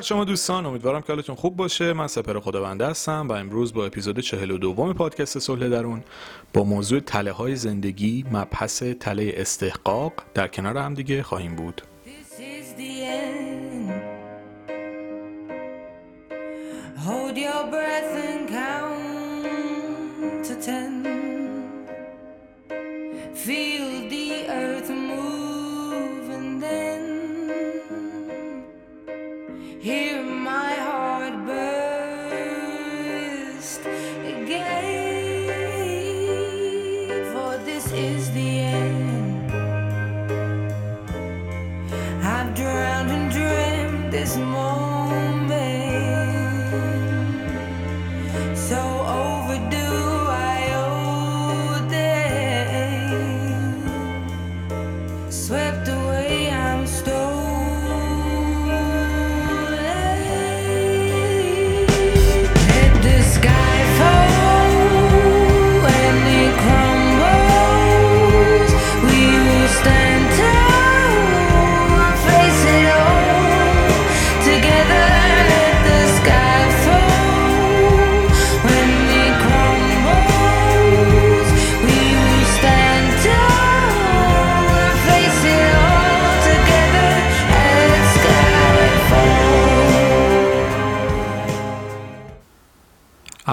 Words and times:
بر 0.00 0.06
شما 0.06 0.24
دوستان 0.24 0.66
امیدوارم 0.66 1.00
که 1.00 1.12
حالتون 1.12 1.34
خوب 1.36 1.56
باشه. 1.56 1.92
من 1.92 2.06
سپر 2.06 2.40
خداونده 2.40 2.86
هستم 2.86 3.28
و 3.28 3.32
امروز 3.32 3.74
با 3.74 3.86
اپیزود 3.86 4.20
42 4.20 4.94
پادکست 4.94 5.38
صلح 5.38 5.68
درون 5.68 6.02
با 6.54 6.64
موضوع 6.64 7.00
تله 7.00 7.32
های 7.32 7.56
زندگی 7.56 8.24
مبحث 8.32 8.82
تله 8.82 9.32
استحقاق 9.36 10.12
در 10.34 10.48
کنار 10.48 10.78
هم 10.78 10.94
دیگه 10.94 11.22
خواهیم 11.22 11.56
بود. 11.56 11.82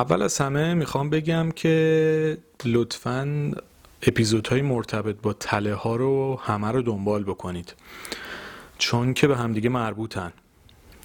اول 0.09 0.21
از 0.21 0.37
همه 0.37 0.73
می‌خوام 0.73 1.09
بگم 1.09 1.51
که 1.51 2.37
لطفا 2.65 3.51
اپیزودهای 4.01 4.61
مرتبط 4.61 5.15
با 5.21 5.33
تله 5.33 5.73
ها 5.73 5.95
رو 5.95 6.39
همه 6.43 6.71
رو 6.71 6.81
دنبال 6.81 7.23
بکنید. 7.23 7.73
چون 8.77 9.13
که 9.13 9.27
به 9.27 9.37
همدیگه 9.37 9.69
مربوطن. 9.69 10.33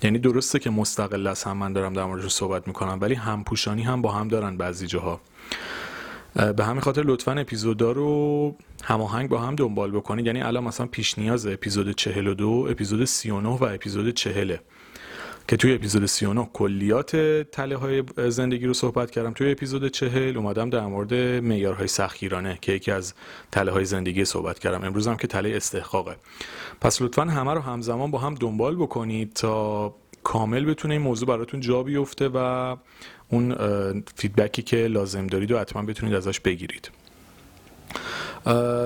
یعنی 0.02 0.18
درسته 0.18 0.58
که 0.58 0.70
مستقل 0.70 1.26
از 1.26 1.44
هم 1.44 1.56
من 1.56 1.72
دارم 1.72 1.92
در 1.92 2.04
موردش 2.04 2.32
صحبت 2.32 2.66
می‌کنم 2.66 2.98
ولی 3.00 3.14
همپوشانی 3.14 3.82
هم 3.82 4.02
با 4.02 4.12
هم 4.12 4.28
دارن 4.28 4.56
بعضی 4.56 4.86
جاها. 4.86 5.20
به 6.56 6.64
همین 6.64 6.80
خاطر 6.80 7.02
لطفا 7.02 7.32
اپیزودا 7.32 7.92
رو 7.92 8.56
هماهنگ 8.84 9.28
با 9.28 9.38
هم 9.38 9.54
دنبال 9.54 9.90
بکنید. 9.90 10.26
یعنی 10.26 10.42
الان 10.42 10.64
مثلا 10.64 10.86
پیش 10.86 11.18
نیاز 11.18 11.46
اپیزود 11.46 11.92
42 11.92 12.66
اپیزود 12.70 13.04
39 13.04 13.48
و 13.48 13.64
اپیزود 13.64 14.14
40 14.14 14.56
که 15.52 15.56
توی 15.56 15.74
اپیزود 15.74 16.06
39 16.06 16.48
کلیات 16.52 17.16
تله 17.42 17.76
های 17.76 18.02
زندگی 18.28 18.66
رو 18.66 18.74
صحبت 18.74 19.10
کردم. 19.10 19.32
توی 19.32 19.52
اپیزود 19.52 19.88
40 19.88 20.36
اومدم 20.36 20.70
در 20.70 20.86
مورد 20.86 21.14
معیارهای 21.44 21.88
سختگیرانه 21.88 22.58
که 22.60 22.72
یکی 22.72 22.90
از 22.90 23.14
تله 23.50 23.72
های 23.72 23.84
زندگی 23.84 24.24
صحبت 24.24 24.58
کردم. 24.58 24.84
امروز 24.84 25.08
هم 25.08 25.16
که 25.16 25.26
تله 25.26 25.56
استحقاقه. 25.56 26.16
پس 26.80 27.02
لطفا 27.02 27.24
همه 27.24 27.54
رو 27.54 27.60
همزمان 27.60 28.10
با 28.10 28.18
هم 28.18 28.34
دنبال 28.34 28.76
بکنید 28.76 29.32
تا 29.32 29.94
کامل 30.22 30.64
بتونه 30.64 30.94
این 30.94 31.02
موضوع 31.02 31.28
براتون 31.28 31.60
جا 31.60 31.82
بیفته 31.82 32.28
و 32.28 32.76
اون 33.28 33.54
فیدبکی 34.16 34.62
که 34.62 34.76
لازم 34.76 35.26
دارید 35.26 35.52
و 35.52 35.58
حتما 35.58 35.82
بتونید 35.82 36.14
ازش 36.14 36.40
بگیرید. 36.40 36.90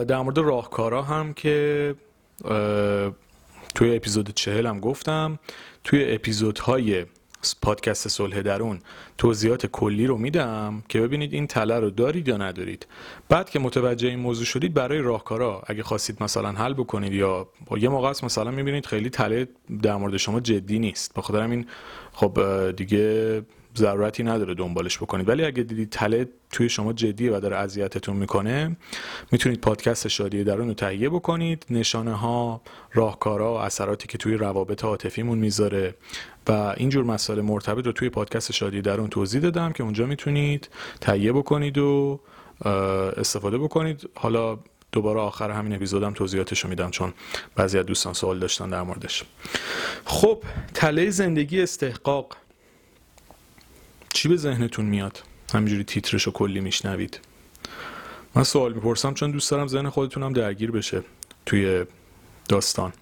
در 0.08 0.22
مورد 0.22 0.38
راهکارا 0.38 1.02
هم 1.02 1.34
که 1.34 1.94
توی 3.74 3.96
اپیزود 3.96 4.30
چهل 4.34 4.66
هم 4.66 4.80
گفتم 4.80 5.38
توی 5.86 6.14
اپیزودهای 6.14 7.06
پادکست 7.62 8.08
صلح 8.08 8.42
درون 8.42 8.78
توضیحات 9.18 9.66
کلی 9.66 10.06
رو 10.06 10.18
میدم 10.18 10.82
که 10.88 11.00
ببینید 11.00 11.32
این 11.32 11.46
تله 11.46 11.80
رو 11.80 11.90
دارید 11.90 12.28
یا 12.28 12.36
ندارید. 12.36 12.86
بعد 13.28 13.50
که 13.50 13.58
متوجه 13.58 14.08
این 14.08 14.18
موضوع 14.18 14.44
شدید 14.44 14.74
برای 14.74 14.98
راهکارا 14.98 15.62
اگه 15.66 15.82
خواستید 15.82 16.22
مثلا 16.22 16.52
حل 16.52 16.74
بکنید 16.74 17.12
یا 17.12 17.48
با 17.66 17.78
یه 17.78 17.88
موقع 17.88 18.08
است 18.08 18.24
مثلا 18.24 18.50
می‌بینید 18.50 18.86
خیلی 18.86 19.10
تله 19.10 19.48
در 19.82 19.96
مورد 19.96 20.16
شما 20.16 20.40
جدی 20.40 20.78
نیست. 20.78 21.14
بخاطر 21.14 21.40
این 21.40 21.66
خب 22.12 22.40
دیگه 22.76 23.42
ضرورتی 23.76 24.22
نداره 24.22 24.54
دنبالش 24.54 24.98
بکنید 24.98 25.28
ولی 25.28 25.44
اگه 25.44 25.62
دیدید 25.62 25.90
تله 25.90 26.28
توی 26.50 26.68
شما 26.68 26.92
جدیه 26.92 27.36
و 27.36 27.40
داره 27.40 27.56
اذیتتون 27.56 28.16
می‌کنه 28.16 28.76
می‌تونید 29.32 29.60
پادکست 29.60 30.08
شادی 30.08 30.44
درون 30.44 30.68
رو 30.68 30.74
تهیه 30.74 31.08
بکنید. 31.08 31.66
نشانه 31.70 32.14
ها 32.14 32.60
راهکارا 32.92 33.62
اثراتی 33.62 34.08
که 34.08 34.18
توی 34.18 34.34
روابط 34.34 34.84
عاطفیمون 34.84 35.38
می‌ذاره. 35.38 35.94
و 36.48 36.74
اینجور 36.76 37.04
مسائل 37.04 37.40
مرتبط 37.40 37.86
رو 37.86 37.92
توی 37.92 38.08
پادکست 38.08 38.52
شادی 38.52 38.80
درون 38.82 39.08
توضیح 39.08 39.40
دادم 39.40 39.72
که 39.72 39.82
اونجا 39.82 40.06
می‌تونید 40.06 40.68
تهیه 41.00 41.32
بکنید 41.32 41.78
و 41.78 42.20
استفاده 43.16 43.58
بکنید. 43.58 44.08
حالا 44.14 44.58
دوباره 44.92 45.20
آخر 45.20 45.50
همین 45.50 45.74
اپیزودم 45.74 46.12
توضیحاتش 46.12 46.60
رو 46.60 46.70
میدم 46.70 46.90
چون 46.90 47.12
بعضی 47.56 47.78
از 47.78 47.86
دوستان 47.86 48.12
سوال 48.12 48.38
داشتن 48.38 48.70
در 48.70 48.82
موردش. 48.82 49.24
خب 50.04 50.42
تله 50.74 51.10
زندگی 51.10 51.62
استحقاق. 51.62 52.36
چی 54.16 54.28
به 54.28 54.36
ذهنتون 54.36 54.84
میاد؟ 54.84 55.22
همینجوری 55.54 56.02
رو 56.24 56.32
کلی 56.32 56.60
میشنوید. 56.60 57.20
من 58.34 58.42
سوال 58.42 58.72
می‌پرسم 58.72 59.14
چون 59.14 59.30
دوست 59.30 59.50
دارم 59.50 59.66
ذهن 59.66 59.88
خودتونم 59.88 60.32
درگیر 60.32 60.70
بشه 60.70 61.02
توی 61.46 61.84
داستان. 62.48 62.92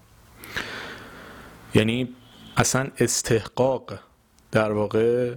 یعنی 1.75 2.09
اصلا 2.57 2.87
استحقاق 2.99 3.99
در 4.51 4.71
واقع 4.71 5.35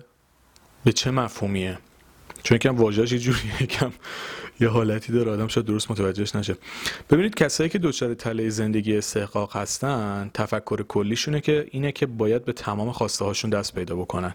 به 0.85 0.93
چه 0.93 1.11
مفهومیه؟ 1.11 1.79
چون 2.43 2.57
یکم 2.57 2.77
واژه‌اش 2.77 3.13
یه 3.13 3.19
جوری 3.19 3.53
یکم 3.61 3.93
یه 4.61 4.69
حالتی 4.69 5.13
داره 5.13 5.31
آدم 5.31 5.49
شاید 5.49 5.67
درست 5.67 5.91
متوجهش 5.91 6.37
نشه. 6.37 6.57
ببینید 7.11 7.35
کسایی 7.35 7.71
که 7.71 7.79
دچار 7.79 8.15
تله 8.15 8.49
زندگی 8.49 8.97
استحقاق 8.97 9.57
هستن 9.57 10.31
تفکر 10.35 10.83
کلیشونه 10.83 11.41
که 11.41 11.69
اینه 11.71 11.93
که 11.93 12.07
باید 12.07 12.45
به 12.45 12.53
تمام 12.53 12.93
خواسته 12.93 13.25
هاشون 13.25 13.51
دست 13.51 13.75
پیدا 13.75 13.97
بکنن. 13.97 14.35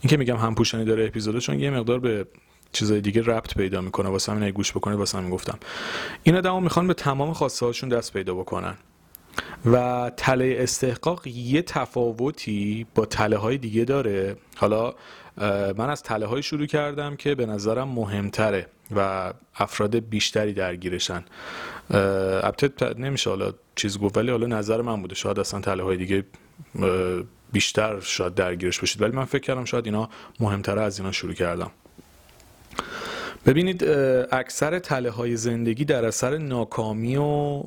این 0.00 0.10
که 0.10 0.16
میگم 0.16 0.36
همپوشانی 0.36 0.84
داره 0.84 1.06
اپیزوده 1.06 1.40
چون 1.40 1.60
یه 1.60 1.70
مقدار 1.70 1.98
به 1.98 2.26
چیزای 2.72 3.00
دیگه 3.00 3.22
ربط 3.22 3.54
پیدا 3.54 3.80
می‌کنه 3.80 4.08
واسه 4.08 4.32
همین 4.32 4.50
گوش 4.50 4.72
بکنید 4.72 4.98
واسه 4.98 5.18
همین 5.18 5.30
گفتم. 5.30 5.58
این 6.22 6.36
آدما 6.36 6.60
می‌خوان 6.60 6.86
به 6.86 6.94
تمام 6.94 7.32
خواسته 7.32 7.66
هاشون 7.66 7.88
دست 7.88 8.12
پیدا 8.12 8.34
بکنن. 8.34 8.74
و 9.66 10.10
تله 10.16 10.56
استحقاق 10.58 11.26
یه 11.26 11.62
تفاوتی 11.62 12.86
با 12.94 13.06
تله 13.06 13.36
های 13.36 13.58
دیگه 13.58 13.84
داره. 13.84 14.36
حالا 14.56 14.94
من 15.76 15.90
از 15.90 16.02
تله 16.02 16.26
های 16.26 16.42
شروع 16.42 16.66
کردم 16.66 17.16
که 17.16 17.34
به 17.34 17.46
نظرم 17.46 17.88
مهمتره 17.88 18.66
و 18.96 19.32
افراد 19.56 19.96
بیشتری 19.96 20.52
درگیرشن. 20.52 21.24
البته 21.90 22.94
نمیشه 22.98 23.30
حالا 23.30 23.52
چیز 23.74 23.98
گفت 23.98 24.16
ولی 24.16 24.30
حالا 24.30 24.46
نظر 24.46 24.82
من 24.82 25.02
بوده. 25.02 25.14
شاید 25.14 25.40
اصلا 25.40 25.60
تله 25.60 25.82
های 25.82 25.96
دیگه 25.96 26.24
بیشتر 27.52 28.00
شاید 28.00 28.34
درگیرش 28.34 28.80
باشید. 28.80 29.02
ولی 29.02 29.12
من 29.12 29.24
فکر 29.24 29.42
کردم 29.42 29.64
شاید 29.64 29.84
اینا 29.86 30.08
مهمتره 30.40 30.80
از 30.80 30.98
اینا 30.98 31.12
شروع 31.12 31.34
کردم. 31.34 31.70
ببینید 33.46 33.84
اکثر 34.32 34.78
تله 34.78 35.10
های 35.10 35.36
زندگی 35.36 35.84
در 35.84 36.04
اثر 36.04 36.38
ناکامی 36.38 37.16
و 37.16 37.62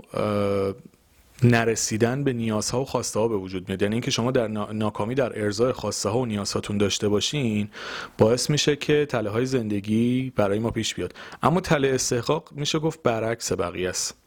نرسیدن 1.43 2.23
به 2.23 2.33
نیازها 2.33 2.81
و 2.81 2.85
خواسته 2.85 3.19
ها 3.19 3.27
به 3.27 3.35
وجود 3.35 3.69
میاد. 3.69 3.81
یعنی 3.81 3.95
اینکه 3.95 4.11
شما 4.11 4.31
در 4.31 4.47
ناکامی 4.47 5.15
در 5.15 5.43
ارزای 5.43 5.71
خواسته 5.71 6.09
ها 6.09 6.19
و 6.19 6.25
نیازهاتون 6.25 6.77
داشته 6.77 7.09
باشین 7.09 7.69
باعث 8.17 8.49
میشه 8.49 8.75
که 8.75 9.05
تله 9.09 9.29
های 9.29 9.45
زندگی 9.45 10.33
برای 10.35 10.59
ما 10.59 10.71
پیش 10.71 10.95
بیاد. 10.95 11.13
اما 11.43 11.61
تله 11.61 11.87
استحقاق 11.87 12.49
میشه 12.51 12.79
گفت 12.79 13.03
برعکس 13.03 13.51
بقیه 13.51 13.89
است. 13.89 14.17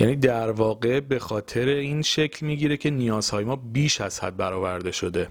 یعنی 0.00 0.16
در 0.16 0.50
واقع 0.50 1.00
به 1.00 1.18
خاطر 1.18 1.68
این 1.68 2.02
شکل 2.02 2.46
می‌گیره 2.46 2.76
که 2.76 2.90
نیازهای 2.90 3.44
ما 3.44 3.56
بیش 3.56 4.00
از 4.00 4.20
حد 4.20 4.36
برآورده 4.36 4.92
شده. 4.92 5.28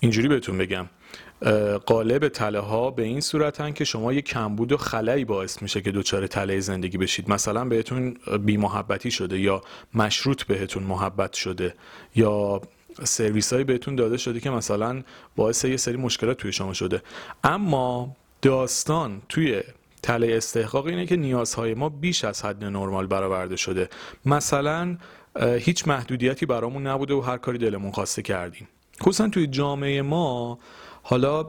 اینجوری 0.00 0.28
بهتون 0.28 0.58
بگم. 0.58 0.86
قالب 1.86 2.28
تله 2.28 2.60
ها 2.60 2.90
به 2.90 3.02
این 3.02 3.20
صورتن 3.20 3.72
که 3.72 3.84
شما 3.84 4.12
یه 4.12 4.22
کمبود 4.22 4.72
و 4.72 4.76
خلایی 4.76 5.24
باعث 5.24 5.62
میشه 5.62 5.80
که 5.80 5.92
دچار 5.92 6.26
تله 6.26 6.60
زندگی 6.60 6.98
بشید. 6.98 7.30
مثلا 7.30 7.64
بهتون 7.64 8.16
بی 8.44 8.56
محبتی 8.56 9.10
شده 9.10 9.40
یا 9.40 9.62
مشروط 9.94 10.42
بهتون 10.42 10.82
محبت 10.82 11.32
شده 11.32 11.74
یا 12.14 12.60
سرویس 13.04 13.52
هایی 13.52 13.64
بهتون 13.64 13.96
داده 13.96 14.16
شده 14.16 14.40
که 14.40 14.50
مثلا 14.50 15.02
باعث 15.36 15.64
یه 15.64 15.76
سری 15.76 15.96
مشکلات 15.96 16.36
توی 16.36 16.52
شما 16.52 16.72
شده. 16.74 17.02
اما 17.44 18.16
داستان 18.42 19.22
توی 19.28 19.62
تله 20.02 20.36
استحقاق 20.36 20.86
اینه 20.86 21.06
که 21.06 21.16
نیازهای 21.16 21.74
ما 21.74 21.88
بیش 21.88 22.24
از 22.24 22.44
حد 22.44 22.64
نرمال 22.64 23.06
برآورده 23.06 23.56
شده. 23.56 23.88
مثلا 24.24 24.96
هیچ 25.58 25.88
محدودیتی 25.88 26.46
برامون 26.46 26.86
نبوده 26.86 27.14
و 27.14 27.20
هر 27.20 27.38
کاری 27.38 27.58
دلمون 27.58 27.92
خواسته 27.92 28.22
کردیم. 28.22 28.68
خصوصا 29.02 29.28
توی 29.28 29.46
جامعه 29.46 30.02
ما 30.02 30.58
حالا 31.10 31.44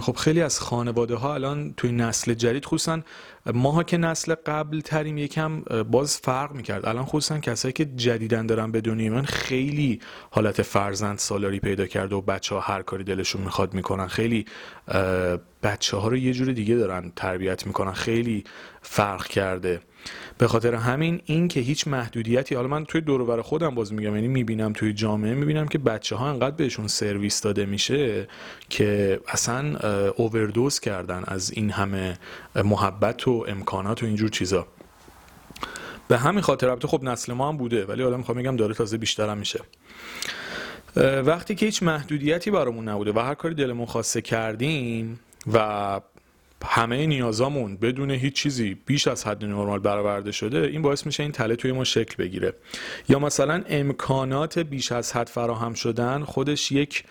خب 0.00 0.16
خیلی 0.16 0.42
از 0.42 0.60
خانواده 0.60 1.14
ها 1.14 1.34
الان 1.34 1.74
توی 1.76 1.92
نسل 1.92 2.34
جدید 2.34 2.64
خصوصا 2.64 3.00
ماها 3.54 3.82
که 3.82 3.96
نسل 3.96 4.34
قبل 4.46 4.80
تریم 4.80 5.18
یکم 5.18 5.60
باز 5.90 6.18
فرق 6.18 6.52
می‌کرد. 6.52 6.86
الان 6.86 7.04
خصوصا 7.04 7.38
کسایی 7.38 7.72
که 7.72 7.84
جدیدن 7.84 8.46
دارن 8.46 8.72
به 8.72 8.80
دنیای 8.80 9.08
من 9.08 9.24
خیلی 9.24 10.00
حالت 10.30 10.62
فرزند 10.62 11.18
سالاری 11.18 11.60
پیدا 11.60 11.86
کرده 11.86 12.14
و 12.14 12.20
بچه 12.20 12.54
ها 12.54 12.60
هر 12.60 12.82
کاری 12.82 13.04
دلشون 13.04 13.42
می‌خواد 13.42 13.74
می‌کنن. 13.74 14.06
خیلی 14.06 14.44
بچه 15.62 15.96
ها 15.96 16.08
رو 16.08 16.16
یه 16.16 16.32
جور 16.32 16.52
دیگه 16.52 16.74
دارن 16.74 17.12
تربیت 17.16 17.66
می‌کنن. 17.66 17.92
خیلی 17.92 18.44
فرق 18.82 19.26
کرده. 19.26 19.80
به 20.38 20.48
خاطر 20.48 20.74
همین 20.74 21.20
این 21.24 21.48
که 21.48 21.60
هیچ 21.60 21.88
محدودیتی 21.88 22.54
حالا 22.54 22.68
من 22.68 22.84
توی 22.84 23.00
دور 23.00 23.42
خودم 23.42 23.74
باز 23.74 23.92
میگم 23.92 24.14
یعنی 24.14 24.28
می‌بینم 24.28 24.72
توی 24.72 24.92
جامعه 24.92 25.34
می‌بینم 25.34 25.68
که 25.68 25.78
بچه 25.78 26.16
ها 26.16 26.28
انقدر 26.30 26.56
بهشون 26.56 26.86
سرویس 26.86 27.40
داده 27.40 27.66
میشه 27.66 28.28
که 28.68 29.20
اصلا 29.28 29.78
اووردوز 30.16 30.80
کردن 30.80 31.24
از 31.26 31.50
این 31.50 31.70
همه 31.70 32.18
محبت 32.64 33.28
و 33.28 33.44
امکانات 33.48 34.02
و 34.02 34.06
اینجور 34.06 34.30
چیزا. 34.30 34.66
به 36.08 36.18
همین 36.18 36.40
خاطر 36.40 36.68
البته 36.68 36.88
خب 36.88 37.02
نسل 37.02 37.32
ما 37.32 37.48
هم 37.48 37.56
بوده 37.56 37.84
ولی 37.84 38.02
حالا 38.02 38.16
می‌خوام 38.16 38.38
بگم 38.38 38.56
داره 38.56 38.74
تازه 38.74 38.96
بیشتر 38.96 39.34
میشه. 39.34 39.60
وقتی 41.24 41.54
که 41.54 41.66
هیچ 41.66 41.82
محدودیتی 41.82 42.50
برامون 42.50 42.88
نبوده 42.88 43.12
و 43.12 43.18
هر 43.18 43.34
کاری 43.34 43.54
دلمون 43.54 43.86
خواسته 43.86 44.22
کردیم 44.22 45.20
و 45.52 46.00
همه 46.64 47.06
نیازامون 47.06 47.76
بدون 47.76 48.10
هیچ 48.10 48.34
چیزی 48.34 48.74
بیش 48.86 49.08
از 49.08 49.26
حد 49.26 49.44
نرمال 49.44 49.78
برآورده 49.78 50.32
شده 50.32 50.58
این 50.58 50.82
باعث 50.82 51.06
میشه 51.06 51.22
این 51.22 51.32
تله 51.32 51.56
توی 51.56 51.72
ما 51.72 51.84
شکل 51.84 52.14
بگیره. 52.24 52.54
یا 53.08 53.18
مثلا 53.18 53.64
امکانات 53.68 54.58
بیش 54.58 54.92
از 54.92 55.12
حد 55.12 55.28
فراهم 55.28 55.74
شدن 55.74 56.24
خودش 56.24 56.72
یک 56.72 57.04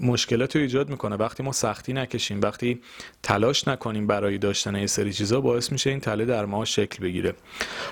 مشکلات 0.00 0.56
رو 0.56 0.62
ایجاد 0.62 0.90
می‌کنه. 0.90 1.16
وقتی 1.16 1.42
ما 1.42 1.52
سختی 1.52 1.92
نکشیم 1.92 2.40
وقتی 2.40 2.80
تلاش 3.22 3.68
نکنیم 3.68 4.06
برای 4.06 4.38
داشتن 4.38 4.74
یه 4.74 4.86
سری 4.86 5.12
چیزا 5.12 5.40
باعث 5.40 5.72
میشه 5.72 5.90
این 5.90 6.00
تله 6.00 6.24
در 6.24 6.44
ما 6.44 6.64
شکل 6.64 7.02
بگیره. 7.02 7.34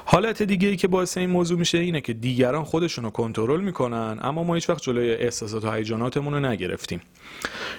حالت 0.05 0.43
دیگه 0.43 0.69
ای 0.69 0.77
که 0.77 0.89
باعث 0.89 1.19
این 1.19 1.31
موضوع 1.31 1.59
میشه 1.59 1.79
اینه 1.79 2.01
که 2.01 2.13
دیگران 2.13 2.65
خودشون 2.65 3.05
رو 3.05 3.11
کنترل 3.11 3.61
می‌کنن 3.61 4.19
اما 4.23 4.45
ما 4.45 4.55
هیچ 4.55 4.71
وقت 4.71 4.83
جلوی 4.83 5.11
احساسات 5.11 5.65
و 5.65 5.73
هیجاناتمون 5.73 6.35
رو 6.35 6.41
نگرفتیم. 6.41 7.01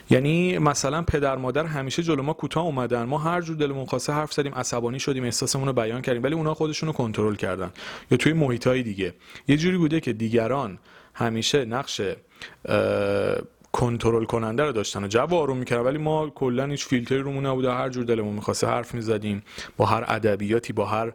یعنی 0.09 0.57
مثلا 0.57 1.01
پدر 1.01 1.35
مادر 1.35 1.65
همیشه 1.65 2.03
جلو 2.03 2.23
ما 2.23 2.33
کوتاه 2.33 2.63
اومدن. 2.63 3.03
ما 3.03 3.17
هر 3.17 3.41
جور 3.41 3.55
دلمون 3.55 3.85
خواسته 3.85 4.13
حرف 4.13 4.33
زدیم 4.33 4.55
عصبانی 4.55 4.99
شدیم 4.99 5.23
احساسمون 5.23 5.67
رو 5.67 5.73
بیان 5.73 6.01
کردیم 6.01 6.23
ولی 6.23 6.35
اونا 6.35 6.53
خودشون 6.53 6.87
رو 6.87 6.93
کنترل 6.93 7.35
کردن. 7.35 7.71
یا 8.11 8.17
توی 8.17 8.33
محیط 8.33 8.67
دیگه. 8.67 9.13
یه 9.47 9.57
جوری 9.57 9.77
بوده 9.77 9.99
که 9.99 10.13
دیگران 10.13 10.79
همیشه 11.17 11.65
نقش 11.65 12.01
کنترل 13.71 14.25
کننده 14.25 14.63
رو 14.63 14.71
داشتن 14.71 15.03
و 15.03 15.07
جو 15.07 15.35
آروم 15.35 15.57
می‌کردن. 15.57 15.81
ولی 15.81 15.97
ما 15.97 16.29
کلا 16.29 16.65
هیچ 16.65 16.85
فیلتری 16.85 17.19
رومون 17.19 17.45
نبوده. 17.45 17.71
هر 17.71 17.89
جور 17.89 18.03
دلمون 18.03 18.33
می‌خواسته 18.33 18.67
حرف 18.67 18.93
می‌زدیم 18.93 19.43
با 19.77 19.85
هر 19.85 20.03
ادبیاتی 20.07 20.73
با 20.73 20.85
هر 20.85 21.11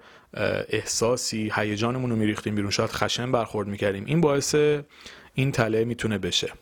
احساسی 0.69 1.53
هیجانمون 1.55 2.11
رو 2.11 2.17
میریختیم 2.17 2.55
بیرون. 2.55 2.71
شاید 2.71 2.91
خشن 2.91 3.33
برخورد 3.33 3.69
می‌کردیم. 3.69 4.05
این 4.07 4.21
باعث 4.21 4.55
این 5.35 5.53
تله 5.53 5.85
می‌تونه 5.85 6.19
بشه. 6.19 6.53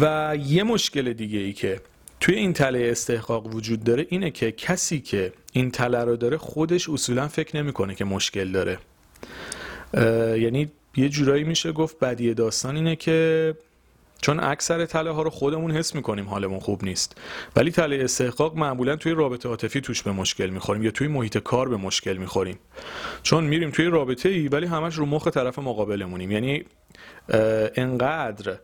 و 0.00 0.36
یه 0.46 0.62
مشکل 0.62 1.12
دیگه 1.12 1.38
ای 1.38 1.52
که 1.52 1.80
توی 2.20 2.34
این 2.34 2.52
تله 2.52 2.88
استحقاق 2.90 3.54
وجود 3.54 3.84
داره 3.84 4.06
اینه 4.08 4.30
که 4.30 4.52
کسی 4.52 5.00
که 5.00 5.32
این 5.52 5.70
تله 5.70 6.04
رو 6.04 6.16
داره 6.16 6.36
خودش 6.36 6.88
اصولا 6.88 7.28
فکر 7.28 7.56
نمی‌کنه 7.56 7.94
که 7.94 8.04
مشکل 8.04 8.52
داره. 8.52 8.78
یعنی 10.36 10.70
یه 10.96 11.08
جورایی 11.08 11.44
میشه 11.44 11.72
گفت 11.72 11.98
بدی 11.98 12.34
داستان 12.34 12.76
اینه 12.76 12.96
که 12.96 13.54
چون 14.22 14.40
اکثر 14.40 14.86
تله 14.86 15.10
ها 15.10 15.22
رو 15.22 15.30
خودمون 15.30 15.70
حس 15.70 15.94
می‌کنیم 15.94 16.28
حالمون 16.28 16.60
خوب 16.60 16.84
نیست. 16.84 17.20
ولی 17.56 17.70
تله 17.70 18.04
استحقاق 18.04 18.56
معمولا 18.56 18.96
توی 18.96 19.12
رابطه 19.12 19.48
عاطفی 19.48 19.80
توش 19.80 20.02
به 20.02 20.12
مشکل 20.12 20.46
می‌خوریم 20.46 20.82
یا 20.82 20.90
توی 20.90 21.08
محیط 21.08 21.38
کار 21.38 21.68
به 21.68 21.76
مشکل 21.76 22.16
می‌خوریم. 22.16 22.58
چون 23.22 23.44
میریم 23.44 23.70
توی 23.70 23.86
رابطه 23.86 24.28
ای 24.28 24.48
ولی 24.48 24.66
همش 24.66 24.94
رو 24.94 25.06
مخ 25.06 25.28
طرف 25.28 25.58
مقابلمونیم. 25.58 26.30
یعنی 26.30 26.64
انقدر 27.76 28.58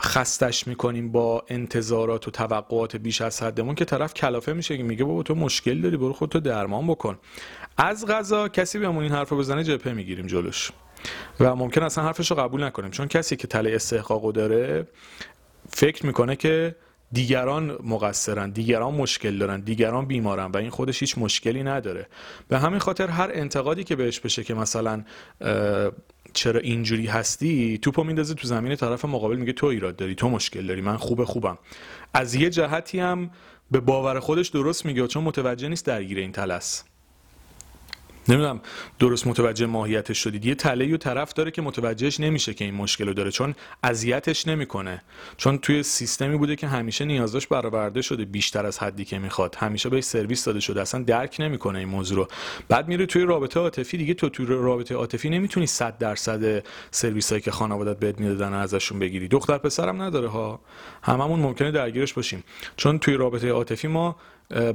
خستش 0.00 0.66
می‌کنیم 0.66 1.12
با 1.12 1.44
انتظارات 1.48 2.28
و 2.28 2.30
توقعات 2.30 2.96
بیش 2.96 3.20
از 3.20 3.42
حدمون 3.42 3.74
که 3.74 3.84
طرف 3.84 4.14
کلافه 4.14 4.52
میشه 4.52 4.76
میگه 4.76 5.04
بابا 5.04 5.22
تو 5.22 5.34
مشکل 5.34 5.80
داری 5.80 5.96
برو 5.96 6.12
خودتو 6.12 6.40
درمان 6.40 6.86
بکن. 6.86 7.18
از 7.76 8.06
غذا 8.06 8.48
کسی 8.48 8.78
بهمون 8.78 9.02
این 9.02 9.12
حرف 9.12 9.32
بزنه 9.32 9.64
جپه 9.64 9.92
می‌گیریم 9.92 10.26
جلوش. 10.26 10.70
و 11.40 11.54
ممکن 11.56 11.82
اصلا 11.82 12.04
حرفش 12.04 12.30
رو 12.30 12.36
قبول 12.36 12.64
نکنیم. 12.64 12.90
چون 12.90 13.08
کسی 13.08 13.36
که 13.36 13.46
تله 13.46 13.74
استحقاقو 13.74 14.32
داره 14.32 14.86
فکر 15.68 16.06
می‌کنه 16.06 16.36
که 16.36 16.76
دیگران 17.12 17.78
مقصرن 17.84 18.50
دیگران 18.50 18.94
مشکل 18.94 19.38
دارن 19.38 19.60
دیگران 19.60 20.06
بیمارن 20.06 20.44
و 20.44 20.56
این 20.56 20.70
خودش 20.70 21.00
هیچ 21.00 21.18
مشکلی 21.18 21.62
نداره. 21.62 22.06
به 22.48 22.58
همین 22.58 22.78
خاطر 22.78 23.08
هر 23.08 23.30
انتقادی 23.34 23.84
که 23.84 23.96
بهش 23.96 24.20
بشه 24.20 24.44
که 24.44 24.54
مثلا 24.54 25.04
چرا 26.32 26.60
اینجوری 26.60 27.06
هستی 27.06 27.78
توپو 27.78 28.04
میندازه 28.04 28.34
تو 28.34 28.48
زمین 28.48 28.76
طرف 28.76 29.04
مقابل 29.04 29.36
میگه 29.36 29.52
تو 29.52 29.66
ایراد 29.66 29.96
داری 29.96 30.14
تو 30.14 30.28
مشکل 30.28 30.66
داری 30.66 30.80
من 30.80 30.96
خوبه 30.96 31.24
خوبم. 31.24 31.58
از 32.14 32.34
یه 32.34 32.50
جهتی 32.50 33.00
هم 33.00 33.30
به 33.70 33.80
باور 33.80 34.20
خودش 34.20 34.48
درست 34.48 34.86
میگه 34.86 35.06
چون 35.06 35.24
متوجه 35.24 35.68
نیست 35.68 35.86
درگیر 35.86 36.18
این 36.18 36.32
تلس 36.32 36.84
نمی‌دونم 38.28 38.60
درست 38.98 39.26
متوجه 39.26 39.66
ماهیتش 39.66 40.18
شدید. 40.18 40.46
یه 40.46 40.54
تله 40.54 40.94
و 40.94 40.96
طرف 40.96 41.32
داره 41.32 41.50
که 41.50 41.62
متوجهش 41.62 42.20
نمیشه 42.20 42.54
که 42.54 42.64
این 42.64 42.74
مشکل 42.74 43.06
رو 43.06 43.14
داره 43.14 43.30
چون 43.30 43.54
اذیتش 43.82 44.46
نمی‌کنه. 44.46 45.02
چون 45.36 45.58
توی 45.58 45.82
سیستمی 45.82 46.36
بوده 46.36 46.56
که 46.56 46.66
همیشه 46.66 47.04
نیازش 47.04 47.46
برآورده 47.46 48.02
شده 48.02 48.24
بیشتر 48.24 48.66
از 48.66 48.78
حدی 48.78 49.04
که 49.04 49.18
می‌خواد. 49.18 49.54
همیشه 49.58 49.88
بهش 49.88 50.04
سرویس 50.04 50.44
داده 50.44 50.60
شده. 50.60 50.80
اصلا 50.80 51.02
درک 51.02 51.36
نمی‌کنه 51.38 51.78
این 51.78 51.88
موضوع 51.88 52.16
رو. 52.16 52.28
بعد 52.68 52.88
میره 52.88 53.06
توی 53.06 53.22
رابطه 53.22 53.60
عاطفی. 53.60 53.96
دیگه 53.96 54.14
تو 54.14 54.28
توی 54.28 54.46
رابطه 54.46 54.94
عاطفی 54.94 55.30
نمی‌تونی 55.30 55.66
100 55.66 55.98
درصد 55.98 56.64
سرویس 56.90 57.30
هایی 57.30 57.42
که 57.42 57.50
خانوادت 57.50 57.98
بهت 57.98 58.18
می‌دادن 58.18 58.52
ازشون 58.52 58.98
بگیری. 58.98 59.28
دختر 59.28 59.58
پسرم 59.58 60.02
نداره 60.02 60.28
ها. 60.28 60.60
هممون 61.02 61.40
ممکنه 61.40 61.70
درگیرش 61.70 62.12
باشیم. 62.12 62.44
چون 62.76 62.98
توی 62.98 63.14
رابطه 63.14 63.50
عاطفی 63.50 63.88
ما 63.88 64.16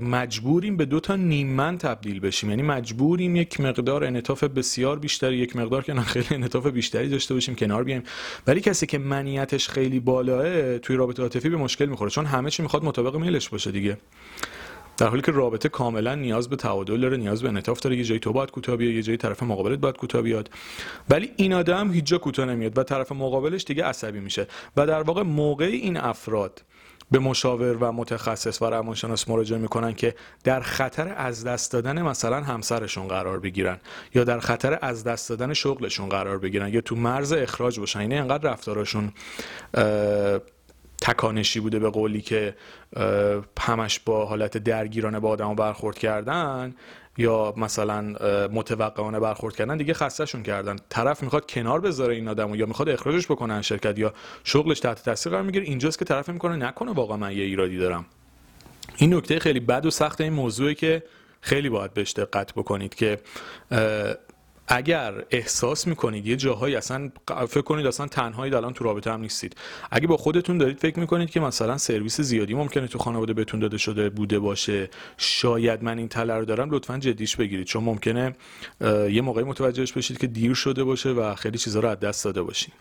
مجبوریم 0.01 0.77
به 0.77 0.85
دو 0.85 0.99
تا 0.99 1.15
نیممن 1.15 1.77
تبدیل 1.77 2.19
بشیم. 2.19 2.49
یعنی 2.49 2.61
مجبوریم 2.61 3.35
یک 3.35 3.59
مقدار 3.59 4.03
انعطاف 4.03 4.43
بسیار 4.43 4.99
بیشتری 4.99 5.37
یک 5.37 5.55
مقدار 5.55 5.83
که 5.83 5.93
خیلی 5.93 6.25
انعطاف 6.31 6.67
بیشتری 6.67 7.09
داشته 7.09 7.33
باشیم 7.33 7.55
کنار 7.55 7.83
بیایم. 7.83 8.03
ولی 8.47 8.61
کسی 8.61 8.85
که 8.85 8.97
منیتش 8.97 9.69
خیلی 9.69 9.99
بالاه 9.99 10.77
توی 10.77 10.95
رابطه 10.95 11.21
عاطفی 11.23 11.49
به 11.49 11.57
مشکل 11.57 11.85
می‌خوره 11.85 12.11
چون 12.11 12.25
همه 12.25 12.49
چی 12.49 12.63
می‌خواد 12.63 12.83
مطابق 12.83 13.15
میلش 13.15 13.49
باشه 13.49 13.71
دیگه. 13.71 13.97
در 14.97 15.07
حالی 15.07 15.21
که 15.21 15.31
رابطه 15.31 15.69
کاملا 15.69 16.15
نیاز 16.15 16.49
به 16.49 16.55
تعادل 16.55 17.01
داره 17.01 17.17
نیاز 17.17 17.41
به 17.41 17.49
انعطاف 17.49 17.79
داره. 17.79 17.97
یه 17.97 18.03
جایی 18.03 18.19
تو 18.19 18.33
باید 18.33 18.51
کوتاه 18.51 18.75
بیاد 18.75 18.93
یه 18.93 19.01
جایی 19.01 19.17
طرف 19.17 19.43
مقابلت 19.43 19.79
باید 19.79 19.97
کوتاه 19.97 20.21
بیاد. 20.21 20.49
ولی 21.09 21.31
این 21.35 21.53
آدم 21.53 21.91
هیچ 21.91 22.05
جا 22.05 22.17
کوتاه 22.17 22.45
نمیاد 22.45 22.77
و 22.77 22.83
طرف 22.83 23.11
مقابلش 23.11 23.63
دیگه 23.63 23.83
عصبی 23.83 24.19
میشه. 24.19 24.47
و 24.77 24.87
در 24.87 25.01
واقع 25.01 25.21
موقع 25.21 25.65
این 25.65 25.97
افراد 25.97 26.63
به 27.11 27.19
مشاور 27.19 27.77
و 27.77 27.91
متخصص 27.91 28.61
و 28.61 28.65
روانشناس 28.65 29.29
مراجعه 29.29 29.59
می‌کنن 29.59 29.93
که 29.93 30.15
در 30.43 30.59
خطر 30.59 31.13
از 31.17 31.43
دست 31.43 31.71
دادن 31.71 32.01
مثلا 32.01 32.41
همسرشون 32.41 33.07
قرار 33.07 33.39
بگیرن 33.39 33.77
یا 34.15 34.23
در 34.23 34.39
خطر 34.39 34.79
از 34.81 35.03
دست 35.03 35.29
دادن 35.29 35.53
شغلشون 35.53 36.09
قرار 36.09 36.37
بگیرن 36.37 36.73
یا 36.73 36.81
تو 36.81 36.95
مرز 36.95 37.33
اخراج 37.33 37.79
باشن. 37.79 37.99
اینه 37.99 38.15
یعنی 38.15 38.29
انقدر 38.29 38.51
رفتارشون 38.51 39.11
تکانشی 41.01 41.59
بوده 41.59 41.79
به 41.79 41.89
قولی 41.89 42.21
که 42.21 42.55
همش 43.59 43.99
با 43.99 44.25
حالت 44.25 44.57
درگیرانه 44.57 45.19
با 45.19 45.29
آدم 45.29 45.55
برخورد 45.55 45.97
کردن. 45.97 46.75
یا 47.21 47.53
مثلا 47.57 48.01
متوقعانه 48.47 49.19
برخورد 49.19 49.55
کردن 49.55 49.77
دیگه 49.77 49.93
خستهشون 49.93 50.43
کردن. 50.43 50.75
طرف 50.89 51.23
می‌خواد 51.23 51.51
کنار 51.51 51.81
بذاره 51.81 52.15
این 52.15 52.27
آدمو 52.27 52.55
یا 52.55 52.65
می‌خواد 52.65 52.89
اخراجش 52.89 53.25
بکنن 53.25 53.61
شرکت 53.61 53.99
یا 53.99 54.13
شغلش 54.43 54.79
تحت 54.79 55.03
تاثیر 55.03 55.31
قرار 55.31 55.43
می‌گیره 55.43 55.65
اینجاست 55.65 55.99
که 55.99 56.05
طرف 56.05 56.29
می‌کنه 56.29 56.55
نکنه 56.55 56.91
واقعا 56.91 57.17
من 57.17 57.31
یه 57.31 57.43
ایرادی 57.43 57.77
دارم. 57.77 58.05
این 58.97 59.13
نکته 59.13 59.39
خیلی 59.39 59.59
بد 59.59 59.85
و 59.85 59.91
سخت 59.91 60.21
این 60.21 60.33
موضوعی 60.33 60.75
که 60.75 61.03
خیلی 61.41 61.69
باید 61.69 61.93
بهش 61.93 62.13
دقت 62.13 62.53
بکنید 62.53 62.95
که 62.95 63.19
اگر 64.71 65.13
احساس 65.31 65.87
می‌کنید 65.87 66.27
یه 66.27 66.35
جاهایی 66.35 66.75
اصلا 66.75 67.11
فکر 67.47 67.61
کنید 67.61 67.85
اصلا 67.85 68.07
تنهایی 68.07 68.53
الان 68.53 68.73
تو 68.73 68.83
رابطه 68.83 69.11
هم 69.11 69.21
نیستید. 69.21 69.55
اگه 69.91 70.07
با 70.07 70.17
خودتون 70.17 70.57
دارید 70.57 70.77
فکر 70.79 70.99
می‌کنید 70.99 71.29
که 71.29 71.39
مثلا 71.39 71.77
سرویس 71.77 72.21
زیادی 72.21 72.53
ممکنه 72.53 72.87
تو 72.87 72.99
خانواده 72.99 73.33
بهتون 73.33 73.59
داده 73.59 73.77
شده 73.77 74.09
بوده 74.09 74.39
باشه 74.39 74.89
شاید 75.17 75.83
من 75.83 75.97
این 75.97 76.07
تله 76.07 76.33
رو 76.33 76.45
دارم 76.45 76.71
لطفا 76.71 76.97
جدیش 76.97 77.35
بگیرید. 77.35 77.65
چون 77.65 77.83
ممکنه 77.83 78.35
یه 79.09 79.21
موقعی 79.21 79.43
متوجهش 79.43 79.91
بشید 79.91 80.17
که 80.17 80.27
دیر 80.27 80.53
شده 80.53 80.83
باشه 80.83 81.09
و 81.09 81.35
خیلی 81.35 81.57
چیزها 81.57 81.81
رو 81.81 81.89
از 81.89 81.99
دست 81.99 82.25
داده 82.25 82.41
باشید 82.41 82.73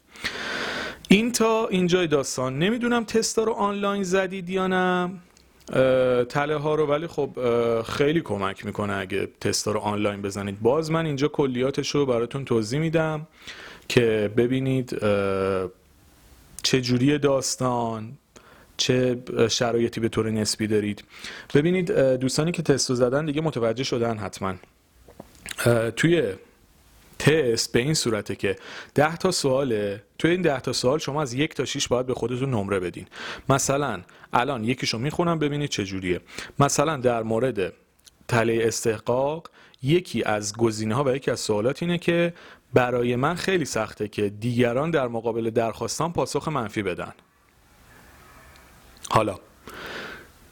این 1.09 1.32
تا 1.32 1.66
اینجای 1.66 2.06
داستان. 2.06 2.59
نمی‌دونم 2.59 3.04
تستا 3.04 3.44
رو 3.44 3.52
آنلاین 3.52 4.02
زدید 4.02 4.50
یا 4.50 4.66
نه. 4.66 5.11
تله 6.28 6.56
ها 6.56 6.74
رو 6.74 6.86
ولی 6.86 7.06
خب 7.06 7.30
خیلی 7.82 8.20
کمک 8.20 8.66
می‌کنه 8.66 8.92
اگه 8.96 9.28
تستا 9.40 9.72
رو 9.72 9.80
آنلاین 9.80 10.22
بزنید. 10.22 10.60
باز 10.60 10.90
من 10.90 11.06
اینجا 11.06 11.28
کلیاتش 11.28 11.90
رو 11.90 12.06
براتون 12.06 12.44
توضیح 12.44 12.80
میدم 12.80 13.26
که 13.88 14.30
ببینید 14.36 14.98
چه 16.62 16.80
جوری 16.80 17.18
داستان 17.18 18.12
چه 18.76 19.22
شرایطی 19.50 20.00
به 20.00 20.08
طور 20.08 20.30
نسبی 20.30 20.66
دارید. 20.66 21.04
ببینید 21.54 21.92
دوستانی 21.96 22.52
که 22.52 22.62
تستو 22.62 22.94
زدن 22.94 23.26
دیگه 23.26 23.40
متوجه 23.40 23.84
شدن 23.84 24.18
حتما. 24.18 24.54
توی 25.96 26.32
تست 27.20 27.72
به 27.72 27.80
این 27.80 27.94
صورته 27.94 28.36
که 28.36 28.56
10 28.94 29.16
تا 29.16 29.30
سواله 29.30 30.02
توی 30.18 30.30
این 30.30 30.42
10 30.42 30.60
تا 30.60 30.72
سوال 30.72 30.98
شما 30.98 31.22
از 31.22 31.34
یک 31.34 31.54
تا 31.54 31.64
6 31.64 31.88
باید 31.88 32.06
به 32.06 32.14
خودتون 32.14 32.50
نمره 32.50 32.80
بدین. 32.80 33.06
مثلا 33.48 34.00
الان 34.32 34.64
یکیشو 34.64 34.98
می‌خونم 34.98 35.38
ببینید 35.38 35.70
چه 35.70 35.84
جوریه. 35.84 36.20
مثلا 36.58 36.96
در 36.96 37.22
مورد 37.22 37.72
تله 38.28 38.60
استحقاق 38.62 39.50
یکی 39.82 40.24
از 40.24 40.56
گزینه 40.56 40.94
ها 40.94 41.04
و 41.04 41.16
یکی 41.16 41.30
از 41.30 41.40
سوالات 41.40 41.82
اینه 41.82 41.98
که 41.98 42.34
برای 42.74 43.16
من 43.16 43.34
خیلی 43.34 43.64
سخته 43.64 44.08
که 44.08 44.28
دیگران 44.28 44.90
در 44.90 45.08
مقابل 45.08 45.50
درخواستان 45.50 46.12
پاسخ 46.12 46.48
منفی 46.48 46.82
بدن. 46.82 47.12
حالا 49.10 49.38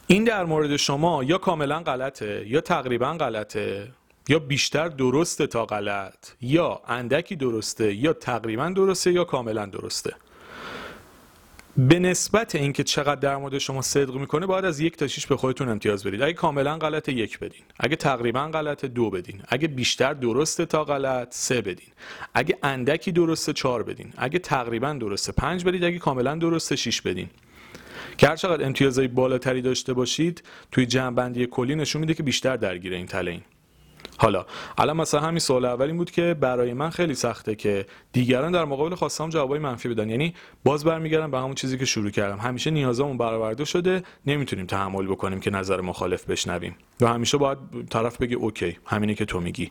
این 0.06 0.24
در 0.24 0.44
مورد 0.44 0.76
شما 0.76 1.24
یا 1.24 1.38
کاملا 1.38 1.80
غلطه 1.80 2.44
یا 2.46 2.60
تقریبا 2.60 3.12
غلطه؟ 3.12 3.88
یا 4.28 4.38
بیشتر 4.38 4.88
درسته 4.88 5.46
تا 5.46 5.66
غلط 5.66 6.28
یا 6.40 6.82
اندکی 6.88 7.36
درسته 7.36 7.94
یا 7.94 8.12
تقریبا 8.12 8.68
درسته 8.68 9.12
یا 9.12 9.24
کاملا 9.24 9.66
درسته. 9.66 10.14
به 11.76 11.98
نسبت 11.98 12.54
اینکه 12.54 12.84
چقدر 12.84 13.20
در 13.20 13.36
مورد 13.36 13.58
شما 13.58 13.82
صدق 13.82 14.14
می‌کنه 14.14 14.46
باید 14.46 14.64
از 14.64 14.80
یک 14.80 14.96
تا 14.96 15.06
شیش 15.06 15.26
به 15.26 15.36
خودتون 15.36 15.68
امتیاز 15.68 16.04
بدید. 16.04 16.22
اگه 16.22 16.32
کاملا 16.32 16.78
غلط 16.78 17.08
یک 17.08 17.38
بدین. 17.38 17.62
اگه 17.80 17.96
تقریبا 17.96 18.48
غلط 18.48 18.84
دو 18.84 19.10
بدین. 19.10 19.42
اگه 19.48 19.68
بیشتر 19.68 20.14
درسته 20.14 20.66
تا 20.66 20.84
غلط 20.84 21.28
سه 21.34 21.60
بدین. 21.60 21.88
اگه 22.34 22.58
اندکی 22.62 23.12
درسته 23.12 23.52
چهار 23.52 23.82
بدین. 23.82 24.12
اگه 24.16 24.38
تقریبا 24.38 24.92
درسته 24.92 25.32
پنج 25.32 25.64
بدید 25.64 25.84
اگه 25.84 25.98
کاملا 25.98 26.34
درسته 26.34 26.76
شیش 26.76 27.02
بدین. 27.02 27.30
که 28.16 28.28
هر 28.28 28.36
چقدر 28.36 28.64
امتیازهای 28.64 29.08
بالاتری 29.08 29.62
داشته 29.62 29.92
باشید 29.92 30.42
توی 30.72 30.86
جمع 30.86 31.46
کلی 31.46 31.74
نشون 31.74 32.00
میده 32.00 32.14
که 32.14 32.22
بیشتر 32.22 32.56
درگیر 32.56 32.92
این 32.92 33.06
تله 33.06 33.30
این. 33.30 33.42
حالا 34.18 34.46
الان 34.78 34.96
مثلا 34.96 35.20
همین 35.20 35.38
سوال 35.38 35.64
اول 35.64 35.86
این 35.86 35.96
بود 35.96 36.10
که 36.10 36.36
برای 36.40 36.72
من 36.72 36.90
خیلی 36.90 37.14
سخته 37.14 37.54
که 37.54 37.86
دیگران 38.12 38.52
در 38.52 38.64
مقابل 38.64 38.94
خواستم 38.94 39.28
جوابای 39.28 39.58
منفی 39.58 39.88
بدن. 39.88 40.10
یعنی 40.10 40.34
باز 40.64 40.84
برمیگردم 40.84 41.30
به 41.30 41.38
همون 41.38 41.54
چیزی 41.54 41.78
که 41.78 41.84
شروع 41.84 42.10
کردم. 42.10 42.38
همیشه 42.38 42.70
نیازمون 42.70 43.18
برآورده 43.18 43.64
شده 43.64 44.02
نمی‌تونیم 44.26 44.66
تحمل 44.66 45.06
بکنیم 45.06 45.40
که 45.40 45.50
نظر 45.50 45.80
مخالف 45.80 46.24
بشنویم. 46.24 46.76
و 47.00 47.06
همیشه 47.06 47.38
باید 47.38 47.58
طرف 47.90 48.16
بگه 48.16 48.36
اوکی 48.36 48.76
همینه 48.86 49.14
که 49.14 49.24
تو 49.24 49.40
میگی. 49.40 49.70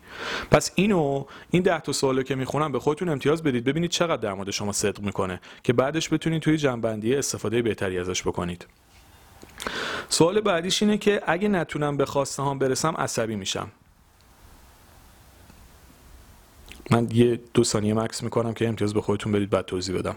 پس 0.51 0.71
اینو 0.75 1.25
این 1.51 1.63
ده 1.63 1.79
تا 1.79 1.91
سوالو 1.91 2.23
که 2.23 2.35
می‌خونم 2.35 2.71
به 2.71 2.79
خودتون 2.79 3.09
امتیاز 3.09 3.43
بدید. 3.43 3.63
ببینید 3.63 3.89
چقدر 3.89 4.21
در 4.21 4.33
مورد 4.33 4.51
شما 4.51 4.71
صدق 4.71 5.01
می‌کنه 5.01 5.41
که 5.63 5.73
بعدش 5.73 6.13
بتونید 6.13 6.41
توی 6.41 6.57
جنبندی 6.57 7.15
استفاده 7.15 7.61
بهتری 7.61 7.99
ازش 7.99 8.21
بکنید. 8.21 8.67
سوال 10.09 10.41
بعدیش 10.41 10.83
اینه 10.83 10.97
که 10.97 11.21
اگه 11.25 11.47
نتونم 11.47 11.97
به 11.97 12.05
خواسته 12.05 12.43
هم 12.43 12.59
برسم 12.59 12.95
عصبی 12.97 13.35
میشم. 13.35 13.67
من 16.91 17.07
یه 17.11 17.39
دو 17.53 17.63
ثانیه 17.63 17.93
مکس 17.93 18.23
می‌کنم 18.23 18.53
که 18.53 18.67
امتیاز 18.67 18.93
به 18.93 19.01
خودتون 19.01 19.31
بدید 19.31 19.49
بعد 19.49 19.65
توضیح 19.65 19.97
بدم. 19.97 20.15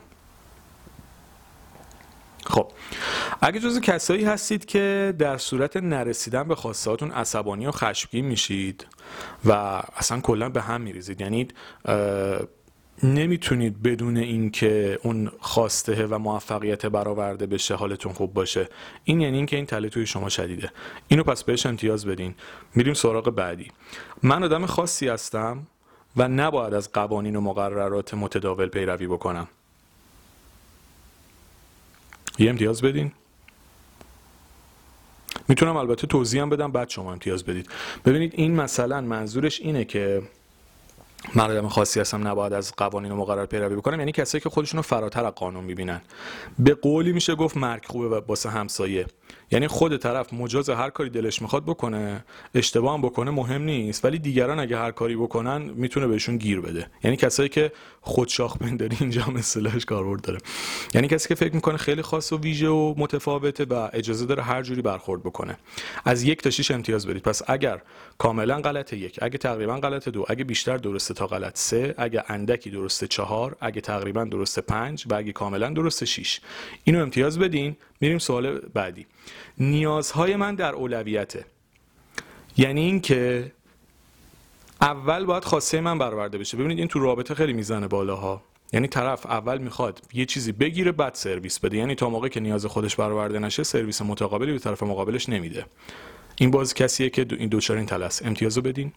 خب 2.46 2.72
اگه 3.40 3.60
جز 3.60 3.80
کسایی 3.80 4.24
هستید 4.24 4.64
که 4.64 5.14
در 5.18 5.38
صورت 5.38 5.76
نرسیدن 5.76 6.42
به 6.42 6.54
خواستهاتون 6.54 7.10
عصبانی 7.10 7.66
و 7.66 7.70
خشمگین 7.70 8.24
میشید 8.24 8.86
و 9.44 9.52
اصلا 9.96 10.20
کلا 10.20 10.48
به 10.48 10.62
هم 10.62 10.80
میریزید 10.80 11.20
یعنی 11.20 11.48
نمی‌تونید 13.02 13.82
بدون 13.82 14.16
اینکه 14.16 14.98
اون 15.02 15.32
خواسته 15.40 16.06
و 16.06 16.18
موفقیت 16.18 16.86
برآورده 16.86 17.46
بشه 17.46 17.74
حالتون 17.74 18.12
خوب 18.12 18.34
باشه. 18.34 18.68
این 19.04 19.20
یعنی 19.20 19.36
اینکه 19.36 19.56
این 19.56 19.66
تله 19.66 19.88
توی 19.88 20.06
شما 20.06 20.28
شدیده. 20.28 20.72
اینو 21.08 21.22
پس 21.22 21.44
بهش 21.44 21.66
امتیاز 21.66 22.06
بدین. 22.06 22.34
میریم 22.74 22.94
سراغ 22.94 23.30
بعدی. 23.30 23.72
من 24.22 24.42
آدم 24.42 24.66
خاصی 24.66 25.08
هستم. 25.08 25.66
و 26.16 26.28
نباید 26.28 26.74
از 26.74 26.92
قوانین 26.92 27.36
و 27.36 27.40
مقررات 27.40 28.14
متداول 28.14 28.66
پیروی 28.66 29.06
بکنم. 29.06 29.48
یه 32.38 32.50
امتیاز 32.50 32.82
بدین. 32.82 33.12
می‌تونم 35.48 35.76
البته 35.76 36.06
توضیح 36.06 36.44
بدم 36.44 36.72
بعد 36.72 36.88
شما 36.88 37.12
امتیاز 37.12 37.44
بدید. 37.44 37.70
ببینید 38.04 38.32
این 38.34 38.54
مثلا 38.54 39.00
منظورش 39.00 39.60
اینه 39.60 39.84
که 39.84 40.22
من 41.34 41.50
آدم 41.50 41.68
خاصی 41.68 42.00
هستم 42.00 42.28
نباید 42.28 42.52
از 42.52 42.72
قوانین 42.76 43.12
و 43.12 43.16
مقرر 43.16 43.46
پیروی 43.46 43.76
بکنم. 43.76 43.98
یعنی 43.98 44.12
کسایی 44.12 44.42
که 44.42 44.50
خودشون 44.50 44.78
رو 44.78 44.82
فراتر 44.82 45.24
از 45.24 45.32
قانون 45.32 45.64
می‌بینن. 45.64 46.00
به 46.58 46.74
قولی 46.74 47.12
میشه 47.12 47.34
گفت 47.34 47.56
مرگ 47.56 47.84
خوبه 47.84 48.20
واسه 48.20 48.50
همسایه. 48.50 49.06
یعنی 49.50 49.68
خود 49.68 49.96
طرف 49.96 50.32
مجاز 50.32 50.70
هر 50.70 50.90
کاری 50.90 51.10
دلش 51.10 51.42
می‌خواد 51.42 51.64
بکنه 51.64 52.24
اشتباه 52.54 52.94
هم 52.94 53.02
بکنه 53.02 53.30
مهم 53.30 53.62
نیست. 53.62 54.04
ولی 54.04 54.18
دیگران 54.18 54.60
اگه 54.60 54.78
هر 54.78 54.90
کاری 54.90 55.16
بکنن 55.16 55.62
می‌تونه 55.62 56.06
بهشون 56.06 56.36
گیر 56.36 56.60
بده. 56.60 56.86
یعنی 57.04 57.16
کسایی 57.16 57.48
که 57.48 57.72
خود 58.00 58.28
شاخ 58.28 58.56
بنداری 58.56 58.96
اینجا 59.00 59.24
اصطلاحش 59.36 59.84
کاربرد 59.84 60.20
داره. 60.20 60.38
یعنی 60.94 61.08
کسی 61.08 61.28
که 61.28 61.34
فکر 61.34 61.54
می‌کنه 61.54 61.76
خیلی 61.76 62.02
خاص 62.02 62.32
و 62.32 62.38
ویژه 62.38 62.68
و 62.68 62.94
متفاوته 62.96 63.64
و 63.64 63.88
اجازه 63.92 64.26
داره 64.26 64.42
هر 64.42 64.62
جوری 64.62 64.82
برخورد 64.82 65.22
بکنه. 65.22 65.58
از 66.04 66.22
یک 66.22 66.42
تا 66.42 66.50
6 66.50 66.70
امتیاز 66.70 67.06
بدید 67.06 67.22
پس 67.22 67.42
اگر 67.46 67.82
کاملا 68.18 68.60
غلط 68.60 68.92
یک 68.92 69.18
اگه 69.22 69.38
تقریبا 69.38 69.76
غلط 69.76 70.08
دو 70.08 70.26
اگه 70.28 70.44
بیشتر 70.44 70.76
درسته 70.76 71.14
تا 71.14 71.26
غلط 71.26 71.58
سه 71.58 71.94
اگه 71.98 72.24
اندکی 72.28 72.70
درسته 72.70 73.06
چهار 73.06 73.56
اگه 73.60 73.80
تقریبا 73.80 74.24
درسته 74.24 74.60
پنج 74.60 75.04
و 75.10 75.14
اگه 75.14 75.32
کاملا 75.32 75.68
درسته 75.68 76.06
6 76.06 76.40
اینو 76.84 77.02
امتیاز 77.02 77.38
بدین. 77.38 77.76
میریم 78.00 78.18
سوال 78.18 78.58
بعدی. 78.58 79.06
نیازهای 79.58 80.36
من 80.36 80.54
در 80.54 80.72
اولویته. 80.72 81.44
یعنی 82.56 82.80
اینکه 82.80 83.52
اول 84.80 85.24
باید 85.24 85.44
خواسته 85.44 85.80
من 85.80 85.98
برآورده 85.98 86.38
بشه. 86.38 86.56
ببینید 86.56 86.78
این 86.78 86.88
تو 86.88 86.98
رابطه 86.98 87.34
خیلی 87.34 87.52
می‌زنه 87.52 87.88
بالاها. 87.88 88.42
یعنی 88.72 88.88
طرف 88.88 89.26
اول 89.26 89.58
می‌خواد 89.58 90.02
یه 90.12 90.26
چیزی 90.26 90.52
بگیره 90.52 90.92
بعد 90.92 91.14
سرویس 91.14 91.58
بده. 91.58 91.76
یعنی 91.76 91.94
تا 91.94 92.10
موقعی 92.10 92.30
که 92.30 92.40
نیاز 92.40 92.66
خودش 92.66 92.96
برآورده 92.96 93.38
نشه 93.38 93.62
سرویس 93.62 94.02
متقابلی 94.02 94.52
به 94.52 94.58
طرف 94.58 94.82
مقابلش 94.82 95.28
نمیده. 95.28 95.66
این 96.36 96.50
باز 96.50 96.74
کسیه 96.74 97.10
که 97.10 97.24
دو 97.24 97.36
این 97.36 97.48
دوچار 97.48 97.76
این 97.76 97.86
تلس. 97.86 98.22
امتیازو 98.22 98.62
بدین. 98.62 98.92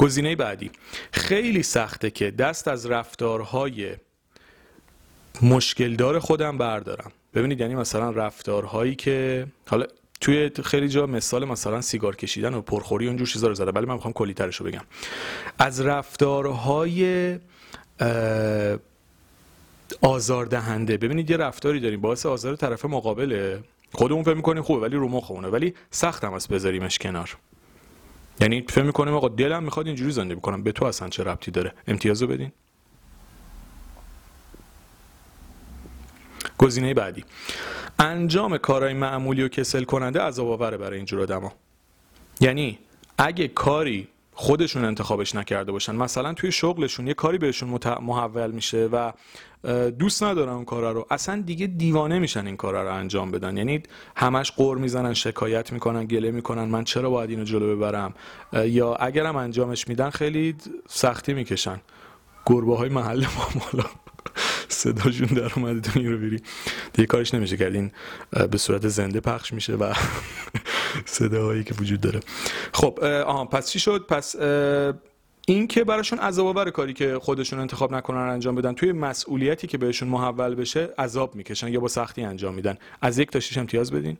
گزینه 0.00 0.36
بعدی. 0.36 0.70
خیلی 1.12 1.62
سخته 1.62 2.10
که 2.10 2.30
دست 2.30 2.68
از 2.68 2.86
رفتارهای 2.86 3.96
مشکلدار 5.42 6.18
خودم 6.18 6.58
بردارم. 6.58 7.12
ببینید 7.34 7.60
یعنی 7.60 7.74
مثلا 7.74 8.10
رفتارهایی 8.10 8.94
که 8.94 9.46
حالا 9.68 9.86
توی 10.20 10.50
خیلی 10.64 10.88
جا 10.88 11.06
مثال 11.06 11.44
مثلا 11.44 11.80
سیگار 11.80 12.16
کشیدن 12.16 12.54
و 12.54 12.60
پرخوری 12.60 13.06
اونجور 13.06 13.26
چیزا 13.26 13.48
رو 13.48 13.54
زده 13.54 13.70
ولی 13.70 13.86
من 13.86 13.94
می‌خوام 13.94 14.12
کلی 14.12 14.34
رو 14.34 14.66
بگم. 14.66 14.84
از 15.58 15.80
رفتارهای 15.80 17.38
آزاردهنده. 20.00 20.96
ببینید 20.96 21.30
یه 21.30 21.36
رفتاری 21.36 21.80
داریم. 21.80 22.00
باعث 22.00 22.26
آزار 22.26 22.56
طرف 22.56 22.84
مقابله. 22.84 23.64
خودمون 23.92 24.22
فکر 24.22 24.34
می‌کنیم 24.34 24.62
خوبه 24.62 24.80
ولی 24.80 24.96
رو 24.96 25.08
مخمونه. 25.08 25.48
ولی 25.48 25.74
سختم 25.90 26.32
است 26.32 26.48
بذاریمش 26.48 26.98
کنار. 26.98 27.36
یعنی 28.40 28.64
فکر 28.68 28.82
می‌کنیم 28.82 29.14
آقا 29.14 29.28
دلم 29.28 29.62
می‌خواد 29.62 29.86
اینجوری 29.86 30.12
زندگی 30.12 30.34
بکنم 30.34 30.62
به 30.62 30.72
تو 30.72 30.84
اصلا 30.84 31.08
چه 31.08 31.24
ربطی 31.24 31.50
داره؟ 31.50 31.72
امتیازو 31.86 32.26
بدین. 32.26 32.52
گزینه 36.58 36.94
بعدی. 36.94 37.24
انجام 37.98 38.58
کارهای 38.58 38.94
معمولی 38.94 39.42
و 39.42 39.48
کسل 39.48 39.84
کننده 39.84 40.20
عذاب 40.20 40.50
آوره 40.50 40.76
برای 40.76 40.96
اینجور 40.96 41.22
آدما. 41.22 41.52
یعنی 42.40 42.78
اگه 43.18 43.48
کاری 43.48 44.08
خودشون 44.32 44.84
انتخابش 44.84 45.34
نکرده 45.34 45.72
باشن 45.72 45.94
مثلا 45.94 46.34
توی 46.34 46.52
شغلشون 46.52 47.06
یه 47.06 47.14
کاری 47.14 47.38
بهشون 47.38 47.78
محول 48.00 48.50
میشه 48.50 48.88
و 48.92 49.12
دوست 49.98 50.22
ندارن 50.22 50.52
اون 50.52 50.64
کارا 50.64 50.92
رو. 50.92 51.06
اصلا 51.10 51.42
دیگه 51.46 51.66
دیوانه 51.66 52.18
میشن 52.18 52.46
این 52.46 52.56
کارا 52.56 52.82
رو 52.82 52.94
انجام 52.94 53.30
بدن. 53.30 53.56
یعنی 53.56 53.82
همش 54.16 54.50
قور 54.50 54.78
می‌زنن 54.78 55.14
شکایت 55.14 55.72
می‌کنن 55.72 56.04
گله 56.04 56.30
می‌کنن. 56.30 56.64
من 56.64 56.84
چرا 56.84 57.10
باید 57.10 57.30
اینو 57.30 57.44
جلو 57.44 57.76
ببرم؟ 57.76 58.14
یا 58.52 58.94
اگرم 58.94 59.36
انجامش 59.36 59.88
میدن 59.88 60.10
خیلی 60.10 60.54
سختی 60.88 61.34
می‌کشن. 61.34 61.80
گربه 62.46 62.76
های 62.76 62.88
محل 62.88 63.20
ما 63.20 63.48
مالا. 63.54 63.88
صداشون 64.68 65.26
در 65.26 65.52
اومده 65.56 65.80
تو 65.80 66.00
رو 66.00 66.18
بری 66.18 66.42
دیگه 66.92 67.06
کارش 67.06 67.34
نمیشه 67.34 67.56
کرد. 67.56 67.74
این 67.74 67.92
به 68.50 68.58
صورت 68.58 68.88
زنده 68.88 69.20
پخش 69.20 69.52
میشه 69.52 69.74
و 69.74 69.94
صداهایی 71.04 71.64
که 71.64 71.74
وجود 71.74 72.00
داره. 72.00 72.20
خب 72.72 73.04
آها 73.04 73.44
پس 73.44 73.70
چی 73.70 73.78
شد؟ 73.80 74.06
پس 74.08 74.36
این 75.50 75.66
که 75.66 75.84
براشون 75.84 76.18
عذاب 76.18 76.46
آور 76.46 76.70
کاری 76.70 76.92
که 76.92 77.18
خودشون 77.18 77.58
انتخاب 77.58 77.94
نکنن 77.94 78.18
انجام 78.18 78.54
بدن 78.54 78.72
توی 78.72 78.92
مسئولیتی 78.92 79.66
که 79.66 79.78
بهشون 79.78 80.08
محول 80.08 80.54
بشه 80.54 80.88
عذاب 80.98 81.34
می‌کشن 81.34 81.68
یا 81.68 81.80
با 81.80 81.88
سختی 81.88 82.22
انجام 82.22 82.54
میدن. 82.54 82.78
از 83.02 83.18
یک 83.18 83.30
تا 83.30 83.40
شیش 83.40 83.58
امتیاز 83.58 83.92
بدین. 83.92 84.18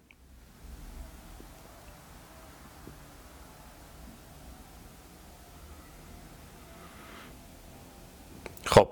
خب 8.64 8.88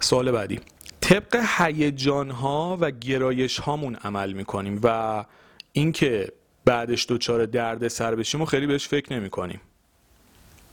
سوال 0.00 0.30
بعدی. 0.30 0.60
طبق 1.00 1.44
هیجان 1.58 2.30
ها 2.30 2.78
و 2.80 2.90
گرایش 2.90 3.58
هامون 3.58 3.94
عمل 3.94 4.32
می‌کنیم 4.32 4.80
و 4.82 5.24
اینکه 5.72 6.32
بعدش 6.64 7.06
دوچار 7.08 7.46
درد 7.46 7.88
سر 7.88 8.14
بشیم 8.14 8.40
و 8.40 8.44
خیلی 8.44 8.66
بهش 8.66 8.88
فکر 8.88 9.12
نمی 9.12 9.30
کنیم 9.30 9.60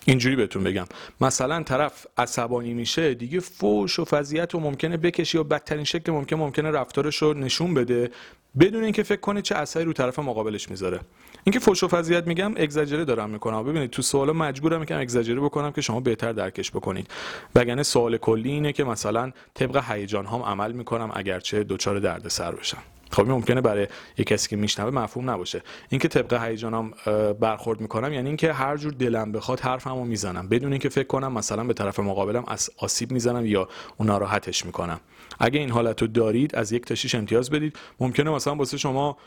اینجوری 0.05 0.35
بهتون 0.35 0.63
بگم. 0.63 0.85
مثلا 1.21 1.63
طرف 1.63 2.05
عصبانی 2.17 2.73
میشه 2.73 3.13
دیگه 3.13 3.39
فوش 3.39 3.99
و 3.99 4.05
فضیت 4.05 4.55
و 4.55 4.59
ممکنه 4.59 4.97
بکشی 4.97 5.37
و 5.37 5.43
بدترین 5.43 5.83
شکل 5.83 6.11
ممکن 6.11 6.35
ممکنه 6.35 6.71
رفتارش 6.71 7.17
رو 7.17 7.33
نشون 7.33 7.73
بده. 7.73 8.11
بدون 8.59 8.83
اینکه 8.83 9.03
فکر 9.03 9.19
کنه 9.19 9.41
چه 9.41 9.55
اثری 9.55 9.83
رو 9.83 9.93
طرف 9.93 10.19
مقابلش 10.19 10.69
می‌ذاره. 10.69 10.99
اینکه 11.43 11.59
فوش 11.59 11.83
و 11.83 11.87
فضیحت 11.87 12.27
میگم 12.27 12.53
اگزاجره 12.57 13.05
دارم 13.05 13.29
می‌کنم. 13.29 13.63
ببینید 13.63 13.89
تو 13.89 14.01
سوال 14.01 14.31
مجبورم 14.31 14.79
می‌کنم 14.79 14.99
اگزاجره 14.99 15.39
بکنم 15.39 15.71
که 15.71 15.81
شما 15.81 15.99
بهتر 15.99 16.31
درکش 16.31 16.71
بکنید. 16.71 17.07
وگرنه 17.55 17.83
سوال 17.83 18.17
کلی 18.17 18.51
اینه 18.51 18.73
که 18.73 18.83
مثلا 18.83 19.31
طبق 19.53 19.83
هیجان 19.91 20.25
هام 20.25 20.41
عمل 20.41 20.71
می‌کنم 20.71 21.11
اگرچه 21.13 21.63
دچار 21.63 21.99
دردسر 21.99 22.51
بشم. 22.51 22.83
خب 23.11 23.27
ممکنه 23.27 23.61
برای 23.61 23.87
یک 24.17 24.27
کسی 24.27 24.49
که 24.49 24.55
میشنوه 24.55 24.89
مفهوم 24.89 25.29
نباشه. 25.29 25.61
اینکه 25.89 26.07
طبق 26.07 26.43
هیجانم 26.43 26.91
برخورد 27.39 27.81
می‌کنم 27.81 28.13
یعنی 28.13 28.27
اینکه 28.27 28.53
هر 28.53 28.77
جور 28.77 28.93
دلم 28.93 29.31
بخواد 29.31 29.59
حرفمو 29.59 30.05
می‌زنم. 30.05 30.47
بدون 30.49 30.71
اینکه 30.71 30.89
فکر 30.89 31.07
کنم 31.07 31.33
مثلا 31.33 31.63
به 31.63 31.73
طرف 31.73 31.99
مقابلم 31.99 32.45
آسیب 32.77 33.11
می‌زنم 33.11 33.45
یا 33.45 33.67
اون 33.97 34.07
ناراحتش 34.07 34.65
می‌کنم. 34.65 34.99
اگه 35.39 35.59
این 35.59 35.69
حالت 35.69 36.01
رو 36.01 36.07
دارید 36.07 36.55
از 36.55 36.71
یک 36.71 36.85
تا 36.85 36.95
6 36.95 37.15
امتیاز 37.15 37.49
بدید. 37.49 37.75
ممکنه 37.99 38.29
مثلا 38.31 38.55
واسه 38.55 38.77
شما 38.77 39.17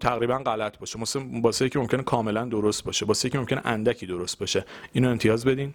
تقریبا 0.00 0.38
غلط 0.38 0.78
باشه. 0.78 1.00
مثلا 1.00 1.22
واسه 1.42 1.68
که 1.68 1.78
ممکنه 1.78 2.02
کاملا 2.02 2.44
درست 2.44 2.84
باشه. 2.84 3.06
واسه 3.06 3.30
که 3.30 3.38
ممکنه 3.38 3.60
اندکی 3.64 4.06
درست 4.06 4.38
باشه. 4.38 4.64
اینو 4.92 5.10
امتیاز 5.10 5.44
بدین. 5.44 5.74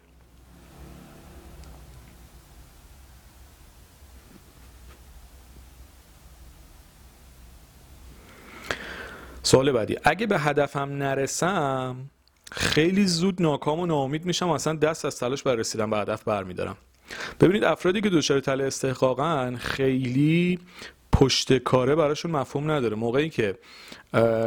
سوال 9.44 9.72
بعدی. 9.72 9.98
اگه 10.04 10.28
به 10.28 10.40
هدفم 10.40 10.80
نرسم 10.80 11.96
خیلی 12.52 13.08
زود 13.08 13.42
ناکام 13.42 13.80
و 13.80 13.86
ناامید 13.86 14.26
میشم 14.26 14.50
اصلا 14.50 14.74
دست 14.74 15.06
از 15.06 15.20
تلاش 15.20 15.44
بر 15.44 15.56
رسیدن 15.56 15.90
به 15.90 15.98
هدف 15.98 16.24
برمیدارم. 16.24 16.78
ببینید 17.40 17.64
افرادی 17.64 18.02
که 18.02 18.10
دچار 18.10 18.40
تله 18.40 18.64
استحقاقن 18.64 19.56
خیلی 19.56 20.60
پشت 21.12 21.58
کاره 21.58 21.96
براشون 21.96 22.32
مفهوم 22.32 22.72
نداره. 22.72 22.96
موقعی 22.96 23.30
که 23.30 23.58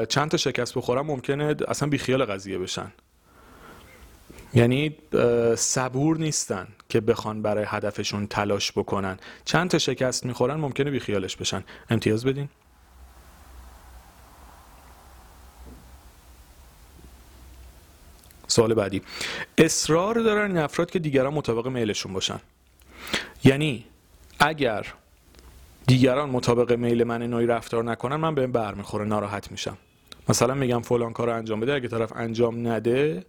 چند 0.08 0.28
تا 0.28 0.36
شکست 0.36 0.74
بخورم 0.74 1.06
ممکنه 1.06 1.56
اصلا 1.68 1.88
بیخیال 1.88 2.24
قضیه 2.24 2.58
بشن. 2.58 2.92
یعنی 4.54 4.96
صبور 5.56 6.18
نیستن 6.18 6.68
که 6.88 7.00
بخوان 7.00 7.42
برای 7.42 7.64
هدفشون 7.68 8.26
تلاش 8.26 8.72
بکنن. 8.72 9.18
چند 9.44 9.70
تا 9.70 9.78
شکست 9.78 10.26
می‌خورن 10.26 10.54
ممکنه 10.54 10.90
بیخیالش 10.90 11.36
بشن. 11.36 11.64
امتیاز 11.90 12.24
بدین. 12.24 12.48
سوال 18.56 18.74
بعدی. 18.74 19.02
اصرار 19.58 20.14
دارن 20.14 20.50
این 20.50 20.58
افراد 20.58 20.90
که 20.90 20.98
دیگران 20.98 21.34
مطابق 21.34 21.68
میلشون 21.68 22.12
باشن. 22.12 22.40
یعنی 23.44 23.84
اگر 24.38 24.86
دیگران 25.86 26.30
مطابق 26.30 26.72
میل 26.72 27.04
من 27.04 27.22
نوعی 27.22 27.46
رفتار 27.46 27.84
نکنن 27.84 28.16
من 28.16 28.34
بهم 28.34 28.52
برمیخوره 28.52 29.04
ناراحت 29.04 29.50
میشم. 29.50 29.78
مثلا 30.28 30.54
میگم 30.54 30.82
فلان 30.82 31.12
کار 31.12 31.30
انجام 31.30 31.60
بده 31.60 31.74
اگه 31.74 31.88
طرف 31.88 32.12
انجام 32.16 32.68
نده 32.68 33.24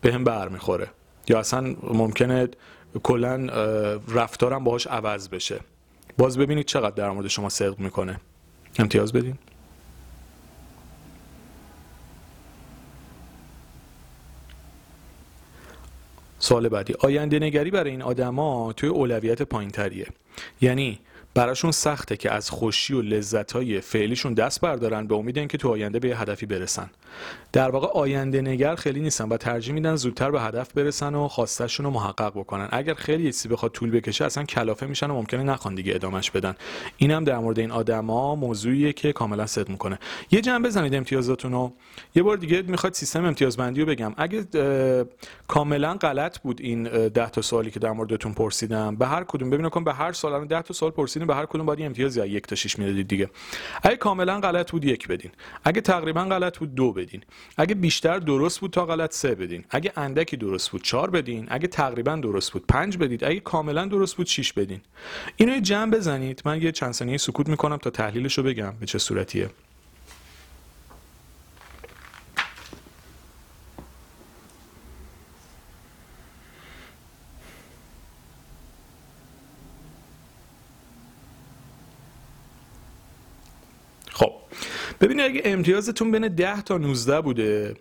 بهم 0.00 0.24
برمیخوره. 0.24 0.88
یا 1.28 1.38
اصلا 1.38 1.76
ممکنه 1.82 2.48
کلا 3.02 3.46
رفتارم 4.08 4.64
باهاش 4.64 4.86
عوض 4.86 5.28
بشه. 5.28 5.60
باز 6.18 6.38
ببینید 6.38 6.66
چقدر 6.66 6.94
در 6.94 7.10
مورد 7.10 7.28
شما 7.28 7.48
صدق 7.48 7.78
می‌کنه. 7.78 8.20
امتیاز 8.78 9.12
بدین. 9.12 9.38
سوال 16.42 16.68
بعدی. 16.68 16.94
آینده 16.98 17.38
نگری 17.38 17.70
برای 17.70 17.90
این 17.90 18.02
آدما 18.02 18.72
توی 18.72 18.88
اولویت 18.88 19.42
پایینتریه. 19.42 20.06
یعنی 20.60 20.98
براشون 21.34 21.70
سخته 21.70 22.16
که 22.16 22.30
از 22.30 22.50
خوشی 22.50 22.94
و 22.94 23.02
لذتهای 23.02 23.80
فعلیشون 23.80 24.34
دست 24.34 24.60
بردارن 24.60 25.06
به 25.06 25.14
امید 25.14 25.38
اینکه 25.38 25.58
تو 25.58 25.68
آینده 25.68 25.98
به 25.98 26.16
هدفی 26.16 26.46
برسن. 26.46 26.90
در 27.52 27.70
واقع 27.70 27.86
آینده 27.86 28.42
نگر 28.42 28.74
خیلی 28.74 29.00
نیستن 29.00 29.28
و 29.28 29.36
ترجیح 29.36 29.74
میدن 29.74 29.96
زودتر 29.96 30.30
به 30.30 30.40
هدف 30.40 30.72
برسن 30.72 31.14
و 31.14 31.28
خواستشون 31.28 31.86
رو 31.86 31.92
محقق 31.92 32.32
بکنن. 32.38 32.68
اگر 32.70 32.94
خیلی 32.94 33.24
چیزی 33.24 33.48
بخواد 33.48 33.72
طول 33.72 33.90
بکشه 33.90 34.24
اصلا 34.24 34.44
کلافه 34.44 34.86
میشن 34.86 35.10
و 35.10 35.14
ممکنه 35.14 35.42
نخوان 35.42 35.74
دیگه 35.74 35.94
ادامش 35.94 36.30
بدن. 36.30 36.54
اینم 36.96 37.24
در 37.24 37.38
مورد 37.38 37.58
این 37.58 37.70
آدما 37.70 38.34
موضوعیه 38.34 38.92
که 38.92 39.12
کاملا 39.12 39.46
صدق 39.46 39.68
می‌کنه. 39.68 39.98
یه 40.30 40.40
جمع 40.40 40.64
بزنید 40.64 40.94
امتیازاتون 40.94 41.52
رو 41.52 41.72
یه 42.14 42.22
بار 42.22 42.36
دیگه 42.36 42.62
می‌خواد 42.62 42.92
سیستم 42.92 43.24
امتیازبندی 43.24 43.80
رو 43.80 43.86
بگم. 43.86 44.14
اگه 44.16 44.44
کاملا 45.48 45.94
غلط 45.94 46.38
بود 46.38 46.60
این 46.60 46.82
10 46.82 47.30
تا 47.30 47.42
سوالی 47.42 47.70
که 47.70 47.80
در 47.80 47.92
موردتون 47.92 48.32
پرسیدم 48.32 48.96
به 48.96 49.06
هر 49.06 49.24
کدوم. 49.24 49.50
ببینید 49.50 49.84
به 49.84 49.92
هر 49.92 50.12
سال 50.12 50.44
10 50.44 50.62
تا 50.62 50.74
سوال 50.74 50.90
پرسیدین 51.22 51.26
به 51.26 51.34
هر 51.34 51.46
کدوم 51.46 51.66
باید 51.66 51.82
امتیازی 51.82 52.20
از 52.20 52.26
یک 52.26 52.46
تا 52.46 52.54
6 52.54 52.78
می‌دادید 52.78 53.08
دیگه. 53.08 53.30
اگه 53.82 53.96
کاملا 53.96 54.40
غلط 54.40 54.70
بود 54.70 54.84
یک 54.84 55.08
بدین. 55.08 55.30
اگه 55.64 55.80
تقریبا 55.80 56.24
غلط 56.24 56.58
بود 56.58 56.74
دو 56.74 56.92
بدین. 56.92 57.22
اگه 57.56 57.74
بیشتر 57.74 58.18
درست 58.18 58.60
بود 58.60 58.70
تا 58.70 58.86
غلط 58.86 59.12
سه 59.12 59.34
بدین. 59.34 59.64
اگه 59.70 59.92
اندکی 59.96 60.36
درست 60.36 60.70
بود 60.70 60.82
چهار 60.82 61.10
بدین. 61.10 61.46
اگه 61.50 61.68
تقریبا 61.68 62.16
درست 62.16 62.52
بود 62.52 62.64
پنج 62.68 62.96
بدید. 62.96 63.24
اگه 63.24 63.40
کاملا 63.40 63.84
درست 63.86 64.16
بود 64.16 64.26
6 64.26 64.52
بدین. 64.52 64.80
اینو 65.36 65.60
جمع 65.60 65.90
بزنید. 65.90 66.42
من 66.44 66.62
یه 66.62 66.72
چند 66.72 66.92
ثانیه 66.92 67.18
سکوت 67.18 67.48
می‌کنم 67.48 67.76
تا 67.76 67.90
تحلیلش 67.90 68.38
رو 68.38 68.44
بگم 68.44 68.72
به 68.80 68.86
چه 68.86 68.98
صورتیه. 68.98 69.50
ببینید 85.00 85.24
اگه 85.24 85.42
امتیازتون 85.44 86.10
بین 86.10 86.28
10 86.28 86.62
تا 86.62 86.78
19 86.78 87.20
بوده 87.20 87.74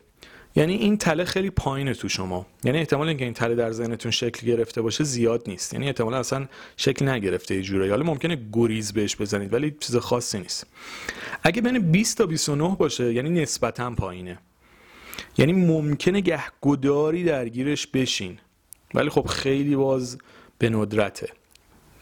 یعنی 0.56 0.76
این 0.76 0.98
تله 0.98 1.26
خیلی 1.26 1.50
پایینه 1.50 1.94
تو 1.94 2.10
شما. 2.10 2.46
یعنی 2.64 2.78
احتمال 2.78 3.08
اینکه 3.08 3.26
این 3.26 3.34
تله 3.34 3.56
در 3.56 3.72
ذهنتون 3.72 4.12
شکل 4.12 4.48
گرفته 4.48 4.82
باشه 4.82 5.04
زیاد 5.04 5.44
نیست. 5.48 5.74
یعنی 5.74 5.88
احتمال 5.88 6.14
اصلا 6.14 6.48
شکل 6.78 7.08
نگرفته 7.08 7.56
یه 7.56 7.62
جورایی. 7.62 7.90
حالا 7.90 8.04
ممکنه 8.04 8.42
گریز 8.54 8.94
بهش 8.94 9.16
بزنید 9.16 9.54
ولی 9.54 9.76
چیز 9.80 9.96
خاصی 9.96 10.40
نیست. 10.40 10.68
اگه 11.44 11.62
بین 11.62 11.80
20 11.92 12.18
تا 12.18 12.26
29 12.26 12.76
باشه 12.80 13.14
یعنی 13.14 13.42
نسبتا 13.42 13.92
پایینه. 13.92 14.38
یعنی 15.38 15.54
ممکنه 15.54 16.22
گهگداری 16.22 17.24
درگیرش 17.24 17.88
بشین. 17.88 18.40
ولی 18.94 19.10
خب 19.10 19.26
خیلی 19.26 19.76
باز 19.76 20.18
به 20.58 20.70
ندرته. 20.70 21.28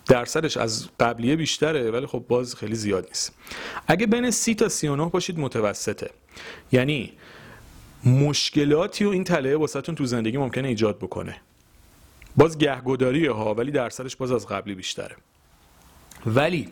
درصدش 0.09 0.57
از 0.57 0.87
قبلیه 0.99 1.35
بیشتره 1.35 1.91
ولی 1.91 2.05
خب 2.05 2.25
باز 2.27 2.55
خیلی 2.55 2.75
زیاد 2.75 3.07
نیست. 3.07 3.33
اگه 3.87 4.07
بین 4.07 4.31
30 4.31 4.55
تا 4.55 4.69
39 4.69 5.09
باشید 5.09 5.39
متوسطه. 5.39 6.09
یعنی 6.71 7.13
مشکلاتی 8.05 9.05
و 9.05 9.09
این 9.09 9.23
تله 9.23 9.55
واسهتون 9.55 9.95
تو 9.95 10.05
زندگی 10.05 10.37
ممکنه 10.37 10.67
ایجاد 10.67 10.97
بکنه. 10.97 11.35
باز 12.35 12.57
گهگداریه 12.57 13.31
ها 13.31 13.53
ولی 13.53 13.71
درصدش 13.71 14.15
باز 14.15 14.31
از 14.31 14.47
قبلی 14.47 14.75
بیشتره. 14.75 15.15
ولی 16.25 16.67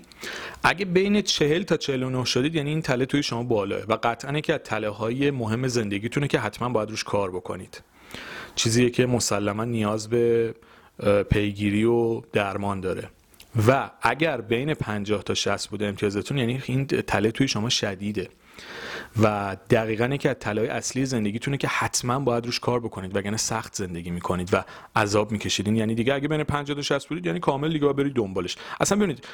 اگه 0.63 0.85
بین 0.85 1.21
40 1.21 1.63
تا 1.63 1.77
49 1.77 2.25
شدید 2.25 2.55
یعنی 2.55 2.69
این 2.69 2.81
تله 2.81 3.05
توی 3.05 3.23
شما 3.23 3.43
بالاه 3.43 3.81
و 3.87 3.97
قطعا 4.03 4.39
که 4.39 4.53
از 4.53 4.59
تله 4.63 4.89
های 4.89 5.31
مهم 5.31 5.67
زندگیتونه 5.67 6.27
که 6.27 6.39
حتما 6.39 6.69
باید 6.69 6.89
روش 6.89 7.03
کار 7.03 7.31
بکنید. 7.31 7.81
چیزیه 8.55 8.89
که 8.89 9.05
مسلما 9.05 9.65
نیاز 9.65 10.09
به 10.09 10.55
پیگیری 11.29 11.83
و 11.83 12.21
درمان 12.33 12.81
داره. 12.81 13.09
و 13.67 13.89
اگر 14.01 14.41
بین 14.41 14.73
50 14.73 15.23
تا 15.23 15.33
60 15.33 15.69
بوده 15.69 15.85
امتیازتون 15.85 16.37
یعنی 16.37 16.61
این 16.65 16.85
تله 16.85 17.31
توی 17.31 17.47
شما 17.47 17.69
شدیده. 17.69 18.29
و 19.21 19.57
دقیقا 19.69 20.05
یکی 20.05 20.29
از 20.29 20.35
طلای 20.39 20.67
اصلی 20.67 21.05
زندگیتونه 21.05 21.57
که 21.57 21.67
حتما 21.67 22.19
باید 22.19 22.45
روش 22.45 22.59
کار 22.59 22.79
بکنید 22.79 23.15
وگرنه 23.15 23.37
سخت 23.37 23.75
زندگی 23.75 24.11
می‌کنید 24.11 24.49
و 24.53 24.63
عذاب 24.95 25.31
میکشیدین. 25.31 25.75
یعنی 25.75 25.95
دیگه 25.95 26.13
اگه 26.13 26.27
بین 26.27 26.43
50 26.43 26.75
تا 26.75 26.81
60 26.81 27.07
بودید 27.07 27.25
یعنی 27.25 27.39
کامل 27.39 27.73
دیگه 27.73 27.93
برید 27.93 28.13
دنبالش. 28.13 28.57
اصلا 28.79 28.97
ببینید 28.97 29.25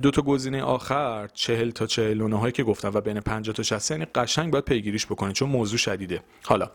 دو 0.00 0.10
تا 0.10 0.22
گزینه 0.22 0.62
آخر 0.62 1.28
40 1.34 1.70
تا 1.70 1.86
49 1.86 2.36
هایی 2.36 2.52
که 2.52 2.62
گفتم 2.62 2.90
و 2.94 3.00
بین 3.00 3.20
50 3.20 3.54
تا 3.54 3.62
60 3.62 3.90
یعنی 3.90 4.04
قشنگ 4.04 4.52
باید 4.52 4.64
پیگیریش 4.64 5.06
بکنید 5.06 5.34
چون 5.34 5.48
موضوع 5.48 5.78
شدیده. 5.78 6.20
حالا 6.44 6.70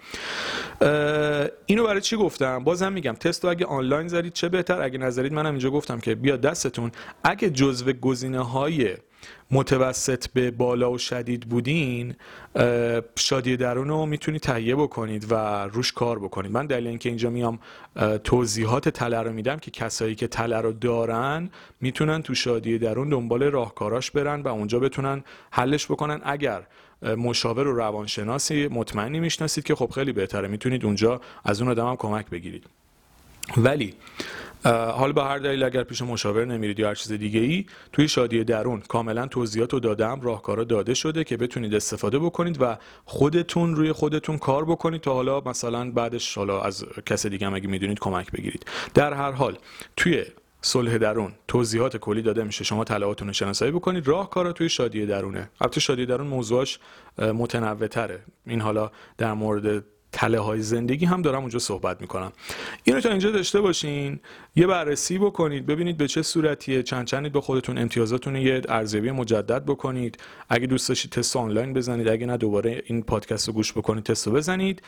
اینو 1.65 1.84
برای 1.84 2.01
چی 2.01 2.17
گفتم؟ 2.17 2.63
بازم 2.63 2.93
میگم 2.93 3.13
تست 3.13 3.43
رو 3.43 3.49
اگه 3.49 3.65
آنلاین 3.65 4.08
زدید 4.08 4.34
چه 4.34 4.49
بهتر؟ 4.49 4.82
اگه 4.82 4.97
نظرید 4.97 5.34
منم 5.34 5.51
اینجا 5.51 5.69
گفتم 5.69 5.99
که 5.99 6.15
بیا 6.15 6.38
دستتون. 6.38 6.91
اگه 7.23 7.49
جزو 7.49 7.93
گزینه 7.93 8.39
های 8.39 8.95
متوسط 9.51 10.27
به 10.34 10.51
بالا 10.51 10.91
و 10.91 10.97
شدید 10.97 11.49
بودین 11.49 12.15
شادی 13.15 13.58
درون 13.58 13.88
رو 13.88 14.06
می‌تونید 14.06 14.41
تهیه 14.41 14.75
بکنید 14.75 15.32
و 15.32 15.36
روش 15.67 15.91
کار 15.91 16.19
بکنید. 16.19 16.51
من 16.51 16.65
دلیل 16.65 16.88
اینکه 16.88 17.10
اینجا 17.10 17.30
میام 17.30 17.60
توضیحات 18.23 18.89
تله 18.89 19.21
رو 19.21 19.32
میدم 19.32 19.58
که 19.58 19.71
کسایی 19.71 20.15
که 20.15 20.27
تله 20.27 20.62
رو 20.62 20.71
دارن 20.71 21.49
می‌تونن 21.82 22.21
تو 22.21 22.36
شادی 22.36 22.77
درون 22.77 23.10
دنبال 23.10 23.43
راهکاراش 23.43 24.12
برن 24.12 24.41
و 24.41 24.47
اونجا 24.47 24.80
بتونن 24.80 25.23
حلش 25.51 25.86
بکنن. 25.86 26.21
اگر 26.23 26.63
مشاور 27.02 27.68
و 27.68 27.76
روانشناسی 27.76 28.68
مطمئنی 28.68 29.20
می‌شناسید 29.20 29.64
که 29.64 29.76
خب 29.76 29.92
خیلی 29.96 30.12
بهتره. 30.12 30.48
می‌تونید 30.48 30.86
اونجا 30.86 31.22
از 31.46 31.62
اون 31.62 31.72
آدم 31.72 31.88
هم 31.88 31.96
کمک 31.96 32.30
بگیرید. 32.30 32.66
ولی 33.58 33.94
حال 34.66 35.12
به 35.14 35.24
هر 35.24 35.38
دلیل 35.38 35.64
اگر 35.64 35.84
پیش 35.84 36.02
مشاور 36.02 36.46
نمیرید 36.46 36.80
یا 36.80 36.88
هر 36.88 36.96
چیز 36.96 37.12
دیگه 37.12 37.40
ای 37.40 37.66
توی 37.94 38.08
شادی 38.08 38.44
درون 38.44 38.80
کاملا 38.80 39.28
توضیحات 39.28 39.74
رو 39.74 39.80
دادم 39.80 40.22
راهکارا 40.22 40.64
داده 40.64 40.94
شده 40.94 41.24
که 41.24 41.38
بتونید 41.38 41.76
استفاده 41.76 42.20
بکنید 42.20 42.62
و 42.62 42.78
خودتون 43.06 43.76
روی 43.76 43.92
خودتون 43.92 44.38
کار 44.38 44.66
بکنید 44.66 45.02
تا 45.02 45.14
حالا 45.14 45.42
مثلا 45.46 45.92
بعدش 45.92 46.38
حالا 46.38 46.62
از 46.62 46.86
کس 47.06 47.26
دیگه 47.26 47.48
هم 47.48 47.54
اگه 47.54 47.68
می‌دونید 47.68 48.00
کمک 48.00 48.32
بگیرید. 48.32 48.66
در 48.94 49.14
هر 49.14 49.32
حال 49.32 49.58
توی 49.98 50.26
صلح 50.62 50.97
درون. 50.97 51.32
توضیحات 51.47 51.97
کلی 51.97 52.21
داده 52.21 52.43
میشه. 52.43 52.63
شما 52.63 52.84
طلباتون 52.84 53.28
رو 53.28 53.34
شناسایی 53.34 53.71
بکنید. 53.71 54.08
راهکارا 54.08 54.54
توی 54.54 54.69
شادی 54.69 55.06
درونه. 55.06 55.50
البته 55.62 55.80
شادی 55.80 56.06
درون 56.06 56.28
موضوعش 56.28 56.80
متنوع 57.17 57.88
تره 57.88 58.19
این 58.45 58.62
حالا 58.62 58.91
در 59.17 59.34
مورد 59.34 59.84
تله 60.12 60.39
های 60.39 60.62
زندگی 60.62 61.06
هم 61.06 61.21
دارم 61.21 61.39
اونجا 61.39 61.60
صحبت 61.60 62.02
می‌کنم. 62.02 62.32
اینو 62.84 63.00
تا 63.00 63.10
اینجا 63.10 63.32
داشته 63.32 63.62
باشین. 63.62 64.19
یه 64.56 64.67
بررسی 64.67 65.17
بکنید. 65.17 65.65
ببینید 65.65 65.97
به 65.97 66.08
چه 66.08 66.21
صورتیه. 66.21 66.84
چند 66.84 67.06
چندید 67.06 67.32
به 67.32 67.41
خودتون 67.41 67.78
امتیازاتون 67.78 68.36
یه 68.36 68.62
ارزیابی 68.69 69.12
مجدد 69.12 69.65
بکنید. 69.65 70.17
اگه 70.50 70.67
دوست 70.67 70.89
داشتید 70.89 71.12
تست 71.12 71.36
آنلاین 71.36 71.74
بزنید. 71.74 72.08
اگه 72.08 72.26
نه 72.26 72.38
دوباره 72.38 72.84
این 72.86 73.04
پادکست 73.04 73.47
رو 73.47 73.54
گوش 73.54 73.74
بکنید 73.74 74.04
تست 74.04 74.28
رو 74.28 74.34
بزنید. 74.34 74.82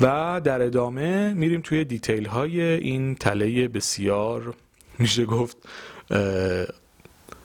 و 0.00 0.40
در 0.44 0.62
ادامه 0.62 1.34
میریم 1.34 1.60
توی 1.60 1.84
دیتیل 1.84 2.26
های 2.26 2.60
این 2.60 3.14
تله 3.14 3.68
بسیار 3.68 4.54
میشه 4.98 5.24
گفت 5.24 5.56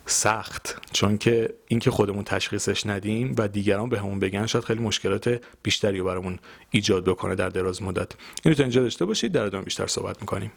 سخت. 0.05 0.81
چون 0.93 1.17
که 1.17 1.53
اینکه 1.67 1.91
خودمون 1.91 2.23
تشخیصش 2.23 2.85
ندیم 2.85 3.35
و 3.37 3.47
دیگران 3.47 3.89
به 3.89 3.99
همون 3.99 4.19
بگن 4.19 4.45
شاید 4.45 4.65
خیلی 4.65 4.79
مشکلات 4.79 5.41
بیشتری 5.63 6.01
برامون 6.01 6.39
ایجاد 6.71 7.05
بکنه 7.05 7.35
در 7.35 7.49
دراز 7.49 7.83
مدت. 7.83 8.11
اینو 8.43 8.55
تا 8.55 8.63
اینجا 8.63 8.81
داشته 8.81 9.05
باشید 9.05 9.31
در 9.31 9.43
ادامه 9.43 9.63
بیشتر 9.63 9.87
صحبت 9.87 10.21
می‌کنیم. 10.21 10.51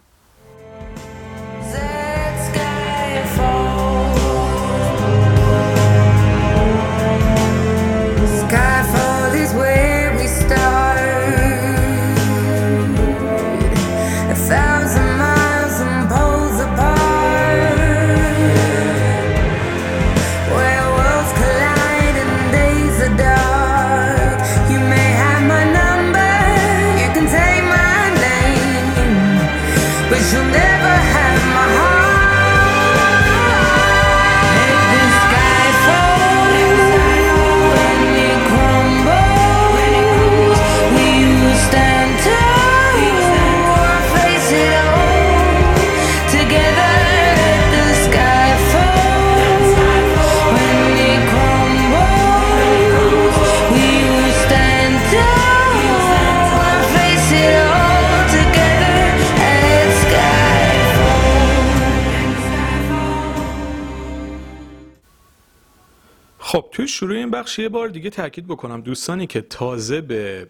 توی 66.75 66.89
شروع 66.89 67.17
این 67.17 67.31
بخش 67.31 67.59
یه 67.59 67.69
بار 67.69 67.89
دیگه 67.89 68.11
تاکید 68.11 68.47
بکنم 68.47 68.81
دوستانی 68.81 69.27
که 69.27 69.41
تازه 69.41 70.01
به 70.01 70.47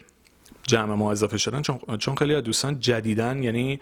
جمع 0.63 0.95
ما 0.95 1.11
اضافه 1.11 1.37
شدن 1.37 1.61
چون 1.97 2.15
خیلی 2.15 2.35
از 2.35 2.43
دوستان 2.43 2.79
جدیدن 2.79 3.43
یعنی 3.43 3.79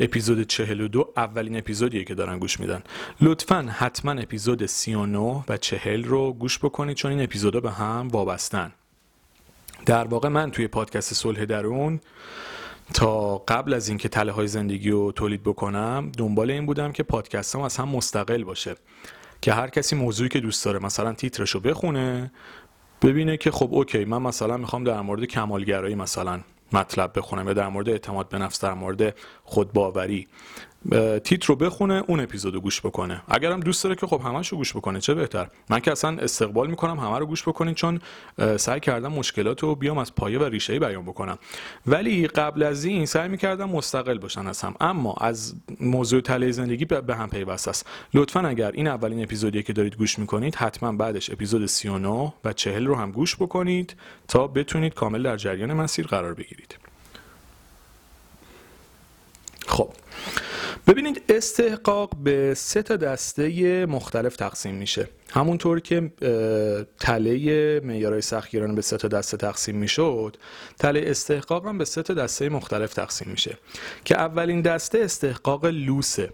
اپیزود 0.00 0.42
42 0.42 1.12
اولین 1.16 1.56
اپیزودیه 1.56 2.04
که 2.04 2.14
دارن 2.14 2.38
گوش 2.38 2.60
میدن. 2.60 2.82
لطفا 3.20 3.68
حتما 3.78 4.12
اپیزود 4.12 4.66
39 4.66 5.44
و 5.48 5.56
40 5.56 6.04
رو 6.04 6.32
گوش 6.32 6.58
بکنید 6.58 6.96
چون 6.96 7.10
این 7.10 7.22
اپیزودا 7.22 7.60
به 7.60 7.70
هم 7.70 8.08
وابستن. 8.08 8.72
در 9.86 10.04
واقع 10.04 10.28
من 10.28 10.50
توی 10.50 10.68
پادکست 10.68 11.14
صلح 11.14 11.44
درون 11.44 12.00
تا 12.94 13.38
قبل 13.38 13.74
از 13.74 13.88
اینکه 13.88 14.08
تله 14.08 14.32
های 14.32 14.46
زندگی 14.46 14.90
رو 14.90 15.12
تولید 15.12 15.42
بکنم 15.42 16.12
دنبال 16.18 16.50
این 16.50 16.66
بودم 16.66 16.92
که 16.92 17.02
پادکستم 17.02 17.60
از 17.60 17.76
هم 17.76 17.88
مستقل 17.88 18.44
باشه. 18.44 18.76
که 19.40 19.52
هر 19.52 19.68
کسی 19.68 19.96
موضوعی 19.96 20.28
که 20.28 20.40
دوست 20.40 20.64
داره 20.64 20.78
مثلا 20.78 21.12
تیترشو 21.12 21.60
بخونه 21.60 22.30
ببینه 23.02 23.36
که 23.36 23.50
خب 23.50 23.68
اوکی 23.74 24.04
من 24.04 24.22
مثلا 24.22 24.56
می‌خوام 24.56 24.84
در 24.84 25.00
مورد 25.00 25.24
کمالگرایی 25.24 25.94
مثلا 25.94 26.40
مطلب 26.72 27.18
بخونم 27.18 27.46
یا 27.46 27.52
در 27.52 27.68
مورد 27.68 27.88
اعتماد 27.88 28.28
به 28.28 28.38
نفس 28.38 28.64
در 28.64 28.74
مورد 28.74 29.14
خودباوری. 29.44 30.28
تیتر 31.24 31.46
رو 31.46 31.56
بخونه 31.56 32.02
اون 32.06 32.20
اپیزود 32.20 32.54
رو 32.54 32.60
گوش 32.60 32.80
بکنه. 32.80 33.22
اگرم 33.28 33.60
دوست 33.60 33.84
داره 33.84 33.96
که 33.96 34.06
خب 34.06 34.20
همش 34.24 34.48
رو 34.48 34.58
گوش 34.58 34.76
بکنه 34.76 35.00
چه 35.00 35.14
بهتر؟ 35.14 35.48
من 35.70 35.80
که 35.80 35.92
اصلا 35.92 36.16
استقبال 36.18 36.70
می‌کنم 36.70 36.98
همه 36.98 37.18
رو 37.18 37.26
گوش 37.26 37.42
بکنید 37.42 37.74
چون 37.74 38.00
سعی 38.56 38.80
کردم 38.80 39.12
مشکلات 39.12 39.62
رو 39.62 39.74
بیام 39.74 39.98
از 39.98 40.14
پایه 40.14 40.38
و 40.38 40.44
ریشه 40.44 40.78
بیان 40.78 41.02
بکنم. 41.02 41.38
ولی 41.86 42.26
قبل 42.26 42.62
از 42.62 42.84
این 42.84 43.06
سعی 43.06 43.28
می‌کردم 43.28 43.70
مستقل 43.70 44.18
باشن 44.18 44.46
از 44.46 44.62
هم. 44.62 44.74
اما 44.80 45.14
از 45.20 45.54
موضوع 45.80 46.20
تله 46.20 46.50
زندگی 46.50 46.84
به 46.84 47.16
هم 47.16 47.30
پیوست 47.30 47.68
است. 47.68 47.86
لطفا 48.14 48.40
اگر 48.40 48.70
این 48.70 48.88
اولین 48.88 49.22
اپیزودیه 49.22 49.62
که 49.62 49.72
دارید 49.72 49.96
گوش 49.96 50.18
می‌کنید 50.18 50.54
حتما 50.54 50.92
بعدش 50.92 51.30
اپیزود 51.30 51.66
39 51.66 52.32
و 52.44 52.52
40 52.52 52.86
رو 52.86 52.94
هم 52.94 53.12
گوش 53.12 53.36
بکنید 53.36 53.96
تا 54.28 54.46
بتونید 54.46 54.94
کامل 54.94 55.22
در 55.22 55.36
جریان 55.36 55.72
مسیر 55.72 56.06
قرار 56.06 56.34
بگیرید. 56.34 56.85
خب. 59.66 59.90
ببینید 60.86 61.22
استحقاق 61.28 62.16
به 62.16 62.54
سه 62.54 62.82
تا 62.82 62.96
دسته 62.96 63.86
مختلف 63.86 64.36
تقسیم 64.36 64.74
میشه. 64.74 65.08
همونطور 65.30 65.80
که 65.80 66.12
تله 67.00 67.80
معیارهای 67.84 68.22
سختگیرانه 68.22 68.74
به 68.74 68.82
سه 68.82 68.96
تا 68.96 69.08
دسته 69.08 69.36
تقسیم 69.36 69.76
می‌شد 69.76 70.36
تله 70.78 71.02
استحقاق 71.06 71.66
هم 71.66 71.78
به 71.78 71.84
سه 71.84 72.02
تا 72.02 72.14
دسته 72.14 72.48
مختلف 72.48 72.94
تقسیم 72.94 73.28
میشه. 73.30 73.58
که 74.04 74.14
اولین 74.14 74.62
دسته 74.62 74.98
استحقاق 74.98 75.64
لوسه. 75.64 76.30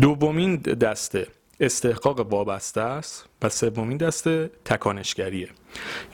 دومین 0.00 0.56
دسته 0.56 1.26
استحقاق 1.60 2.32
وابسته 2.32 2.80
است 2.80 3.24
و 3.42 3.48
سومین 3.48 3.96
دسته 3.96 4.50
تکانشگریه. 4.64 5.48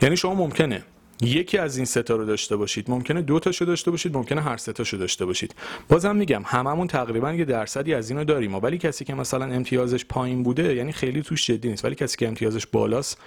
یعنی 0.01 0.17
شما 0.17 0.33
ممکنه 0.33 0.83
یکی 1.21 1.57
از 1.57 1.77
این 1.77 1.85
ستا 1.85 2.15
رو 2.15 2.25
داشته 2.25 2.55
باشید. 2.55 2.89
ممکنه 2.89 3.21
دو 3.21 3.39
تاشو 3.39 3.65
داشته 3.65 3.91
باشید 3.91 4.17
ممکنه 4.17 4.41
هر 4.41 4.57
سه 4.57 4.73
تاشو 4.73 4.97
داشته 4.97 5.25
باشید. 5.25 5.55
بازم 5.89 6.15
میگم 6.15 6.43
هممون 6.45 6.87
تقریبا 6.87 7.33
یه 7.33 7.45
درصدی 7.45 7.93
از 7.93 8.09
اینو 8.09 8.23
داریم. 8.23 8.55
ولی 8.55 8.77
کسی 8.77 9.05
که 9.05 9.13
مثلا 9.13 9.45
امتیازش 9.45 10.05
پایین 10.05 10.43
بوده 10.43 10.75
یعنی 10.75 10.91
خیلی 10.91 11.21
توش 11.21 11.45
جدی 11.45 11.69
نیست. 11.69 11.85
ولی 11.85 11.95
کسی 11.95 12.17
که 12.17 12.27
امتیازش 12.27 12.67
بالاست 12.67 13.17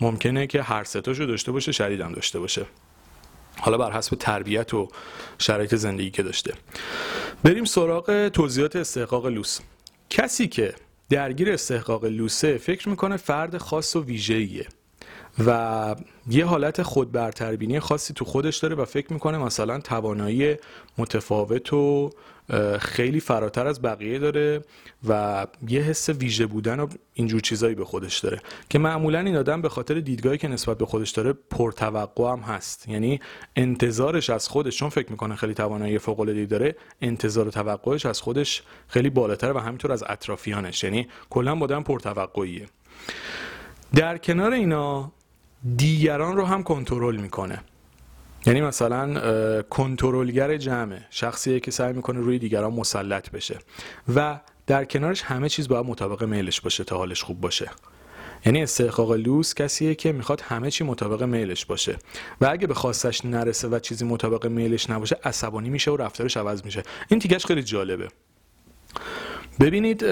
ممکنه 0.00 0.46
که 0.46 0.62
هر 0.62 0.84
سه 0.84 1.00
تاشو 1.00 1.24
داشته 1.24 1.52
باشه 1.52 1.72
شدیدم 1.72 2.12
داشته 2.12 2.38
باشه. 2.38 2.66
حالا 3.60 3.78
بر 3.78 3.92
حسب 3.92 4.16
تربیت 4.16 4.74
و 4.74 4.88
شرایط 5.38 5.74
زندگی 5.74 6.10
که 6.10 6.22
داشته. 6.22 6.54
بریم 7.44 7.64
سراغ 7.64 8.28
توضیحات 8.28 8.76
استحقاق 8.76 9.26
لوس. 9.26 9.60
کسی 10.10 10.48
که 10.48 10.74
درگیر 11.10 11.52
استحقاق 11.52 12.04
لوسه 12.04 12.58
فکر 12.58 12.88
می‌کنه 12.88 13.16
فرد 13.16 13.58
خاص 13.58 13.96
و 13.96 14.04
ویژه‌ایه. 14.04 14.66
و 15.46 15.96
یه 16.30 16.44
حالت 16.44 16.82
خود 16.82 17.12
برتربینی 17.12 17.80
خاصی 17.80 18.14
تو 18.14 18.24
خودش 18.24 18.56
داره 18.56 18.74
و 18.74 18.84
فکر 18.84 19.12
می‌کنه 19.12 19.38
مثلا 19.38 19.80
توانایی 19.80 20.56
متفاوت 20.98 21.72
و 21.72 22.10
خیلی 22.78 23.20
فراتر 23.20 23.66
از 23.66 23.82
بقیه 23.82 24.18
داره 24.18 24.62
و 25.08 25.46
یه 25.68 25.80
حس 25.80 26.08
ویژه 26.08 26.46
بودن 26.46 26.80
و 26.80 26.86
اینجور 27.14 27.40
چیزایی 27.40 27.74
به 27.74 27.84
خودش 27.84 28.18
داره. 28.18 28.40
که 28.68 28.78
معمولا 28.78 29.18
این 29.18 29.36
آدم 29.36 29.62
به 29.62 29.68
خاطر 29.68 30.00
دیدگاهی 30.00 30.38
که 30.38 30.48
نسبت 30.48 30.78
به 30.78 30.86
خودش 30.86 31.10
داره 31.10 31.32
پرتوقع 31.32 32.32
هم 32.32 32.38
هست. 32.40 32.88
یعنی 32.88 33.20
انتظارش 33.56 34.30
از 34.30 34.48
خودش 34.48 34.76
چون 34.76 34.88
فکر 34.88 35.10
می‌کنه 35.10 35.34
خیلی 35.36 35.54
توانایی 35.54 35.98
فوق 35.98 36.20
العاده 36.20 36.46
داره 36.46 36.76
انتظار 37.02 37.48
و 37.48 37.50
توقعش 37.50 38.06
از 38.06 38.20
خودش 38.20 38.62
خیلی 38.88 39.10
بالاتر 39.10 39.52
و 39.52 39.58
همینطور 39.58 39.92
از 39.92 40.04
اطرافیانش. 40.06 40.84
یعنی 40.84 41.08
کلا 41.30 41.58
آدم 41.60 41.82
پرتوقعیه. 41.82 42.66
در 43.94 44.18
کنار 44.18 44.52
اینا 44.52 45.12
دیگران 45.76 46.36
رو 46.36 46.44
هم 46.44 46.62
کنترل 46.62 47.16
می‌کنه. 47.16 47.60
یعنی 48.46 48.60
مثلا 48.60 49.62
کنترلگر 49.62 50.56
جمعه 50.56 51.06
شخصیه 51.10 51.60
که 51.60 51.70
سعی 51.70 51.92
می‌کنه 51.92 52.20
روی 52.20 52.38
دیگران 52.38 52.72
مسلط 52.72 53.30
بشه 53.30 53.58
و 54.14 54.40
در 54.66 54.84
کنارش 54.84 55.22
همه 55.22 55.48
چیز 55.48 55.68
باید 55.68 55.86
مطابق 55.86 56.24
میلش 56.24 56.60
باشه 56.60 56.84
تا 56.84 56.96
حالش 56.96 57.22
خوب 57.22 57.40
باشه. 57.40 57.70
یعنی 58.46 58.62
استحقاق 58.62 59.12
لوس 59.12 59.54
کسیه 59.54 59.94
که 59.94 60.12
می‌خواد 60.12 60.40
همه 60.40 60.70
چی 60.70 60.84
مطابق 60.84 61.22
میلش 61.22 61.66
باشه. 61.66 61.96
و 62.40 62.46
اگه 62.46 62.66
به 62.66 62.74
خواستش 62.74 63.24
نرسه 63.24 63.68
و 63.68 63.78
چیزی 63.78 64.04
مطابق 64.04 64.46
میلش 64.46 64.90
نباشه 64.90 65.16
عصبانی 65.24 65.70
میشه 65.70 65.90
و 65.90 65.96
رفتارش 65.96 66.36
عوض 66.36 66.64
میشه. 66.64 66.82
این 67.08 67.20
تیکش 67.20 67.46
خیلی 67.46 67.62
جالبه. 67.62 68.08
ببینید 69.60 70.04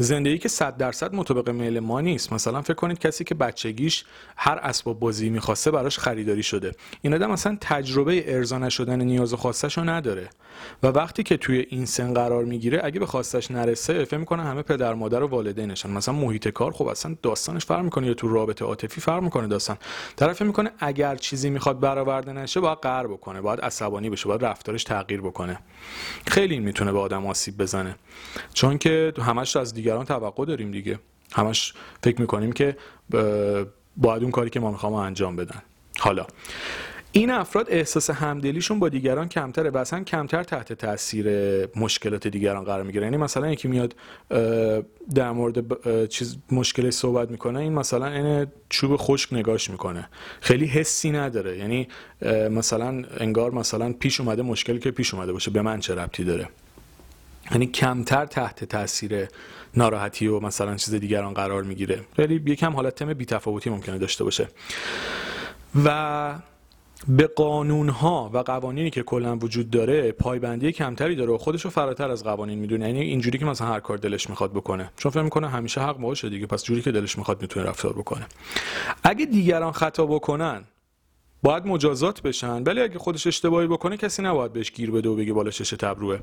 زندگی 0.00 0.38
که 0.38 0.48
صد 0.48 0.76
درصد 0.76 1.14
مطابق 1.14 1.50
میل 1.50 1.80
ما 1.80 2.00
نیست. 2.00 2.32
مثلا 2.32 2.62
فکر 2.62 2.74
کنید 2.74 2.98
کسی 2.98 3.24
که 3.24 3.34
بچگیش 3.34 4.04
هر 4.36 4.58
اسباب 4.62 4.98
بازی 4.98 5.30
می‌خواسته 5.30 5.70
براش 5.70 5.98
خریداری 5.98 6.42
شده. 6.42 6.72
این 7.02 7.14
آدم 7.14 7.30
مثلا 7.30 7.58
تجربه 7.60 8.36
ارضا 8.36 8.58
نشدن 8.58 9.02
نیاز 9.02 9.34
خواستش 9.34 9.78
رو 9.78 9.84
نداره. 9.84 10.30
و 10.82 10.86
وقتی 10.86 11.22
که 11.22 11.36
توی 11.36 11.66
این 11.70 11.86
سن 11.86 12.14
قرار 12.14 12.44
می‌گیره 12.44 12.80
اگه 12.84 13.00
به 13.00 13.06
خواستش 13.06 13.50
نرسه 13.50 14.04
فکر 14.04 14.16
می‌کنه 14.16 14.42
همه 14.42 14.62
پدر 14.62 14.94
مادر 14.94 15.22
و 15.22 15.26
والدینشن. 15.26 15.90
مثلا 15.90 16.14
محیط 16.14 16.48
کار 16.48 16.72
خب 16.72 16.86
اصلا 16.86 17.16
داستانش 17.22 17.66
فرق 17.66 17.84
می‌کنه 17.84 18.06
یا 18.06 18.14
تو 18.14 18.28
رابطه 18.28 18.64
عاطفی 18.64 19.00
فرق 19.00 19.22
می‌کنه 19.22 19.46
داستان. 19.46 19.76
طرف 20.16 20.42
می‌کنه 20.42 20.70
اگر 20.78 21.16
چیزی 21.16 21.50
می‌خواد 21.50 21.80
برآورده 21.80 22.32
نشه 22.32 22.60
باید 22.60 22.78
قهر 22.78 23.06
بکنه 23.06 23.40
باید 23.40 23.60
عصبانی 23.60 24.10
بشه 24.10 24.28
باید 24.28 24.44
رفتارش 24.44 24.84
تغییر 24.84 25.20
بکنه. 25.20 25.58
خیلی 26.26 26.60
می‌تونه 26.60 26.92
به 26.92 26.98
آدم 26.98 27.26
آسیب 27.26 27.58
بزنه. 27.58 27.96
چون 28.54 28.78
که 28.78 29.12
همش 29.18 29.56
از 29.56 29.74
دیگران 29.88 30.04
توقع 30.04 30.44
داریم 30.44 30.70
دیگه. 30.70 30.98
همش 31.32 31.74
فکر 32.02 32.20
می‌کنیم 32.20 32.52
که 32.52 32.76
باید 33.96 34.22
اون 34.22 34.30
کاری 34.30 34.50
که 34.50 34.60
ما 34.60 34.70
می‌خوام 34.70 34.92
انجام 34.92 35.36
بدن. 35.36 35.62
حالا 35.98 36.26
این 37.12 37.30
افراد 37.30 37.66
احساس 37.70 38.10
همدلیشون 38.10 38.78
با 38.78 38.88
دیگران 38.88 39.28
کمتره 39.28 39.70
و 39.70 39.76
اصلا 39.76 40.04
کمتر 40.04 40.44
تحت 40.44 40.72
تاثیر 40.72 41.26
مشکلات 41.76 42.26
دیگران 42.26 42.64
قرار 42.64 42.82
می‌گیره. 42.82 43.04
یعنی 43.04 43.16
مثلا 43.16 43.50
یکی 43.50 43.68
میاد 43.68 43.94
در 45.14 45.30
مورد 45.30 46.06
چیز 46.06 46.36
مشکل 46.52 46.90
صحبت 46.90 47.30
می‌کنه 47.30 47.58
این 47.58 47.72
مثلا 47.72 48.06
این 48.06 48.46
چوب 48.68 48.96
خشک 48.96 49.32
نگاش 49.32 49.70
می‌کنه. 49.70 50.08
خیلی 50.40 50.66
حسی 50.66 51.10
نداره. 51.10 51.58
یعنی 51.58 51.88
مثلا 52.50 53.04
انگار 53.16 53.50
مثلا 53.50 53.92
پیش 53.92 54.20
اومده 54.20 54.42
مشکلی 54.42 54.78
که 54.78 54.90
پیش 54.90 55.14
اومده 55.14 55.32
باشه. 55.32 55.50
به 55.50 55.62
من 55.62 55.80
چه 55.80 55.94
ربطی 55.94 56.24
داره؟ 56.24 56.48
یعنی 57.50 57.66
کمتر 57.66 58.26
تحت 58.26 58.64
تاثیر 58.64 59.28
ناراحتی 59.74 60.26
و 60.26 60.40
مثلا 60.40 60.76
چیز 60.76 60.94
دیگران 60.94 61.34
قرار 61.34 61.62
می‌گیره. 61.62 62.00
خیلی 62.16 62.52
یکم 62.52 62.72
حالت 62.72 62.94
تم 62.94 63.14
بی‌تفاوتی 63.14 63.70
ممکنه 63.70 63.98
داشته 63.98 64.24
باشه. 64.24 64.48
و 65.84 66.34
به 67.08 67.26
قانون 67.26 67.88
ها 67.88 68.30
و 68.34 68.38
قوانینی 68.38 68.90
که 68.90 69.02
کلا 69.02 69.36
وجود 69.36 69.70
داره 69.70 70.12
پایبندی 70.12 70.72
کمتری 70.72 71.16
داره 71.16 71.32
و 71.32 71.38
خودش 71.38 71.64
رو 71.64 71.70
فراتر 71.70 72.10
از 72.10 72.24
قوانین 72.24 72.58
می‌دونه. 72.58 72.86
یعنی 72.86 73.00
اینجوری 73.00 73.38
که 73.38 73.44
مثلا 73.44 73.66
هر 73.66 73.80
کار 73.80 73.96
دلش 73.96 74.30
می‌خواد 74.30 74.52
بکنه. 74.52 74.90
چون 74.96 75.12
فکر 75.12 75.22
می‌کنه 75.22 75.48
همیشه 75.48 75.80
حق 75.80 75.96
باشه 75.96 76.28
دیگه 76.28 76.46
پس 76.46 76.64
جوری 76.64 76.82
که 76.82 76.92
دلش 76.92 77.18
می‌خواد 77.18 77.42
می‌تونه 77.42 77.66
رفتار 77.66 77.92
بکنه. 77.92 78.26
اگه 79.02 79.26
دیگران 79.26 79.72
خطا 79.72 80.06
بکنن 80.06 80.64
باید 81.42 81.66
مجازات 81.66 82.22
بشن 82.22 82.62
ولی 82.62 82.80
اگه 82.80 82.98
خودش 82.98 83.26
اشتباهی 83.26 83.66
بکنه 83.66 83.96
کسی 83.96 84.22
نباید 84.22 84.52
بهش 84.52 84.72
گیر 84.72 84.90
بده 84.90 85.08
و 85.08 85.16
بگه 85.16 85.32
بالا 85.32 85.50
چش 85.50 85.70
تبروه. 85.70 86.18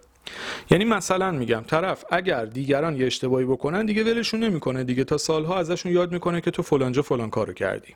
یعنی 0.72 0.86
مثلا 0.86 1.32
میگم 1.32 1.64
طرف 1.68 2.06
اگر 2.12 2.46
دیگران 2.46 2.98
یه 2.98 3.06
اشتباهی 3.06 3.46
بکنن 3.46 3.86
دیگه 3.86 4.04
ولشون 4.04 4.44
نمی‌کنه 4.44 4.84
دیگه 4.84 5.04
تا 5.04 5.18
سالها 5.18 5.58
ازشون 5.58 5.92
یاد 5.92 6.12
می‌کنه 6.12 6.42
که 6.42 6.52
تو 6.52 6.62
فلانجا 6.62 7.02
فلان 7.02 7.30
کارو 7.30 7.54
کردی. 7.54 7.96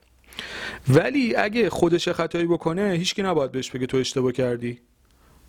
ولی 0.88 1.36
اگه 1.36 1.70
خودش 1.70 2.10
خطایی 2.10 2.46
بکنه 2.46 2.92
هیچکی 2.92 3.24
نباید 3.24 3.52
بهش 3.52 3.72
بگه 3.72 3.86
تو 3.86 3.98
اشتباه 3.98 4.32
کردی. 4.32 4.80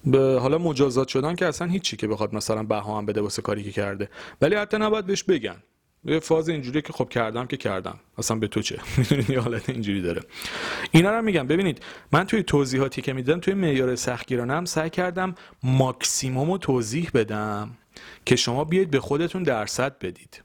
به 0.05 0.39
حالا 0.41 0.59
مجازات 0.59 1.09
شدن 1.09 1.35
که 1.35 1.47
اصلا 1.47 1.69
هیچی 1.69 1.97
که 1.97 2.09
بخواد 2.09 2.35
مثلا 2.35 2.63
بها 2.63 2.99
هم 2.99 3.07
بده 3.07 3.21
واسه 3.21 3.43
کاری 3.43 3.63
که 3.63 3.73
کرده. 3.73 4.09
ولی 4.41 4.55
حتی 4.55 4.79
نباید 4.79 5.07
بهش 5.07 5.23
بگن. 5.23 5.57
یه 6.05 6.21
فاز 6.21 6.49
اینجوری 6.49 6.83
که 6.83 6.93
خب 6.93 7.09
کردم 7.09 7.47
که 7.47 7.57
کردم. 7.57 8.01
اصلا 8.19 8.37
به 8.37 8.49
تو 8.49 8.63
چه؟ 8.63 8.79
می‌دونید 8.99 9.31
یه 9.31 9.41
حالت 9.41 9.69
اینجوری 9.69 10.03
داره. 10.03 10.23
اینا 10.91 11.11
رو 11.11 11.23
میگم. 11.23 11.47
ببینید 11.47 11.83
من 12.13 12.25
توی 12.27 12.43
توضیحاتی 12.43 13.03
که 13.03 13.13
میدم 13.13 13.41
توی 13.41 13.55
معیار 13.55 13.97
سختگیرانه 13.97 14.55
هم 14.55 14.65
سعی 14.65 14.91
کردم 14.91 15.35
ماکسیموم 15.63 16.51
رو 16.51 16.59
توضیح 16.59 17.11
بدم 17.15 17.71
که 18.25 18.37
شما 18.37 18.65
بیاید 18.65 18.91
به 18.91 19.01
خودتون 19.01 19.43
درصد 19.43 19.99
بدید. 19.99 20.43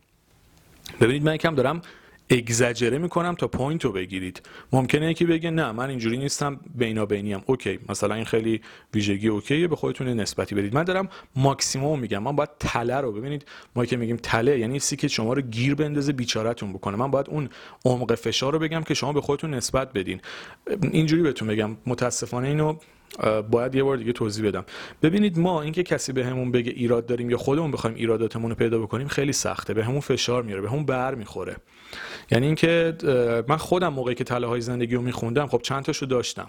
ببینید 1.01 1.23
من 1.23 1.35
یکم 1.35 1.55
دارم 1.55 1.81
اگزجره 2.29 2.97
می‌کنم 2.97 3.35
تا 3.35 3.47
point 3.47 3.85
رو 3.85 3.91
بگیرید. 3.91 4.41
ممکنه 4.71 5.11
یکی 5.11 5.25
بگه 5.25 5.51
نه 5.51 5.71
من 5.71 5.89
اینجوری 5.89 6.17
نیستم 6.17 6.59
بینابینی 6.75 7.33
ام 7.33 7.43
OK 7.45 7.79
مثلا 7.89 8.15
این 8.15 8.25
خیلی 8.25 8.61
ویژگی 8.93 9.27
OK 9.27 9.54
ه 9.54 9.67
به 9.67 9.75
خودتون 9.75 10.07
نسبتی 10.07 10.55
بدید. 10.55 10.75
من 10.75 10.83
دارم 10.83 11.09
ماکسیموم 11.35 11.99
میگم. 11.99 12.23
من 12.23 12.35
باید 12.35 12.49
تله 12.59 12.95
رو 12.95 13.11
ببینید. 13.11 13.45
ما 13.75 13.85
که 13.85 13.97
میگیم 13.97 14.17
تله 14.17 14.59
یعنی 14.59 14.79
چیزی 14.79 14.95
که 14.95 15.07
شما 15.07 15.33
رو 15.33 15.41
گیر 15.41 15.75
بندازه 15.75 16.13
بیچارتون 16.13 16.73
بکنه. 16.73 16.97
من 16.97 17.11
باید 17.11 17.29
اون 17.29 17.49
عمق 17.85 18.15
فشار 18.15 18.53
رو 18.53 18.59
بگم 18.59 18.83
که 18.83 18.93
شما 18.93 19.13
به 19.13 19.21
خودتون 19.21 19.53
نسبت 19.53 19.93
بدین. 19.93 20.21
اینجوری 20.81 21.21
بهتون 21.21 21.47
بگم. 21.47 21.77
متاسفانه 21.85 22.47
اینو 22.47 22.75
باید 23.51 23.75
یه 23.75 23.83
بار 23.83 23.97
دیگه 23.97 24.11
توضیح 24.13 24.47
بدم. 24.47 24.65
ببینید 25.01 25.39
ما 25.39 25.61
اینکه 25.61 25.83
کسی 25.83 26.11
بهمون 26.13 26.51
به 26.51 26.59
بگه 26.59 26.71
ایراد 26.71 27.05
داریم 27.05 27.29
یا 27.29 27.37
خودمون 27.37 27.71
بخوایم 27.71 27.95
ایراداتمون 27.95 28.49
رو 28.49 28.55
پیدا 28.55 28.79
بکنیم 28.79 29.07
خیلی 29.07 29.33
سخته. 29.33 29.73
بهمون 29.73 29.99
فشار 29.99 30.43
میاره 30.43 30.61
بهمون 30.61 30.85
بر 30.85 31.15
می‌خوره. 31.15 31.55
یعنی 32.31 32.45
اینکه 32.45 32.97
من 33.47 33.57
خودم 33.57 33.93
موقعی 33.93 34.15
که 34.15 34.23
تله 34.23 34.59
زندگی 34.59 34.95
رو 34.95 35.01
میخوندم 35.01 35.47
خب 35.47 35.61
چند 35.61 35.83
تاشو 35.83 36.05
داشتم. 36.05 36.47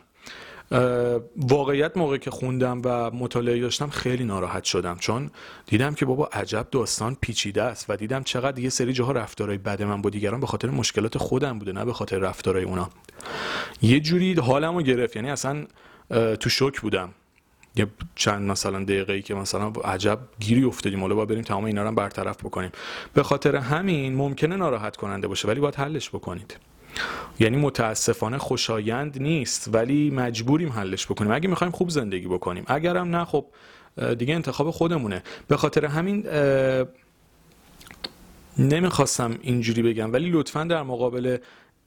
واقعیت 1.37 1.97
موقعی 1.97 2.19
که 2.19 2.31
خوندم 2.31 2.83
و 2.85 3.11
مطالعه 3.11 3.61
داشتم 3.61 3.91
خیلی 3.91 4.25
ناراحت 4.25 4.65
شدم 4.65 4.97
چون 5.01 5.31
دیدم 5.67 5.95
که 5.95 6.07
بابا 6.07 6.27
عجب 6.33 6.67
داستان 6.71 7.17
پیچیده 7.21 7.63
است 7.63 7.87
و 7.89 7.97
دیدم 7.97 8.23
چقدر 8.23 8.59
یه 8.59 8.69
سری 8.69 8.93
جاها 8.93 9.13
رفتارهای 9.13 9.59
بد 9.59 9.83
من 9.83 10.03
با 10.03 10.11
دیگران 10.11 10.41
به 10.41 10.47
خاطر 10.47 10.71
مشکلات 10.71 11.19
خودم 11.19 11.59
بوده 11.59 11.73
نه 11.73 11.85
به 11.85 11.93
خاطر 11.93 12.19
رفتارهای 12.19 12.65
اونا. 12.65 12.91
یه 13.83 14.01
جوری 14.01 14.35
حالمو 14.35 14.83
گرفت 14.83 15.17
یعنی 15.17 15.31
اصلا 15.31 15.67
تو 16.41 16.51
شوک 16.51 16.81
بودم. 16.81 17.09
یه 17.77 17.87
چند 18.15 18.51
مثلا 18.51 18.85
دقیقه 18.85 19.13
ای 19.13 19.23
که 19.23 19.35
مثلا 19.35 19.69
عجب 19.69 20.19
گیری 20.41 20.65
افتادیم 20.65 21.01
حالا 21.01 21.15
باید 21.15 21.29
بریم 21.29 21.43
تمام 21.43 21.65
اینا 21.65 21.83
رو 21.83 21.93
برطرف 21.93 22.37
بکنیم. 22.37 22.71
به 23.15 23.23
خاطر 23.23 23.57
همین 23.57 24.15
ممکنه 24.15 24.57
ناراحت 24.57 24.97
کننده 24.97 25.29
باشه 25.29 25.49
ولی 25.49 25.61
باید 25.61 25.75
حلش 25.75 26.09
بکنید. 26.09 26.57
یعنی 27.41 27.57
متاسفانه 27.57 28.39
خوشایند 28.39 29.23
نیست 29.23 29.71
ولی 29.73 30.11
مجبوریم 30.11 30.73
حلش 30.73 31.07
بکنیم. 31.07 31.33
اگه 31.33 31.49
می‌خوایم 31.49 31.73
خوب 31.73 31.91
زندگی 31.91 32.27
بکنیم. 32.27 32.65
اگرم 32.67 33.17
نه 33.17 33.25
خب 33.25 33.47
دیگه 34.19 34.35
انتخاب 34.35 34.71
خودمونه. 34.71 35.23
به 35.49 35.57
خاطر 35.57 35.87
همین 35.87 36.27
نمی‌خواستم 38.59 39.39
اینجوری 39.43 39.83
بگم 39.83 40.13
ولی 40.13 40.31
لطفا 40.31 40.65
در 40.65 40.83
مقابل 40.83 41.37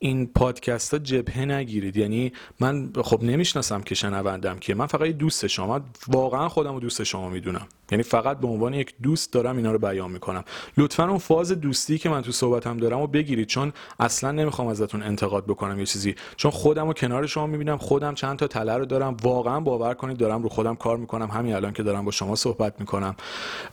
این 0.02 0.26
پادکست 0.26 0.94
ها 0.94 0.98
جبهه 0.98 1.44
نگیرید. 1.44 1.96
یعنی 1.96 2.32
من 2.60 2.90
خب 3.02 3.22
نمی‌شناسم 3.22 3.80
که 3.80 3.94
شنوندم 3.94 4.58
که 4.58 4.74
من 4.74 4.86
فقط 4.86 5.08
دوست 5.08 5.46
شما 5.46 5.80
واقعا 6.08 6.48
خودم 6.48 6.74
و 6.74 6.80
دوست 6.80 7.02
شما 7.02 7.28
می‌دونم. 7.28 7.66
یعنی 7.92 8.02
فقط 8.02 8.38
به 8.38 8.46
عنوان 8.46 8.74
یک 8.74 8.94
دوست 9.02 9.32
دارم 9.32 9.56
اینا 9.56 9.72
رو 9.72 9.78
بیان 9.78 10.10
می‌کنم. 10.10 10.44
لطفا 10.76 11.08
اون 11.08 11.18
فاز 11.18 11.52
دوستی 11.52 11.98
که 11.98 12.08
من 12.08 12.22
تو 12.22 12.32
صحبتم 12.32 12.76
دارم 12.76 13.00
و 13.00 13.06
بگیرید. 13.06 13.46
چون 13.46 13.72
اصلا 14.00 14.32
نمی‌خوام 14.32 14.68
ازتون 14.68 15.02
انتقاد 15.02 15.44
بکنم 15.46 15.78
یه 15.78 15.86
چیزی. 15.86 16.14
چون 16.36 16.50
خودم 16.50 16.88
و 16.88 16.92
کنار 16.92 17.26
شما 17.26 17.46
می‌بینم. 17.46 17.78
خودم 17.78 18.14
چند 18.14 18.38
تا 18.38 18.46
تله 18.46 18.76
رو 18.76 18.84
دارم. 18.84 19.16
واقعا 19.22 19.60
باور 19.60 19.94
کنید 19.94 20.16
دارم 20.16 20.42
رو 20.42 20.48
خودم 20.48 20.76
کار 20.76 20.96
می‌کنم. 20.96 21.30
همین 21.30 21.54
الان 21.54 21.72
که 21.72 21.82
دارم 21.82 22.04
با 22.04 22.10
شما 22.10 22.36
صحبت 22.36 22.80
می‌کنم. 22.80 23.16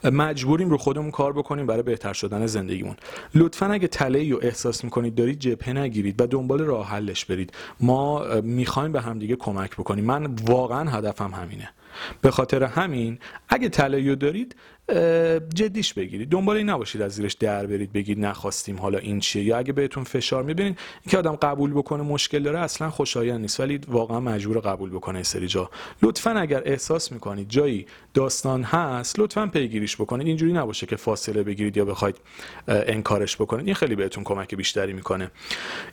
مجبوریم 0.04 0.70
رو 0.70 0.78
خودمون 0.78 1.12
کار 1.12 1.34
بکنیم 1.34 1.66
برای 1.66 1.84
بهتر 1.84 2.14
شدن 2.14 2.46
زندگیمون. 2.46 2.96
لطفا 3.36 3.66
اگه 3.66 3.88
تله 3.88 4.32
رو 4.32 4.40
احساس 4.42 4.84
می‌کنید 4.84 5.16
دارید 5.16 5.40
جبهه 5.40 5.74
نگیرید. 5.74 6.17
و 6.20 6.28
دنبال 6.28 6.60
راه 6.60 6.90
حلش 6.90 7.26
برید. 7.26 7.54
ما 7.80 8.26
می‌خوایم 8.42 8.92
به 8.92 9.02
همدیگه 9.02 9.36
کمک 9.36 9.72
بکنیم. 9.72 10.06
من 10.06 10.26
واقعا 10.26 10.90
هدفم 10.90 11.32
همینه. 11.34 11.70
به 12.22 12.32
خاطر 12.32 12.64
همین 12.64 13.20
اگه 13.50 13.70
تلایو 13.70 14.16
دارید 14.16 14.56
جدیش 15.54 15.94
بگیرید 15.94 16.30
دنبال 16.30 16.58
این 16.58 16.70
نباشید 16.70 17.02
از 17.02 17.12
زیرش 17.12 17.34
در 17.34 17.66
برید 17.66 17.94
بگید 17.94 18.20
نخواستیم 18.20 18.78
حالا 18.78 18.98
این 18.98 19.20
چیه. 19.20 19.44
یا 19.44 19.58
اگه 19.58 19.74
بهتون 19.74 20.04
فشار 20.04 20.44
می‌بینید 20.44 20.80
اینکه 21.04 21.18
آدم 21.18 21.36
قبول 21.36 21.74
بکنه 21.74 22.04
مشکل 22.04 22.44
داره 22.44 22.60
اصلا 22.60 22.90
خوشایند 22.90 23.42
نیست. 23.42 23.60
ولی 23.60 23.80
واقعا 23.88 24.20
مجبور 24.20 24.60
قبول 24.60 24.90
بکنه 24.90 25.24
سری 25.24 25.48
جا. 25.48 25.70
لطفا 26.02 26.32
اگر 26.32 26.62
احساس 26.66 27.12
می‌کنید 27.12 27.50
جایی 27.50 27.86
داستان 28.14 28.64
هست 28.64 29.20
لطفا 29.20 29.48
پیگیریش 29.48 29.96
بکنید. 29.96 30.28
اینجوری 30.28 30.54
نباشه 30.54 30.86
که 30.86 30.96
فاصله 30.96 31.44
بگیرید 31.44 31.78
یا 31.78 31.86
بخواید 31.86 32.16
انکارش 32.68 33.36
بکنید. 33.36 33.66
این 33.66 33.76
خیلی 33.76 33.96
بهتون 33.96 34.24
کمک 34.24 34.56
بیشتری 34.56 34.94
می‌کنه. 34.94 35.32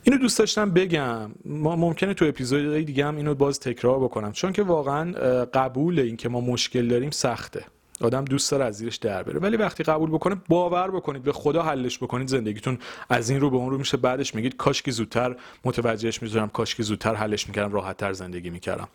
اینو 0.03 0.17
دوست 0.17 0.39
داشتم 0.39 0.71
بگم. 0.71 1.31
ما 1.45 1.75
ممکنه 1.75 2.13
تو 2.13 2.25
اپیزودهای 2.25 2.83
دیگه 2.83 3.05
هم 3.05 3.17
اینو 3.17 3.35
باز 3.35 3.59
تکرار 3.59 3.99
بکنم. 3.99 4.31
چون 4.31 4.53
که 4.53 4.63
واقعا 4.63 5.11
قبول 5.53 5.99
این 5.99 6.17
که 6.17 6.29
ما 6.29 6.41
مشکل 6.41 6.87
داریم 6.87 7.11
سخته. 7.11 7.65
آدم 8.01 8.25
دوست 8.25 8.51
داره 8.51 8.65
از 8.65 8.77
زیرش 8.77 8.95
در 8.95 9.23
بره. 9.23 9.39
ولی 9.39 9.57
وقتی 9.57 9.83
قبول 9.83 10.09
بکنه 10.09 10.35
باور 10.49 10.91
بکنید 10.91 11.23
به 11.23 11.31
خدا 11.31 11.63
حلش 11.63 11.97
بکنید 11.97 12.27
زندگیتون 12.27 12.77
از 13.09 13.29
این 13.29 13.39
رو 13.39 13.49
به 13.49 13.57
اون 13.57 13.69
رو 13.69 13.77
میشه. 13.77 13.97
بعدش 13.97 14.35
میگید 14.35 14.57
کاش 14.57 14.81
که 14.81 14.91
زودتر 14.91 15.35
متوجهش 15.65 16.21
می‌ذارم 16.21 16.49
کاش 16.49 16.75
که 16.75 16.83
زودتر 16.83 17.15
حلش 17.15 17.47
می‌کردم 17.47 17.73
راحت 17.73 17.97
تر 17.97 18.13
زندگی 18.13 18.49
می‌کردم. 18.49 18.87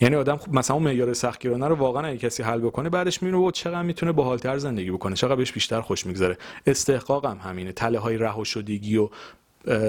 یعنی 0.00 0.16
آدم 0.16 0.40
مثلا 0.52 0.76
اون 0.76 0.84
معیار 0.84 1.12
سختگیرانه 1.12 1.68
رو 1.68 1.74
واقعا 1.74 2.06
اگه 2.06 2.18
کسی 2.18 2.42
حل 2.42 2.60
بکنه 2.60 2.88
بعدش 2.88 3.22
می‌بینه 3.22 3.42
و 3.42 3.50
چقدر 3.50 3.82
می‌تونه 3.82 4.12
باحالتر 4.12 4.58
زندگی 4.58 4.90
بکنه. 4.90 5.16
چقدر 5.16 5.36
بهش 5.36 5.52
بیشتر 5.52 5.80
خوش 5.80 6.06
میگذره. 6.06 6.38
استحقاق 6.66 7.26
هم 7.26 7.38
همینه. 7.38 7.72
تله 7.72 7.98
های 7.98 8.18
رها 8.18 8.44
شدگی 8.44 8.96
و 8.96 9.08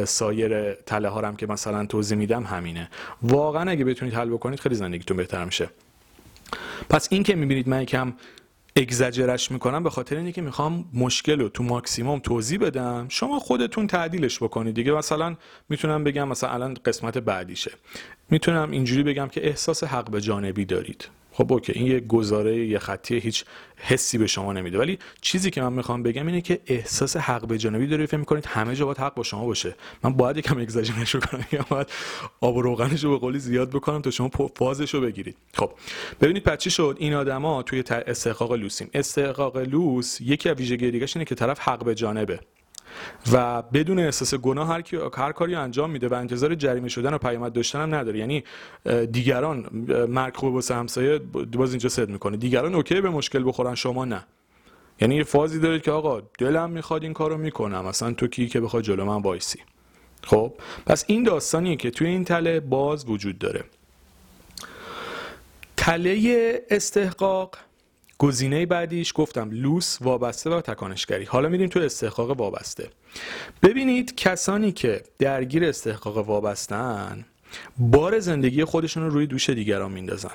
سایر 0.05 0.73
تله 0.73 1.09
ها 1.09 1.21
هم 1.21 1.35
که 1.35 1.47
مثلا 1.47 1.85
توضیح 1.85 2.17
میدم 2.17 2.43
همینه. 2.43 2.89
واقعا 3.21 3.71
اگه 3.71 3.85
بتونید 3.85 4.13
حل 4.13 4.29
بکنید 4.29 4.59
خیلی 4.59 4.75
زندگیتون 4.75 5.17
بهتر 5.17 5.45
میشه. 5.45 5.69
پس 6.89 7.07
این 7.11 7.23
که 7.23 7.35
می‌بینید 7.35 7.69
من 7.69 7.81
یکم 7.81 8.13
اگزجرش 8.77 9.51
می‌کنم 9.51 9.83
به 9.83 9.89
خاطر 9.89 10.17
اینه 10.17 10.31
که 10.31 10.41
می‌خوام 10.41 10.85
مشکل 10.93 11.39
رو 11.39 11.49
تو 11.49 11.63
ماکسیموم 11.63 12.19
توضیح 12.19 12.59
بدم. 12.59 13.05
شما 13.09 13.39
خودتون 13.39 13.87
تعدیلش 13.87 14.43
بکنید 14.43 14.75
دیگه. 14.75 14.91
مثلا 14.91 15.35
می‌تونم 15.69 16.03
بگم 16.03 16.27
مثلا 16.27 16.49
الان 16.49 16.77
قسمت 16.85 17.17
بعدیشه. 17.17 17.71
می‌تونم 18.29 18.71
اینجوری 18.71 19.03
بگم 19.03 19.27
که 19.27 19.47
احساس 19.47 19.83
حق 19.83 20.09
به 20.09 20.21
جانبی 20.21 20.65
دارید. 20.65 21.07
خب 21.37 21.53
اوکی 21.53 21.71
این 21.71 21.87
یه 21.87 21.99
گزاره 21.99 22.67
یه 22.67 22.79
خطی 22.79 23.19
هیچ 23.19 23.45
حسی 23.77 24.17
به 24.17 24.27
شما 24.27 24.53
نمیده. 24.53 24.77
ولی 24.77 24.99
چیزی 25.21 25.51
که 25.51 25.61
من 25.61 25.73
می‌خوام 25.73 26.03
بگم 26.03 26.27
اینه 26.27 26.41
که 26.41 26.59
احساس 26.67 27.17
حق 27.17 27.47
به 27.47 27.57
جانبی 27.57 27.87
داری 27.87 28.05
فکر 28.05 28.17
می‌کنید 28.17 28.45
همه 28.45 28.75
جا 28.75 28.85
باید 28.85 28.97
حق 28.97 29.13
با 29.13 29.23
شما 29.23 29.45
باشه. 29.45 29.75
من 30.03 30.13
باید 30.13 30.37
یکم 30.37 30.59
اگزاجرش 30.59 31.15
کنم 31.15 31.45
یا 31.51 31.65
باید 31.69 31.87
آب 32.41 32.55
و 32.55 32.61
روغنش 32.61 33.03
رو 33.03 33.09
به 33.09 33.17
قولی 33.17 33.39
زیاد 33.39 33.69
بکنم 33.69 34.01
تا 34.01 34.11
شما 34.11 34.29
فازش 34.55 34.93
رو 34.93 35.01
بگیرید. 35.01 35.35
خب 35.53 35.71
ببینید 36.21 36.43
پس 36.43 36.57
چی 36.57 36.69
شد؟ 36.69 36.95
این 36.99 37.13
آدما 37.13 37.63
توی 37.63 37.83
استحقاق 37.89 38.53
لوسیم. 38.53 38.89
استحقاق 38.93 39.57
لوس 39.57 40.21
یکی 40.21 40.49
از 40.49 40.57
ویژگی 40.57 40.91
دیگه 40.91 41.07
اینه 41.15 41.25
که 41.25 41.35
طرف 41.35 41.59
حق 41.59 41.83
به 41.85 41.95
جانبه. 41.95 42.39
و 43.31 43.61
بدون 43.61 43.99
احساس 43.99 44.33
گناه 44.33 44.67
هر, 44.67 44.81
کی 44.81 44.97
هر 45.17 45.31
کاری 45.31 45.55
انجام 45.55 45.89
میده 45.89 46.07
و 46.07 46.13
انتظار 46.13 46.55
جریمه 46.55 46.89
شدن 46.89 47.13
و 47.13 47.17
پیامد 47.17 47.53
داشتن 47.53 47.81
هم 47.81 47.95
نداره. 47.95 48.19
یعنی 48.19 48.43
دیگران 49.11 49.69
مرگ 50.09 50.35
خوب 50.35 50.53
واسه 50.53 50.75
همسایه 50.75 51.17
باز 51.57 51.69
اینجا 51.69 51.89
صدق 51.89 52.09
می‌کنه. 52.09 52.37
دیگران 52.37 52.75
OK 52.75 53.01
به 53.01 53.09
مشکل 53.09 53.47
بخورن 53.47 53.75
شما 53.75 54.05
نه. 54.05 54.23
یعنی 55.01 55.15
یه 55.15 55.23
فازی 55.23 55.59
دارید 55.59 55.81
که 55.81 55.91
آقا 55.91 56.21
دلم 56.39 56.69
می‌خواد 56.69 57.03
این 57.03 57.13
کارو 57.13 57.37
می‌کنم. 57.37 57.85
مثلا 57.85 58.11
تو 58.13 58.27
کی 58.27 58.47
که 58.47 58.61
بخواد 58.61 58.83
جلو 58.83 59.05
من 59.05 59.21
وایسی. 59.21 59.59
خب؟ 60.23 60.53
پس 60.85 61.03
این 61.07 61.23
داستانیه 61.23 61.75
که 61.75 61.91
توی 61.91 62.07
این 62.07 62.23
تله 62.23 62.59
باز 62.59 63.09
وجود 63.09 63.39
داره. 63.39 63.63
تله 65.77 66.61
استحقاق 66.69 67.57
گزینه 68.17 68.65
بعدیش 68.65 69.13
گفتم 69.15 69.49
لوس 69.51 69.97
وابسته 70.01 70.49
و 70.49 70.61
تکانشگری. 70.61 71.25
حالا 71.25 71.49
میریم 71.49 71.69
تو 71.69 71.79
استحقاق 71.79 72.29
وابسته. 72.29 72.89
ببینید 73.63 74.15
کسانی 74.15 74.71
که 74.71 75.03
درگیر 75.19 75.65
استحقاق 75.65 76.17
وابستن 76.17 77.25
بار 77.77 78.19
زندگی 78.19 78.63
خودشون 78.63 79.03
رو 79.03 79.09
روی 79.09 79.27
دوش 79.27 79.49
دیگران 79.49 79.91
میندازن. 79.91 80.33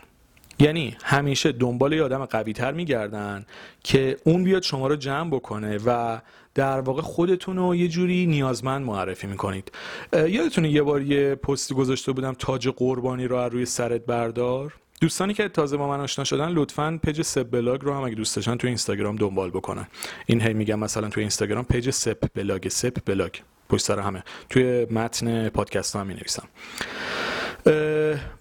یعنی 0.59 0.97
همیشه 1.05 1.53
دنبال 1.53 1.93
یه 1.93 2.03
آدم 2.03 2.25
قوی 2.25 2.53
تر 2.53 2.73
میگردن 2.73 3.47
که 3.85 4.17
اون 4.25 4.45
بیاد 4.45 4.63
شما 4.63 4.87
رو 4.87 4.97
جمع 4.97 5.31
بکنه 5.31 5.79
و 5.87 6.21
در 6.55 6.81
واقع 6.81 7.03
خودتون 7.03 7.57
رو 7.57 7.75
یه 7.75 7.89
جوری 7.89 8.27
نیازمند 8.27 8.87
معرفی 8.87 9.27
می‌کنید. 9.27 9.73
یادتونه 10.13 10.71
یه 10.71 10.83
بار 10.83 11.03
یه 11.03 11.35
پستی 11.35 11.75
گذاشته 11.75 12.13
بودم 12.13 12.33
تاج 12.33 12.69
قربانی 12.69 13.25
رو 13.27 13.37
از 13.37 13.53
روی 13.53 13.67
سرت 13.67 14.07
بردار؟ 14.07 14.75
دوستانی 15.03 15.35
که 15.35 15.49
تازه 15.49 15.77
با 15.77 15.89
من 15.89 16.01
آشنا 16.01 16.25
شدن 16.25 16.49
لطفا 16.49 17.01
page 17.05 17.23
سپ 17.23 17.51
بلاگ 17.51 17.83
رو 17.83 17.95
هم 17.95 18.03
اگه 18.03 18.15
دوست 18.15 18.37
داشتن 18.37 18.57
تو 18.57 18.67
اینستاگرام 18.67 19.17
دنبال 19.17 19.51
بکنن. 19.51 19.87
این 20.27 20.41
هی 20.41 20.55
میگم 20.55 20.79
مثلا 20.79 21.09
تو 21.09 21.21
اینستاگرام 21.21 21.65
page 21.65 21.91
سپ 21.91 22.27
بلاگ 22.35 22.69
سپ 22.69 22.99
بلاگ. 23.07 23.31
پشت 23.69 23.85
سر 23.85 23.99
همه. 23.99 24.25
توی 24.51 24.87
متن 24.91 25.49
پادکست 25.49 25.97
هم 25.97 26.07
می 26.07 26.15
نویسم 26.15 26.49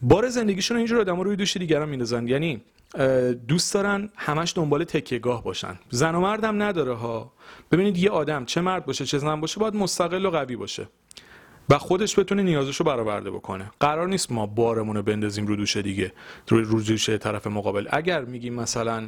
بار 0.01 0.29
زندگیشون 0.29 0.77
اینجور 0.77 0.99
آدم 0.99 1.19
روی 1.19 1.35
دوش 1.35 1.57
دیگران 1.57 1.89
میندازن. 1.89 2.27
یعنی 2.27 2.61
دوست 3.47 3.73
دارن 3.73 4.09
همش 4.15 4.53
دنبال 4.55 4.83
تکیهگاه 4.83 5.43
باشن. 5.43 5.79
زن 5.89 6.15
و 6.15 6.19
مردم 6.19 6.61
نداره 6.61 6.93
ها. 6.93 7.33
ببینید 7.71 7.97
یه 7.97 8.09
آدم 8.09 8.45
چه 8.45 8.61
مرد 8.61 8.85
باشه 8.85 9.05
چه 9.05 9.17
زن 9.17 9.41
باشه 9.41 9.59
باید 9.59 9.75
مستقل 9.75 10.25
و 10.25 10.29
قوی 10.29 10.55
باشه. 10.55 10.87
و 11.69 11.77
خودش 11.77 12.19
بتونه 12.19 12.43
نیازش 12.43 12.75
رو 12.75 12.85
برآورده 12.85 13.31
بکنه. 13.31 13.71
قرار 13.79 14.07
نیست 14.07 14.31
ما 14.31 14.45
بارمون 14.45 14.95
رو 14.95 15.03
بندازیم 15.03 15.47
رو 15.47 15.55
دوشه 15.55 15.81
دیگه 15.81 16.13
رو 16.47 16.81
دوشه 16.81 17.17
طرف 17.17 17.47
مقابل. 17.47 17.87
اگر 17.91 18.25
میگیم 18.25 18.53
مثلا 18.53 19.07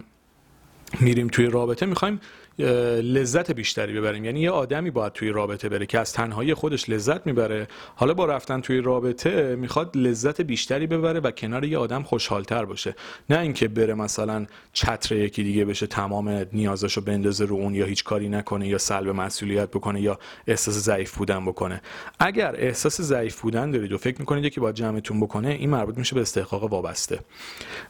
میریم 1.00 1.28
توی 1.28 1.46
رابطه 1.46 1.86
می‌خوایم 1.86 2.20
لذت 2.60 3.52
بیشتری 3.52 3.94
ببریم. 3.94 4.26
یعنی 4.26 4.40
یه 4.40 4.52
آدمی 4.52 4.92
باید 4.92 5.14
توی 5.14 5.30
رابطه 5.30 5.70
بره 5.70 5.86
که 5.86 6.00
از 6.00 6.14
تنهایی 6.14 6.54
خودش 6.54 6.90
لذت 6.90 7.28
می‌بره. 7.28 7.68
حالا 7.96 8.14
با 8.14 8.26
رفتن 8.26 8.62
توی 8.62 8.82
رابطه 8.82 9.56
می‌خواد 9.56 9.98
لذت 9.98 10.42
بیشتری 10.42 10.88
ببره 10.88 11.20
و 11.20 11.32
کنار 11.32 11.66
یه 11.66 11.78
آدم 11.78 12.04
خوشحالتر 12.04 12.66
باشه. 12.66 12.96
نه 13.30 13.40
اینکه 13.40 13.68
بره 13.68 13.94
مثلا 13.94 14.46
چتر 14.74 15.16
یکی 15.16 15.44
دیگه 15.44 15.66
بشه 15.66 15.88
تمام 15.88 16.46
نیازاشو 16.54 17.02
بندازه 17.02 17.46
رو 17.46 17.56
اون 17.56 17.76
یا 17.76 17.86
هیچ 17.86 18.04
کاری 18.04 18.30
نکنه 18.30 18.68
یا 18.68 18.78
سلب 18.78 19.10
مسئولیت 19.10 19.70
بکنه 19.70 20.02
یا 20.02 20.20
احساس 20.48 20.76
ضعیف 20.76 21.18
بودن 21.18 21.46
بکنه. 21.46 21.82
اگر 22.20 22.56
احساس 22.58 23.02
ضعیف 23.02 23.42
بودن 23.42 23.72
دارید 23.72 23.92
و 23.92 23.98
فکر 23.98 24.20
می‌کنید 24.20 24.54
که 24.54 24.62
باید 24.62 24.76
جمعتون 24.76 25.20
بکنه 25.20 25.50
این 25.50 25.70
مربوط 25.70 25.98
میشه 25.98 26.16
به 26.16 26.22
استحقاق 26.22 26.64
وابسته. 26.64 27.20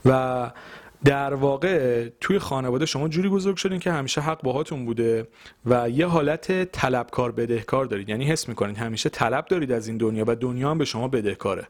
و 0.06 0.52
در 1.06 1.34
واقع 1.34 2.08
توی 2.22 2.40
خانواده 2.40 2.86
شما 2.86 3.08
جوری 3.08 3.30
بزرگ 3.30 3.56
شدین 3.56 3.80
که 3.80 3.92
همیشه 3.92 4.22
حق 4.22 4.42
باهاتون 4.42 4.86
بوده 4.86 5.28
و 5.66 5.90
یه 5.90 6.06
حالت 6.06 6.72
طلبکار 6.72 7.32
بدهکار 7.32 7.86
دارید 7.86 8.10
یعنی 8.10 8.26
حس 8.26 8.50
می‌کنید 8.50 8.78
همیشه 8.78 9.10
طلب 9.10 9.46
دارید 9.46 9.72
از 9.72 9.88
این 9.88 9.98
دنیا 9.98 10.24
و 10.28 10.36
دنیا 10.36 10.72
هم 10.72 10.78
به 10.78 10.86
شما 10.86 11.08
بدهکاره. 11.08 11.68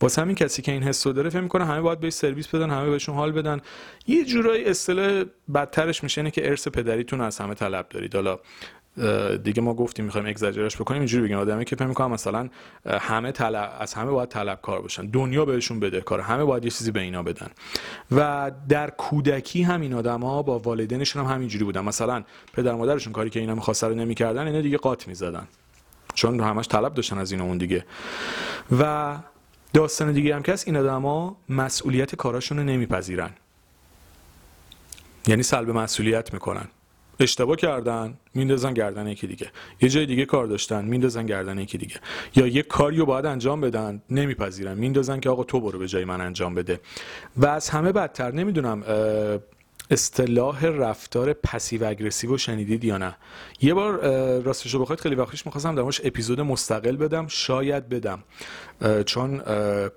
واسه 0.00 0.22
همین 0.22 0.34
کسی 0.34 0.62
که 0.62 0.72
این 0.72 0.82
حس 0.82 1.06
رو 1.06 1.12
داره 1.12 1.30
فکر 1.30 1.40
می‌کنه 1.40 1.64
همه 1.64 1.80
باید 1.80 2.00
بهش 2.00 2.12
سرویس 2.12 2.48
بدن 2.48 2.70
همه 2.70 2.90
بهشون 2.90 3.14
حال 3.14 3.32
بدن. 3.32 3.60
یه 4.06 4.24
جورایی 4.24 4.64
اصطلاح 4.64 5.24
بدترش 5.54 6.02
میشه 6.02 6.20
اینه 6.20 6.30
که 6.30 6.48
ارث 6.48 6.68
پدریتون 6.68 7.20
از 7.20 7.38
همه 7.38 7.54
طلب 7.54 7.86
دارید. 7.88 8.14
حالا 8.14 8.38
دیگه 9.44 9.62
ما 9.62 9.74
گفتیم 9.74 10.04
می‌خوایم 10.04 10.26
اگزاجرش 10.26 10.76
بکنیم 10.76 11.00
اینجوری 11.00 11.24
بگیم. 11.24 11.38
آدمی 11.38 11.64
که 11.64 11.76
فکر 11.76 11.86
می‌کنم 11.86 12.10
مثلا 12.10 12.48
همه 12.86 13.32
طلب 13.32 13.76
از 13.80 13.94
همه 13.94 14.10
باید 14.10 14.28
طلبکار 14.28 14.82
باشن. 14.82 15.06
دنیا 15.06 15.44
بهشون 15.44 15.80
بده 15.80 16.00
کار 16.00 16.20
همه 16.20 16.44
باید 16.44 16.64
یه 16.64 16.70
چیزی 16.70 16.90
به 16.90 17.00
اینا 17.00 17.22
بدن. 17.22 17.48
و 18.12 18.50
در 18.68 18.90
کودکی 18.90 19.62
همین 19.62 19.94
آدما 19.94 20.42
با 20.42 20.58
والدینشون 20.58 21.24
هم 21.24 21.34
همینجوری 21.34 21.64
بودن. 21.64 21.80
مثلا 21.80 22.24
پدر 22.52 22.74
مادرشون 22.74 23.12
کاری 23.12 23.30
که 23.30 23.40
اینا 23.40 23.54
می‌خواستن 23.54 23.88
رو 23.88 23.94
نمی‌کردن 23.94 24.46
اینا 24.46 24.60
دیگه 24.60 24.78
قات 24.78 25.08
می‌زدن. 25.08 25.48
چون 26.14 26.40
همش 26.40 26.68
طلب 26.68 26.94
داشتن 26.94 27.18
از 27.18 27.32
این 27.32 27.40
اون 27.40 27.58
دیگه. 27.58 27.84
و 28.80 29.16
داستان 29.72 30.12
دیگه 30.12 30.34
هم 30.34 30.42
که 30.42 30.56
این 30.66 30.76
آدما 30.76 31.36
مسئولیت 31.48 32.14
کاراشون 32.14 32.58
رو 32.58 32.64
نمیپذیرن. 32.64 33.30
یعنی 35.26 35.42
سلب 35.42 35.70
مسئولیت 35.70 36.32
می‌کنن. 36.32 36.66
اشتباه 37.20 37.56
کردن 37.56 38.18
میندازن 38.34 38.74
گردن 38.74 39.08
یکی 39.08 39.26
دیگه. 39.26 39.50
یه 39.80 39.88
جای 39.88 40.06
دیگه 40.06 40.26
کار 40.26 40.46
داشتن 40.46 40.84
میندازن 40.84 41.26
گردن 41.26 41.58
یکی 41.58 41.78
دیگه. 41.78 41.96
یا 42.36 42.46
یه 42.46 42.62
کاری 42.62 42.96
رو 42.96 43.06
باید 43.06 43.26
انجام 43.26 43.60
بدن 43.60 44.02
نمیپذیرن. 44.10 44.78
میندازن 44.78 45.20
که 45.20 45.30
آقا 45.30 45.44
تو 45.44 45.60
برو 45.60 45.78
به 45.78 45.88
جای 45.88 46.04
من 46.04 46.20
انجام 46.20 46.54
بده. 46.54 46.80
و 47.36 47.46
از 47.46 47.68
همه 47.68 47.92
بدتر 47.92 48.30
نمی‌دونم 48.30 48.82
اصطلاح 49.90 50.66
رفتار 50.66 51.32
پسیو 51.32 51.84
اگریسیو 51.84 52.34
و 52.34 52.38
شنیدید 52.38 52.84
یا 52.84 52.98
نه. 52.98 53.16
یه 53.60 53.74
بار 53.74 53.98
راستش 54.40 54.74
رو 54.74 54.80
بخواید 54.80 55.00
خیلی 55.00 55.14
وقتش 55.14 55.46
می‌خواستم 55.46 55.74
درماش 55.74 56.00
اپیزود 56.04 56.40
مستقل 56.40 56.96
بدم 56.96 57.26
شاید 57.28 57.88
بدم. 57.88 58.24
چون 59.06 59.42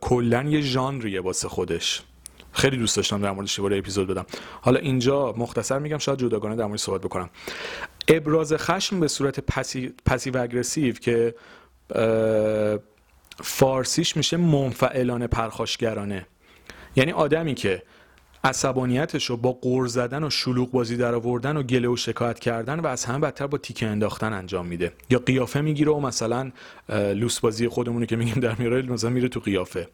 کلا 0.01 0.43
یه 0.43 0.61
ژانریه 0.61 1.21
واسه 1.21 1.47
خودش. 1.47 2.01
خیلی 2.57 2.77
دوست 2.77 2.95
داشتم 2.95 3.21
در 3.21 3.31
موردش 3.31 3.59
یه 3.59 3.65
اپیزود 3.65 4.07
بدم. 4.07 4.25
حالا 4.61 4.79
اینجا 4.79 5.33
مختصر 5.37 5.79
میگم 5.79 5.97
شاید 5.97 6.19
جداگانه 6.19 6.55
در 6.55 6.65
موردش 6.65 6.81
صحبت 6.81 7.01
بکنم. 7.01 7.29
ابراز 8.07 8.53
خشم 8.53 8.99
به 8.99 9.07
صورت 9.07 9.39
پسی 10.05 10.29
و 10.29 10.37
اگریسیو 10.37 10.93
که 10.93 11.35
فارسیش 13.43 14.17
میشه 14.17 14.37
منفعلانه 14.37 15.27
پرخاشگرانه. 15.27 16.27
یعنی 16.95 17.11
آدمی 17.11 17.55
که 17.55 17.83
عصبانیتش 18.43 19.25
رو 19.25 19.37
با 19.37 19.51
قور 19.51 19.87
زدن 19.87 20.23
و 20.23 20.29
شلوغ 20.29 20.71
بازی 20.71 20.97
در 20.97 21.15
آوردن 21.15 21.57
و 21.57 21.63
گله 21.63 21.87
و 21.87 21.95
شکایت 21.95 22.39
کردن 22.39 22.79
و 22.79 22.87
از 22.87 23.05
همه 23.05 23.19
بدتر 23.19 23.47
با 23.47 23.57
تیکه 23.57 23.87
انداختن 23.87 24.33
انجام 24.33 24.65
میده. 24.65 24.91
یا 25.09 25.19
قیافه 25.19 25.61
می‌گیره 25.61 25.91
و 25.91 25.99
مثلا 25.99 26.51
لوس 26.89 27.39
بازی 27.39 27.67
خودمونو 27.67 28.05
که 28.05 28.15
میگیم 28.15 28.33
در 28.33 28.55
میاره 28.55 28.81
مثلا 28.81 29.09
میره 29.09 29.27
تو 29.27 29.39
قیافه 29.39 29.87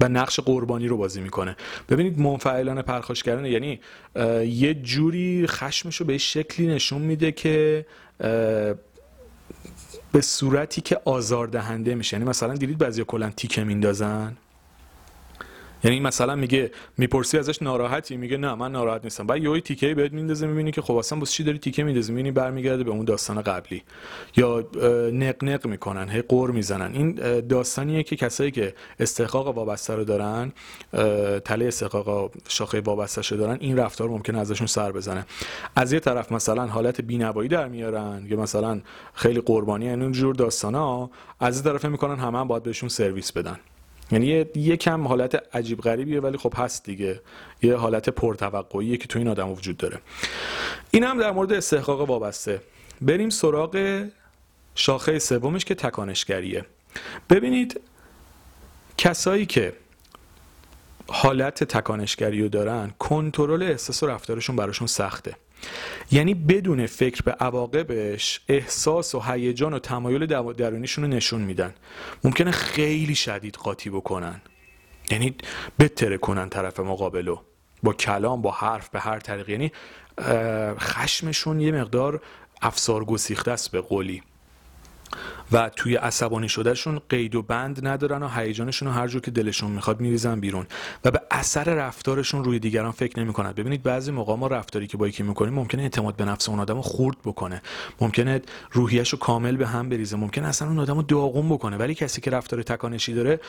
و 0.00 0.08
نقش 0.08 0.40
قربانی 0.40 0.88
رو 0.88 0.96
بازی 0.96 1.20
می‌کنه. 1.20 1.56
ببینید 1.88 2.18
منفعلانه 2.18 2.82
پرخاش 2.82 3.22
کردن 3.22 3.44
یعنی 3.44 3.80
یه 4.46 4.74
جوری 4.74 5.46
خشمش 5.46 5.96
رو 5.96 6.06
به 6.06 6.18
شکلی 6.18 6.66
نشون 6.66 7.02
میده 7.02 7.32
که 7.32 7.86
به 10.12 10.20
صورتی 10.20 10.80
که 10.80 11.00
آزاردهنده 11.04 11.94
میشه. 11.94 12.16
یعنی 12.16 12.28
مثلا 12.28 12.54
دیدید 12.54 12.78
بعضی 12.78 13.04
کلا 13.04 13.30
تیکه 13.30 13.64
میندازن؟ 13.64 14.36
یعنی 15.84 16.00
مثلا 16.00 16.34
میگه 16.34 16.70
می‌پرسی 16.98 17.38
ازش 17.38 17.62
ناراحتی؟ 17.62 18.16
میگه 18.16 18.36
نه 18.36 18.54
من 18.54 18.72
ناراحت 18.72 19.04
نیستم. 19.04 19.26
بعد 19.26 19.42
یهو 19.42 19.60
تیکه 19.60 19.94
بهت 19.94 20.12
میندازه 20.12 20.46
می‌بینی 20.46 20.70
که 20.70 20.82
خب 20.82 20.94
اصلا 20.94 21.18
واسه 21.18 21.32
چی 21.32 21.44
داری 21.44 21.58
تیکه 21.58 21.84
میندازی؟ 21.84 22.12
می‌بینی 22.12 22.30
برمیگرده 22.30 22.84
به 22.84 22.90
اون 22.90 23.04
داستان 23.04 23.42
قبلی. 23.42 23.82
یا 24.36 24.68
نق 25.12 25.44
نق 25.44 25.66
می‌کنن 25.66 26.08
هی 26.08 26.22
قور 26.22 26.50
می‌زنن. 26.50 26.92
این 26.92 27.14
داستانیه 27.40 28.02
که 28.02 28.16
کسایی 28.16 28.50
که 28.50 28.74
استحقاق 29.00 29.56
وابسته 29.56 29.94
رو 29.94 30.04
دارن 30.04 30.52
تله 31.44 31.66
استحقاق 31.66 32.32
شاخه 32.48 32.80
وابسته 32.80 33.36
دارن 33.36 33.56
این 33.60 33.78
رفتار 33.78 34.08
ممکنه 34.08 34.38
ازشون 34.38 34.66
سر 34.66 34.92
بزنه. 34.92 35.26
از 35.76 35.92
یه 35.92 36.00
طرف 36.00 36.32
مثلا 36.32 36.66
حالت 36.66 37.00
بینوایی 37.00 37.48
در 37.48 37.68
میارن 37.68 38.26
یا 38.28 38.40
مثلا 38.40 38.80
خیلی 39.14 39.40
قربانی 39.40 39.88
این 39.88 40.12
جور 40.12 40.34
داستانا 40.34 41.10
از 41.40 41.64
طرف 41.64 41.84
می‌کنن 41.84 42.18
همه 42.18 42.38
هم 42.38 42.48
باید 42.48 42.62
بهشون 42.62 42.88
سرویس 42.88 43.32
بدن. 43.32 43.58
یعنی 44.12 44.46
یه 44.54 44.76
کم 44.76 45.08
حالت 45.08 45.56
عجیب 45.56 45.80
غریبیه 45.80 46.20
ولی 46.20 46.38
خب 46.38 46.54
هست 46.56 46.84
دیگه. 46.84 47.20
یه 47.62 47.76
حالت 47.76 48.08
پرتوقعیه 48.08 48.96
که 48.96 49.08
تو 49.08 49.18
این 49.18 49.28
آدم 49.28 49.48
وجود 49.48 49.76
داره. 49.76 49.98
این 50.90 51.04
هم 51.04 51.18
در 51.18 51.30
مورد 51.30 51.52
استحقاق 51.52 52.00
وابسته. 52.00 52.60
بریم 53.00 53.30
سراغ 53.30 54.04
شاخه 54.74 55.18
سومش 55.18 55.64
که 55.64 55.74
تکانشگریه. 55.74 56.64
ببینید 57.30 57.80
کسایی 58.98 59.46
که 59.46 59.72
حالت 61.08 61.64
تکانشگری 61.64 62.42
رو 62.42 62.48
دارن 62.48 62.90
کنترل 62.98 63.62
احساس 63.62 64.02
و 64.02 64.06
رفتارشون 64.06 64.56
براشون 64.56 64.86
سخته. 64.86 65.36
یعنی 66.10 66.34
بدون 66.34 66.86
فکر 66.86 67.22
به 67.22 67.32
عواقبش 67.32 68.40
احساس 68.48 69.14
و 69.14 69.20
هیجان 69.20 69.74
و 69.74 69.78
تمایل 69.78 70.26
درونیشون 70.52 71.04
رو 71.04 71.10
نشون 71.10 71.40
میدن. 71.40 71.74
ممکنه 72.24 72.50
خیلی 72.50 73.14
شدید 73.14 73.54
قاطی 73.54 73.90
بکنن. 73.90 74.40
یعنی 75.10 75.34
بتره 75.78 76.18
کنن 76.18 76.48
طرف 76.48 76.80
مقابلو 76.80 77.36
با 77.82 77.92
کلام 77.92 78.42
با 78.42 78.50
حرف 78.50 78.88
به 78.88 79.00
هر 79.00 79.18
طریق 79.18 79.48
یعنی 79.48 79.72
خشمشون 80.78 81.60
یه 81.60 81.72
مقدار 81.72 82.20
افسار 82.62 83.04
گسیخته 83.04 83.50
است 83.50 83.70
به 83.70 83.80
قولی. 83.80 84.22
و 85.52 85.68
توی 85.76 85.96
عصبانی 85.96 86.48
شدهشون 86.48 87.00
قید 87.08 87.34
و 87.34 87.42
بند 87.42 87.86
ندارن 87.86 88.22
و 88.22 88.28
هیجانشون 88.28 88.88
رو 88.88 88.94
هر 88.94 89.08
جور 89.08 89.20
که 89.20 89.30
دلشون 89.30 89.70
می‌خواد 89.70 90.00
میریزن 90.00 90.40
بیرون. 90.40 90.66
و 91.04 91.10
به 91.10 91.20
اثر 91.30 91.64
رفتارشون 91.64 92.44
روی 92.44 92.58
دیگران 92.58 92.92
فکر 92.92 93.20
نمی‌کنن. 93.20 93.52
ببینید 93.52 93.82
بعضی 93.82 94.10
موقع 94.10 94.36
ما 94.36 94.46
رفتاری 94.46 94.86
که 94.86 94.96
با 94.96 95.08
یکی 95.08 95.22
می‌کنیم 95.22 95.54
ممکنه 95.54 95.82
اعتماد 95.82 96.16
به 96.16 96.24
نفس 96.24 96.48
اون 96.48 96.60
آدم 96.60 96.74
رو 96.74 96.82
خورد 96.82 97.16
بکنه. 97.24 97.62
ممکنه 98.00 98.42
روحیش 98.72 99.08
رو 99.08 99.18
کامل 99.18 99.56
به 99.56 99.66
هم 99.66 99.88
بریزه. 99.88 100.16
ممکنه 100.16 100.48
اصلا 100.48 100.68
اون 100.68 100.78
آدم 100.78 100.96
رو 100.96 101.02
داغون 101.02 101.48
بکنه. 101.48 101.76
ولی 101.76 101.94
کسی 101.94 102.20
که 102.20 102.30
رفتار 102.30 102.62
تکانشی 102.62 103.14
داره 103.14 103.40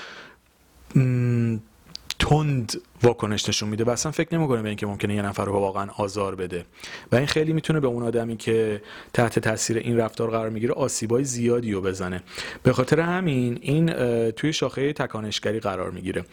تند 2.21 2.81
واکنش 3.03 3.49
نشون 3.49 3.69
میده 3.69 3.83
و 3.83 3.89
اصلا 3.89 4.11
فکر 4.11 4.37
نمی‌کنه 4.37 4.61
به 4.61 4.67
اینکه 4.67 4.85
ممکنه 4.85 5.15
یه 5.15 5.21
نفر 5.21 5.45
رو 5.45 5.53
واقعا 5.53 5.87
آزار 5.97 6.35
بده. 6.35 6.65
و 7.11 7.15
این 7.15 7.25
خیلی 7.25 7.53
می‌تونه 7.53 7.79
به 7.79 7.87
اون 7.87 8.03
آدمی 8.03 8.37
که 8.37 8.81
تحت 9.13 9.39
تاثیر 9.39 9.77
این 9.77 9.97
رفتار 9.97 10.29
قرار 10.29 10.49
می‌گیره 10.49 10.73
آسیبای 10.73 11.23
زیادی 11.23 11.71
رو 11.71 11.81
بزنه. 11.81 12.23
به 12.63 12.73
خاطر 12.73 12.99
همین 12.99 13.59
این 13.61 13.91
توی 14.31 14.53
شاخه 14.53 14.93
تکانشگری 14.93 15.59
قرار 15.59 15.91
می‌گیره. 15.91 16.25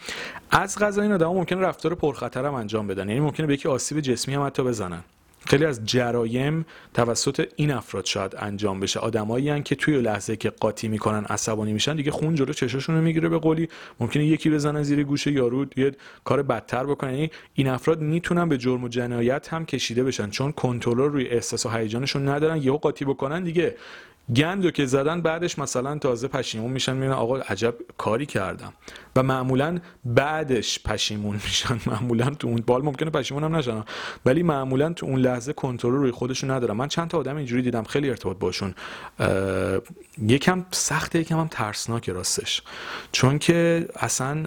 از 0.51 0.79
غذا 0.79 1.01
این 1.01 1.11
آدم 1.11 1.27
ممکنه 1.27 1.61
رفتار 1.61 1.95
پرخطر 1.95 2.45
هم 2.45 2.53
انجام 2.53 2.87
بدن. 2.87 3.09
یعنی 3.09 3.19
ممکنه 3.19 3.47
به 3.47 3.53
یکی 3.53 3.67
آسیب 3.67 3.99
جسمی 3.99 4.35
هم 4.35 4.45
حتی 4.45 4.63
بزنن. 4.63 5.03
خیلی 5.45 5.65
از 5.65 5.85
جرایم 5.85 6.65
توسط 6.93 7.47
این 7.55 7.71
افراد 7.71 8.05
شاید 8.05 8.35
انجام 8.37 8.79
بشه. 8.79 8.99
آدمایی 8.99 9.61
که 9.63 9.75
توی 9.75 10.01
لحظه 10.01 10.35
که 10.35 10.49
قاطی 10.49 10.87
می‌کنن 10.87 11.25
عصبانی 11.25 11.73
میشن 11.73 11.95
دیگه 11.95 12.11
خون 12.11 12.35
جلو 12.35 12.53
چشاشون 12.53 12.95
رو 12.95 13.01
می‌گیره 13.01 13.29
به 13.29 13.37
قولی. 13.37 13.69
ممکنه 13.99 14.25
یکی 14.25 14.49
بزنن 14.49 14.83
زیر 14.83 15.03
گوشه 15.03 15.31
یارو 15.31 15.65
یه 15.77 15.91
کار 16.23 16.41
بدتر 16.41 16.83
بکنن 16.83 17.13
یعنی 17.13 17.31
این 17.53 17.67
افراد 17.67 18.01
می‌تونن 18.01 18.49
به 18.49 18.57
جرم 18.57 18.83
و 18.83 18.87
جنایت 18.87 19.53
هم 19.53 19.65
کشیده 19.65 20.03
بشن 20.03 20.29
چون 20.29 20.51
کنترل 20.51 21.11
روی 21.11 21.27
احساس 21.27 21.65
و 21.65 21.69
هیجانشون 21.69 22.27
ندارن. 22.29 22.57
یهو 22.57 22.77
قاطی 22.77 23.05
بکنن 23.05 23.43
دیگه 23.43 23.75
گندو 24.35 24.71
که 24.71 24.85
زدن 24.85 25.21
بعدش 25.21 25.59
مثلا 25.59 25.97
تازه 25.97 26.27
پشیمون 26.27 26.71
میشن 26.71 26.95
میگن 26.95 27.11
آقا 27.11 27.37
عجب 27.37 27.75
کاری 27.97 28.25
کردم. 28.25 28.73
و 29.15 29.23
معمولا 29.23 29.79
بعدش 30.05 30.79
پشیمون 30.83 31.35
میشن. 31.35 31.79
معمولا 31.91 32.29
تو 32.29 32.47
اون 32.47 32.63
بال 32.67 32.81
ممکنه 32.81 33.09
پشیمون 33.09 33.43
هم 33.43 33.55
نشن 33.55 33.83
ولی 34.25 34.43
معمولا 34.43 34.93
تو 34.93 35.05
اون 35.05 35.19
لحظه 35.19 35.53
کنترل 35.53 35.93
روی 35.93 36.11
خودشون 36.11 36.51
ندارن. 36.51 36.73
من 36.73 36.87
چند 36.87 37.07
تا 37.07 37.17
آدم 37.17 37.35
اینجوری 37.35 37.61
دیدم 37.61 37.83
خیلی 37.83 38.09
ارتباط 38.09 38.37
باشون. 38.37 38.75
یکم 40.21 40.65
سخته 40.71 41.19
یکم 41.19 41.39
هم 41.39 41.47
ترسناک 41.47 42.09
راستش. 42.09 42.61
چون 43.11 43.39
که 43.39 43.87
اصلا 43.95 44.43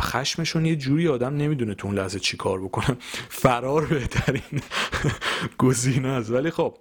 خشمشون 0.00 0.66
یه 0.66 0.76
جوری 0.76 1.08
آدم 1.08 1.36
نمی‌دونه 1.36 1.74
تو 1.74 1.86
اون 1.86 1.96
لحظه 1.96 2.18
چی 2.18 2.36
کار 2.36 2.60
بکنه. 2.60 2.96
فرار 3.42 3.84
بهترین 3.86 4.42
گزینه 5.58 6.08
است. 6.08 6.30
ولی 6.30 6.50
خب 6.50 6.76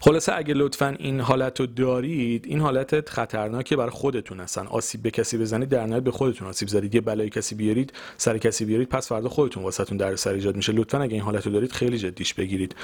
خلاصه 0.00 0.32
اگه 0.36 0.54
لطفا 0.54 0.96
این 0.98 1.20
حالت 1.20 1.60
رو 1.60 1.66
دارید 1.66 2.46
این 2.46 2.60
حالت 2.60 3.10
خطرناکه 3.10 3.76
برای 3.76 3.90
خودتون 3.90 4.40
هستن. 4.40 4.66
آسیب 4.66 5.02
به 5.02 5.10
کسی 5.10 5.38
بزنید 5.38 5.68
در 5.68 5.86
نهایت 5.86 6.04
به 6.04 6.10
خودتون 6.10 6.48
آسیب 6.48 6.68
زدید. 6.68 6.94
یه 6.94 7.00
بلای 7.00 7.30
کسی 7.30 7.54
بیارید 7.54 7.92
سر 8.16 8.38
کسی 8.38 8.64
بیارید 8.64 8.88
پس 8.88 9.08
فردا 9.08 9.28
خودتون 9.28 9.62
واسهتون 9.62 9.96
در 9.96 10.16
سر 10.16 10.32
ایجاد 10.32 10.56
میشه. 10.56 10.72
لطفا 10.72 11.00
اگه 11.00 11.12
این 11.12 11.22
حالت 11.22 11.46
رو 11.46 11.52
دارید 11.52 11.72
خیلی 11.72 11.98
جدیش 11.98 12.34
بگیرید. 12.34 12.74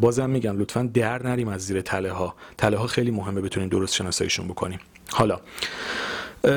بازم 0.00 0.30
میگم 0.30 0.58
لطفا 0.58 0.90
در 0.94 1.22
نریم 1.22 1.48
از 1.48 1.62
زیر 1.62 1.80
تله 1.80 2.12
ها 2.12 2.34
تله 2.58 2.76
ها 2.76 2.86
خیلی 2.86 3.10
مهمه 3.10 3.40
بتونید 3.40 3.70
درست 3.70 3.94
شناساییشون 3.94 4.48
بکنیم. 4.48 4.80
حالا 5.10 5.40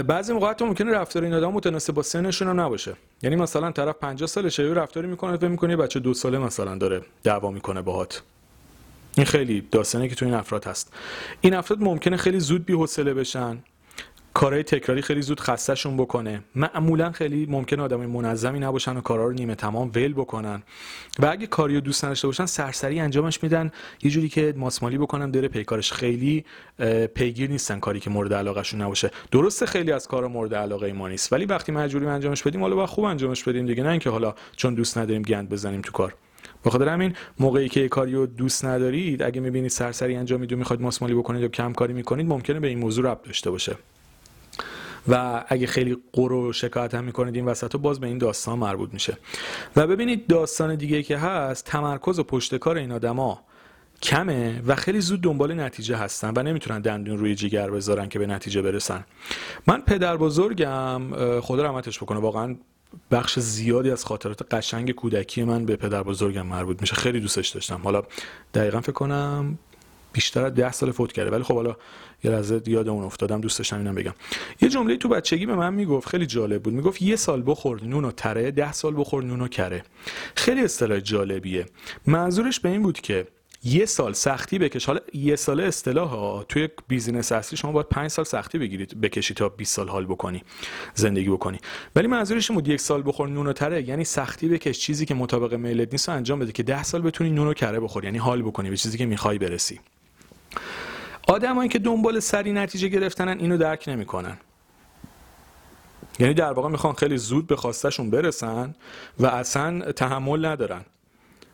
بعضی 0.08 0.34
موقع 0.34 0.54
ممکنه 0.62 0.92
رفتار 0.92 1.24
این 1.24 1.34
آدم 1.34 1.52
متناسب 1.52 1.94
با 1.94 2.02
سنشون 2.02 2.48
هم 2.48 2.60
نباشه. 2.60 2.94
یعنی 3.24 3.36
مثلا 3.36 3.72
طرف 3.72 3.96
50 3.96 4.28
سالشه 4.28 4.64
یه 4.64 4.74
رفتاری 4.74 5.08
می‌کنه 5.08 5.38
و 5.38 5.50
می‌کنه 5.50 5.76
بچه 5.76 6.00
دو 6.00 6.14
ساله 6.14 6.38
مثلا 6.38 6.76
داره 6.76 7.02
دعوا 7.24 7.52
می‌کنه 7.52 7.82
باهات. 7.82 8.22
این 9.18 9.26
خیلی 9.26 9.68
داستانه 9.72 10.08
که 10.08 10.16
تو 10.16 10.26
این 10.26 10.34
افراد 10.34 10.66
هست. 10.66 10.94
این 11.42 11.54
افراد 11.54 11.82
ممکنه 11.82 12.18
خیلی 12.18 12.40
زود 12.40 12.66
بی 12.66 12.74
حوصله 12.74 13.14
بشن. 13.14 13.58
کارهای 14.34 14.64
تکراری 14.64 15.02
خیلی 15.02 15.22
زود 15.22 15.40
خستهشون 15.40 15.98
بکنه. 15.98 16.44
معمولا 16.56 17.12
خیلی 17.12 17.46
ممکنه 17.46 17.82
آدم 17.82 18.06
منظمی 18.06 18.60
نباشن 18.60 18.98
و 18.98 19.02
کارا 19.02 19.26
رو 19.26 19.32
نیمه 19.32 19.56
تمام 19.56 19.92
ول 19.96 20.14
بکنن. 20.14 20.64
و 21.20 21.26
اگه 21.26 21.48
کاری 21.48 21.76
رو 21.76 21.82
دوست 21.82 22.06
نداشته 22.06 22.28
باشن 22.28 22.46
سرسری 22.46 23.00
انجامش 23.00 23.44
میدن. 23.44 23.72
یه 24.04 24.12
جوری 24.12 24.30
که 24.30 24.54
ماسمالی 24.58 24.98
بکنن 24.98 25.32
داره 25.32 25.48
پیکارش. 25.48 25.92
خیلی 25.92 26.46
پیگیر 27.16 27.50
نیستن 27.50 27.80
کاری 27.80 28.00
که 28.00 28.10
مورد 28.10 28.34
علاقهشون 28.34 28.82
نباشه. 28.82 29.12
درسته 29.32 29.66
خیلی 29.66 29.92
از 29.92 30.08
کارا 30.08 30.28
مورد 30.28 30.56
علاقه 30.56 30.94
ما 30.94 31.08
نیست. 31.08 31.34
ولی 31.34 31.46
وقتی 31.46 31.72
مجبوریم 31.72 32.10
انجامش 32.10 32.44
بدیم 32.44 32.62
حالا 32.62 32.76
با 32.76 32.88
خوب 32.88 33.06
انجامش 33.06 33.44
بدیم 33.44 33.66
دیگه. 33.66 33.84
نه 33.84 33.90
اینکه 33.90 34.10
حالا 34.10 34.36
چون 34.56 34.74
دوست 34.74 34.98
نداریم 34.98 35.22
گند 35.22 35.50
بزنیم 35.50 35.82
تو 35.82 35.92
کار. 35.92 36.16
بخاطر 36.66 36.90
همین 36.90 37.16
موقعی 37.40 37.70
که 37.70 37.90
کاری 37.90 38.14
رو 38.14 38.26
دوست 38.26 38.66
ندارید 38.66 39.24
اگه 39.24 39.42
می‌بینید 39.42 39.72
سرسری 39.72 40.16
انجام 40.16 40.40
می‌دید 40.40 40.58
می‌خواید 40.58 40.82
ماسمالی 40.82 41.14
بکنید 41.14 41.42
یا 41.42 41.48
کم 41.48 41.74
کاری 41.74 41.94
می‌کنید 41.94 42.28
ممکنه 42.28 42.60
به 42.60 42.68
این 42.68 42.80
موضوع 42.80 43.12
ربط 43.12 43.26
داشته 43.26 43.52
باشه. 43.52 43.76
و 45.08 45.44
اگه 45.48 45.68
خیلی 45.68 45.98
قر 46.14 46.32
و 46.32 46.54
شکایت 46.54 46.96
هم 46.96 47.04
می‌کنید 47.04 47.36
این 47.36 47.46
وسط 47.46 47.76
باز 47.76 48.00
به 48.00 48.08
این 48.08 48.18
داستان 48.18 48.60
مربوط 48.60 48.94
میشه. 48.94 49.18
و 49.76 49.88
ببینید 49.88 50.28
داستان 50.28 50.76
دیگه 50.76 51.04
که 51.04 51.18
هست 51.18 51.66
تمرکز 51.66 52.20
و 52.20 52.24
پشتکار 52.24 52.78
این 52.78 52.92
آدما 52.92 53.42
کمه 54.02 54.62
و 54.68 54.76
خیلی 54.76 55.02
زود 55.02 55.22
دنبال 55.22 55.60
نتیجه 55.60 55.96
هستن 55.96 56.34
و 56.36 56.44
نمی‌تونن 56.44 56.82
دندون 56.82 57.18
روی 57.18 57.36
جیگر 57.36 57.72
بذارن 57.72 58.10
که 58.10 58.20
به 58.20 58.28
نتیجه 58.28 58.62
برسن. 58.62 59.06
من 59.68 59.82
پدر 59.82 60.18
بزرگم 60.18 61.02
خدا 61.42 61.64
رحمتش 61.64 62.04
بکنه 62.04 62.20
واقعا 62.20 62.56
بخش 63.12 63.40
زیادی 63.40 63.92
از 63.92 64.06
خاطرات 64.06 64.54
قشنگ 64.54 64.92
کودکی 64.92 65.44
من 65.44 65.66
به 65.66 65.76
پدر 65.76 66.04
بزرگم 66.04 66.48
مربوط 66.48 66.82
میشه. 66.82 66.96
خیلی 66.96 67.20
دوستش 67.20 67.50
داشتم. 67.50 67.82
حالا 67.84 68.04
دقیقا 68.54 68.82
فکر 68.82 68.92
کنم 68.92 69.58
بیشتر 70.14 70.46
از 70.46 70.54
ده 70.54 70.72
سال 70.72 70.92
فوت 70.92 71.12
کرده. 71.12 71.32
ولی 71.32 71.44
خب 71.44 71.56
حالا 71.56 71.76
یه 72.24 72.32
لحظه 72.32 72.62
یاد 72.68 72.88
اون 72.90 73.04
افتادم. 73.04 73.42
دوست 73.42 73.58
داشتم 73.58 73.78
اینم 73.78 73.96
بگم. 73.96 74.14
یه 74.62 74.70
جمله 74.70 74.98
تو 74.98 75.10
بچگی 75.10 75.46
به 75.46 75.56
من 75.56 75.74
می‌گفت. 75.74 76.10
خیلی 76.10 76.26
جالب 76.26 76.64
بود. 76.64 76.74
می‌گفت 76.74 77.02
یه 77.02 77.16
سال 77.16 77.44
بخور 77.46 77.84
نون 77.84 78.06
و 78.06 78.12
تره 78.12 78.52
ده 78.52 78.72
سال 78.72 78.94
بخور 78.98 79.24
نون 79.24 79.42
و 79.42 79.48
کره. 79.48 79.84
خیلی 80.36 80.62
اصطلاح 80.62 81.00
جالبیه. 81.00 81.66
منظورش 82.08 82.60
به 82.60 82.70
این 82.70 82.84
بود 82.84 83.02
که 83.02 83.28
یه 83.64 83.86
سال 83.86 84.14
سختی 84.14 84.60
بکش. 84.60 84.86
حالا 84.86 85.00
یه 85.14 85.36
سال 85.36 85.62
اصطلاح 85.62 86.10
ها 86.10 86.46
توی 86.50 86.70
بیزینس 86.88 87.32
اصلی 87.32 87.58
شما 87.58 87.72
باید 87.72 87.88
پنج 87.88 88.08
سال 88.08 88.26
سختی 88.26 88.58
بگیرید 88.58 89.02
بکشی 89.02 89.34
تا 89.34 89.50
20 89.50 89.76
سال 89.76 89.90
حال 89.90 90.06
بکنی 90.06 90.44
زندگی 90.94 91.30
بکنی. 91.30 91.60
ولی 91.96 92.08
منظورش 92.08 92.52
بود 92.52 92.68
یک 92.68 92.80
سال 92.80 93.04
بخور 93.06 93.30
نون 93.30 93.48
و 93.48 93.54
تره 93.54 93.90
یعنی 93.90 94.04
سختی 94.04 94.48
بکش 94.48 94.80
چیزی 94.80 95.06
که 95.06 95.14
مطابق 95.14 95.54
میلت 95.54 95.92
نیست 95.92 96.10
انجام 96.10 96.40
بده 96.40 96.52
که 96.52 96.64
10 96.64 96.84
سال 96.84 97.02
بتونی 97.02 97.30
نون 97.30 97.48
و 97.48 97.54
کره 97.54 97.80
بخوری 97.80 98.08
یعنی 98.08 98.18
حال 98.18 98.42
بکنی 98.42 98.70
به 98.70 98.78
چیزی 98.78 98.98
که 98.98 99.06
می‌خوای 99.06 99.38
برسی. 99.38 99.80
آدمایی 101.28 101.70
که 101.70 101.80
دنبال 101.80 102.20
سری 102.20 102.52
نتیجه 102.52 102.88
گرفتنن 102.88 103.40
اینو 103.40 103.58
درک 103.58 103.84
نمی‌کنن. 103.88 104.38
یعنی 106.20 106.34
در 106.34 106.54
واقع 106.54 106.70
می‌خوان 106.70 106.94
خیلی 106.94 107.18
زود 107.18 107.48
به 107.48 107.56
خواستشون 107.56 108.10
برسن 108.10 108.76
و 109.20 109.26
اصلا 109.26 109.92
تحمل 109.92 110.46
ندارن. 110.46 110.82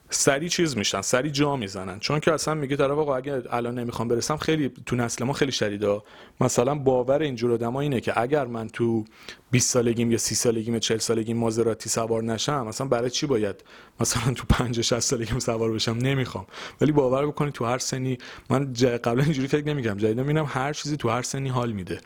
سری 0.10 0.49
چیز 0.49 0.78
میشن 0.78 1.01
سری 1.01 1.32
جا 1.32 1.55
می‌زنن. 1.55 1.99
چون 1.99 2.20
که 2.20 2.34
اصلا 2.34 2.53
میگه 2.53 2.76
طرف 2.76 2.91
آقا 2.91 3.16
اگه 3.16 3.43
الان 3.51 3.80
نمی‌خوام 3.80 4.08
برسم 4.08 4.38
خیلی 4.38 4.72
تو 4.86 4.95
نسل 4.95 5.24
ما 5.26 5.34
خیلی 5.34 5.51
شدیده 5.51 6.01
مثلا 6.41 6.76
باور 6.76 7.22
اینجور 7.22 7.51
آدما 7.51 7.82
اینه 7.82 7.99
که 7.99 8.22
اگر 8.22 8.45
من 8.45 8.68
تو 8.70 9.05
20 9.51 9.70
سالگیم 9.72 10.12
یا 10.12 10.18
30 10.18 10.36
سالگیم 10.36 10.74
یا 10.74 10.80
40 10.80 10.97
سالگیم 10.97 11.38
مازراتی 11.38 11.89
سوار 11.89 12.24
نشم 12.24 12.68
مثلا 12.68 12.88
برای 12.88 13.10
چی 13.10 13.26
باید 13.28 13.55
مثلا 13.99 14.34
تو 14.34 14.43
50 14.49 14.82
60 14.82 14.99
سالگیم 14.99 15.39
سوار 15.39 15.72
بشم؟ 15.72 15.97
نمی‌خوام. 15.97 16.45
ولی 16.82 16.91
باور 16.91 17.28
بکنید 17.28 17.53
تو 17.53 17.66
هر 17.66 17.78
سنی 17.78 18.18
من 18.49 18.74
قبلا 19.03 19.24
اینجوری 19.24 19.47
فکر 19.47 19.68
نمیگم 19.68 19.97
جدیدا 19.97 20.22
می‌بینم 20.22 20.45
هر 20.49 20.74
چیزی 20.74 20.97
تو 20.97 21.10
هر 21.10 21.22
سنی 21.22 21.49
حال 21.49 21.72
میده. 21.72 21.99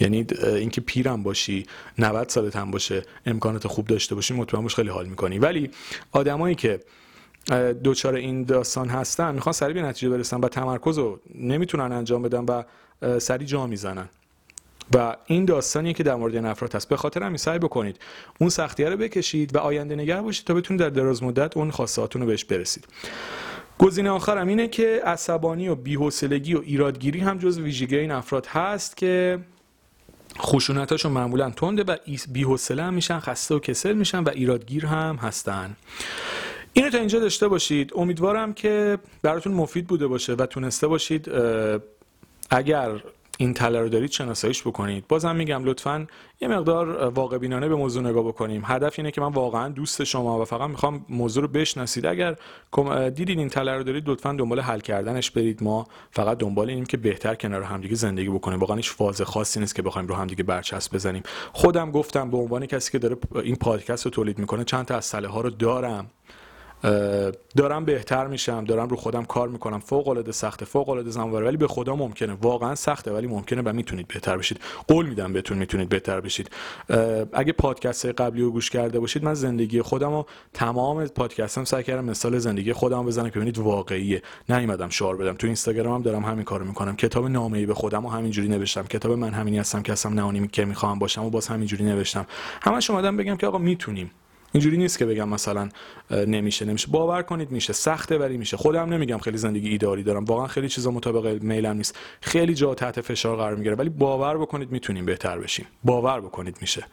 یعنی 0.00 0.26
اینکه 0.46 0.80
پیرم 0.80 1.22
باشی 1.22 1.66
90 1.98 2.28
سالت 2.28 2.56
هم 2.56 2.70
باشه 2.70 3.02
امکانات 3.26 3.66
خوب 3.66 3.86
داشته 3.86 4.14
باشی 4.14 4.34
مطمئن 4.34 4.62
باش 4.62 4.74
خیلی 4.74 4.90
حال 4.90 5.06
می‌کنی. 5.06 5.38
ولی 5.38 5.70
آدمایی 6.12 6.54
که 6.54 6.80
دوچار 7.82 8.14
این 8.14 8.44
داستان 8.44 8.88
هستن. 8.88 9.34
می‌خوان 9.34 9.52
سریع 9.52 9.74
به 9.74 9.82
نتیجه 9.82 10.08
برسن 10.08 10.40
و 10.40 10.48
تمرکز 10.48 10.98
رو 10.98 11.20
نمی‌تونن 11.34 11.92
انجام 11.92 12.22
بدن 12.22 12.44
و 12.44 12.62
سریع 13.18 13.46
جا 13.46 13.66
می‌زنن. 13.66 14.08
و 14.94 15.16
این 15.26 15.44
داستانیه 15.44 15.92
که 15.92 16.02
در 16.02 16.14
مورد 16.14 16.34
این 16.34 16.46
افراد 16.46 16.74
هست. 16.74 16.88
به 16.88 16.96
خاطر 16.96 17.22
همین 17.22 17.36
سعی 17.36 17.58
بکنید 17.58 17.98
اون 18.38 18.50
سختیه 18.50 18.88
رو 18.88 18.96
بکشید 18.96 19.54
و 19.54 19.58
آینده 19.58 19.96
نگر 19.96 20.20
باشید 20.20 20.46
تا 20.46 20.54
بتونید 20.54 20.80
در 20.80 20.90
دراز 20.90 21.22
مدت 21.22 21.56
اون 21.56 21.70
خواستهاتون 21.70 22.22
رو 22.22 22.28
بهش 22.28 22.44
برسید. 22.44 22.86
گزینه 23.78 24.10
آخرم 24.10 24.48
اینه 24.48 24.68
که 24.68 25.02
عصبانی 25.04 25.68
و 25.68 25.74
بی‌حوصلگی 25.74 26.54
و 26.54 26.60
ایرادگیری 26.64 27.20
هم 27.20 27.38
جز 27.38 27.58
ویژگی 27.58 27.96
این 27.96 28.10
افراد 28.10 28.46
هست 28.46 28.96
که 28.96 29.38
خشونتاشون 30.38 31.12
معمولا 31.12 31.50
تنده 31.50 31.82
و 31.82 31.96
بی‌حوصله 32.28 32.82
هم 32.82 32.94
میشن 32.94 33.18
خسته 33.18 33.54
و 33.54 33.58
کسل 33.58 33.92
میشن 33.92 34.24
و 34.24 34.28
ایرادگیر 34.28 34.86
هم 34.86 35.16
هستن. 35.16 35.76
اینو 36.78 36.90
تا 36.90 36.98
اینجا 36.98 37.18
داشته 37.18 37.48
باشید. 37.48 37.92
امیدوارم 37.96 38.52
که 38.52 38.98
براتون 39.22 39.52
مفید 39.52 39.86
بوده 39.86 40.06
باشه 40.06 40.34
و 40.34 40.46
تونسته 40.46 40.86
باشید 40.86 41.30
اگر 42.50 43.02
این 43.38 43.54
تله 43.54 43.80
رو 43.80 43.88
دارید 43.88 44.10
شناساییش 44.10 44.62
بکنید. 44.62 45.08
بازم 45.08 45.36
میگم 45.36 45.64
لطفا 45.64 46.06
یه 46.40 46.48
مقدار 46.48 47.08
واقع 47.08 47.38
بینانه 47.38 47.68
به 47.68 47.74
موضوع 47.74 48.02
نگاه 48.02 48.24
بکنیم. 48.24 48.62
هدف 48.64 48.94
اینه 48.98 49.10
که 49.10 49.20
من 49.20 49.32
واقعا 49.32 49.68
دوست 49.68 50.04
شما 50.04 50.42
و 50.42 50.44
فقط 50.44 50.70
می‌خوام 50.70 51.04
موضوع 51.08 51.42
رو 51.42 51.48
بشناسید. 51.48 52.06
اگر 52.06 52.36
دیدید 53.14 53.38
این 53.38 53.48
تله 53.48 53.76
رو 53.76 53.82
دارید 53.82 54.08
لطفا 54.08 54.32
دنبال 54.32 54.60
حل 54.60 54.80
کردنش 54.80 55.30
برید. 55.30 55.62
ما 55.62 55.86
فقط 56.10 56.38
دنبال 56.38 56.68
اینیم 56.68 56.86
که 56.86 56.96
بهتر 56.96 57.34
کنار 57.34 57.62
همدیگه 57.62 57.94
زندگی 57.94 58.28
بکنیم. 58.28 58.58
واقعا 58.58 58.76
هیچ 58.76 58.90
فاز 58.90 59.22
خاصی 59.22 59.60
نیست 59.60 59.74
که 59.74 59.82
بخوایم 59.82 60.08
رو 60.08 60.14
همدیگه 60.14 60.42
برچسب 60.42 60.94
بزنیم. 60.94 61.22
خودم 61.52 61.90
گفتم 61.90 62.30
به 62.30 62.36
عنوان 62.36 62.66
کسی 62.66 62.92
که 62.92 62.98
داره 62.98 63.16
این 63.34 63.56
پادکست 63.56 64.04
رو 64.04 64.10
تولید 64.10 64.38
می‌کنه 64.38 64.64
چند 64.64 64.84
تا 64.84 64.96
از 64.96 65.14
ها 65.14 65.40
رو 65.40 65.50
دارم. 65.50 66.10
دارم 67.56 67.84
بهتر 67.84 68.26
میشم 68.26 68.64
دارم 68.64 68.88
رو 68.88 68.96
خودم 68.96 69.24
کار 69.24 69.48
می‌کنم. 69.48 69.78
فوق 69.78 70.08
العاده 70.08 70.32
سخته 70.32 70.64
فوق 70.64 70.88
العاده 70.88 71.10
زمان 71.10 71.42
ولی 71.44 71.56
به 71.56 71.68
خدا 71.68 71.96
ممکنه. 71.96 72.36
واقعا 72.42 72.74
سخته 72.74 73.12
ولی 73.12 73.26
ممکنه 73.26 73.62
و 73.62 73.72
می‌تونید 73.72 74.08
بهتر 74.08 74.36
بشید. 74.36 74.60
قول 74.88 75.06
میدم 75.06 75.32
بهتون 75.32 75.58
می‌تونید 75.58 75.88
بهتر 75.88 76.20
بشید. 76.20 76.50
اگه 77.32 77.52
پادکست 77.52 78.06
قبلی 78.06 78.42
رو 78.42 78.50
گوش 78.50 78.70
کرده 78.70 79.00
باشید 79.00 79.24
من 79.24 79.34
زندگی 79.34 79.82
خودم 79.82 80.12
و 80.12 80.24
تمام 80.54 81.06
پادکستم 81.06 81.64
سعی 81.64 81.82
کردم 81.82 82.04
مثال 82.04 82.38
زندگی 82.38 82.72
خودم 82.72 83.06
بزنم 83.06 83.30
که 83.30 83.34
ببینید 83.34 83.58
واقعیه. 83.58 84.22
نیومدم 84.48 84.88
شعار 84.88 85.16
بدم. 85.16 85.34
تو 85.34 85.46
اینستاگرامم 85.46 86.02
دارم 86.02 86.24
همین 86.24 86.44
کارو 86.44 86.64
می‌کنم. 86.64 86.96
کتاب 86.96 87.26
نامه‌ای 87.26 87.66
به 87.66 87.74
خودم 87.74 88.06
و 88.06 88.08
همینجوری 88.08 88.48
نوشتم. 88.48 88.82
کتاب 88.82 89.12
من 89.12 89.30
همینی 89.30 89.58
هستم 89.58 89.82
که 89.82 89.92
هستم 89.92 90.20
نه 90.20 90.48
که 90.48 90.64
می‌خوام 90.64 90.98
باشم 90.98 91.24
و 91.24 91.30
باز 91.30 91.48
همینجوری 91.48 91.84
نوشتم. 91.84 92.26
همش 92.62 92.90
اومدم 92.90 93.16
بگم 93.16 93.36
که 93.36 93.46
آقا 93.46 93.58
می‌تونیم. 93.58 94.10
اینجوری 94.52 94.76
نیست 94.76 94.98
که 94.98 95.06
بگم 95.06 95.28
مثلا 95.28 95.68
نمیشه 96.10 96.64
نمیشه. 96.64 96.88
باور 96.90 97.22
کنید 97.22 97.50
میشه. 97.50 97.72
سخته 97.72 98.18
ولی 98.18 98.36
میشه. 98.36 98.56
خودم 98.56 98.92
نمیگم 98.94 99.18
خیلی 99.18 99.38
زندگی 99.38 99.68
ایداری 99.68 100.02
دارم. 100.02 100.24
واقعا 100.24 100.46
خیلی 100.46 100.68
چیزا 100.68 100.90
مطابق 100.90 101.42
میلم 101.42 101.76
نیست. 101.76 101.98
خیلی 102.20 102.54
جا 102.54 102.74
تحت 102.74 103.00
فشار 103.00 103.36
قرار 103.36 103.54
می‌گیره. 103.54 103.74
ولی 103.74 103.88
باور 103.88 104.38
بکنید 104.38 104.72
می‌تونیم 104.72 105.06
بهتر 105.06 105.38
بشیم. 105.38 105.66
باور 105.84 106.20
بکنید 106.20 106.56
میشه. 106.60 106.86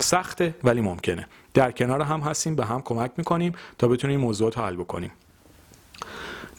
سخته 0.00 0.54
ولی 0.64 0.80
ممکنه. 0.80 1.26
در 1.54 1.70
کنار 1.70 2.02
هم 2.02 2.20
هستیم 2.20 2.56
به 2.56 2.64
هم 2.64 2.82
کمک 2.82 3.10
می‌کنیم 3.16 3.52
تا 3.78 3.88
بتونیم 3.88 4.20
موضوعات 4.20 4.58
حل 4.58 4.76
بکنیم. 4.76 5.12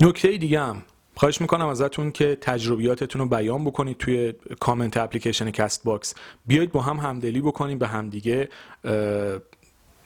نکته 0.01 0.37
دیگه 0.37 0.59
هم 0.59 0.83
خواهش 1.15 1.41
می‌کنم 1.41 1.67
ازتون 1.67 2.11
که 2.11 2.37
تجربیاتتون 2.41 3.21
رو 3.21 3.27
بیان 3.27 3.65
بکنید 3.65 3.97
توی 3.97 4.33
کامنت 4.59 4.97
اپلیکیشن 4.97 5.51
Castbox 5.51 6.15
بیایید 6.45 6.71
با 6.71 6.81
هم 6.81 6.97
همدلی 6.97 7.41
بکنیم 7.41 7.77
به 7.77 7.87
همدیگه 7.87 8.49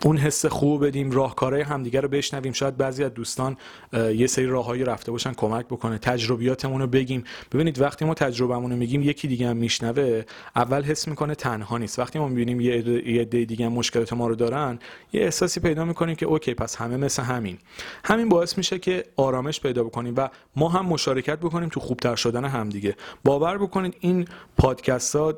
اون 0.06 0.18
حس 0.18 0.46
خوب 0.46 0.86
بدیم 0.86 1.12
راهکارهای 1.12 1.62
همدیگه 1.62 2.02
رو 2.02 2.08
بشنویم. 2.08 2.54
شاید 2.54 2.78
بعضی 2.78 3.04
از 3.04 3.14
دوستان 3.14 3.58
یه 3.94 4.28
سری 4.28 4.46
راههایی 4.46 4.84
رفته 4.84 5.12
باشن 5.12 5.34
کمک 5.34 5.66
بکنه. 5.66 5.98
تجربیاتمون 5.98 6.82
رو 6.82 6.88
بگیم. 6.88 7.24
ببینید 7.52 7.82
وقتی 7.82 8.06
ما 8.06 8.14
تجربهمون 8.14 8.72
رو 8.72 8.78
میگیم 8.78 9.02
یکی 9.02 9.28
دیگه 9.28 9.48
هم 9.48 9.58
میشنوه 9.58 10.24
اول 10.56 10.84
حس 10.84 11.08
می‌کنه 11.08 11.36
تنها 11.36 11.78
نیست. 11.78 12.00
وقتی 12.00 12.20
ما 12.20 12.28
می‌بینیم 12.28 12.62
یه 12.62 12.74
عده 13.22 13.46
دیگه 13.46 13.66
هم 13.66 13.72
مشکلات 13.72 14.14
ما 14.14 14.28
رو 14.28 14.36
دارن 14.36 14.80
یه 15.14 15.22
احساسی 15.22 15.60
پیدا 15.60 15.86
می‌کنیم 15.86 16.16
که 16.16 16.26
OK 16.26 16.54
پس 16.54 16.76
همه 16.76 16.98
مثل 16.98 17.24
همین. 17.24 17.58
همین 18.04 18.30
باعث 18.30 18.58
میشه 18.58 18.80
که 18.80 19.04
آرامش 19.16 19.62
پیدا 19.62 19.84
بکنیم 19.84 20.14
و 20.18 20.30
ما 20.56 20.70
هم 20.70 20.86
مشارکت 20.86 21.40
بکنیم 21.40 21.70
تو 21.70 21.80
خوبتر 21.80 22.16
شدن 22.16 22.46
همدیگه. 22.46 22.96
باور 23.24 23.58
بکنید 23.58 23.96
این 24.00 24.28
پادکست 24.58 25.16
ها 25.16 25.34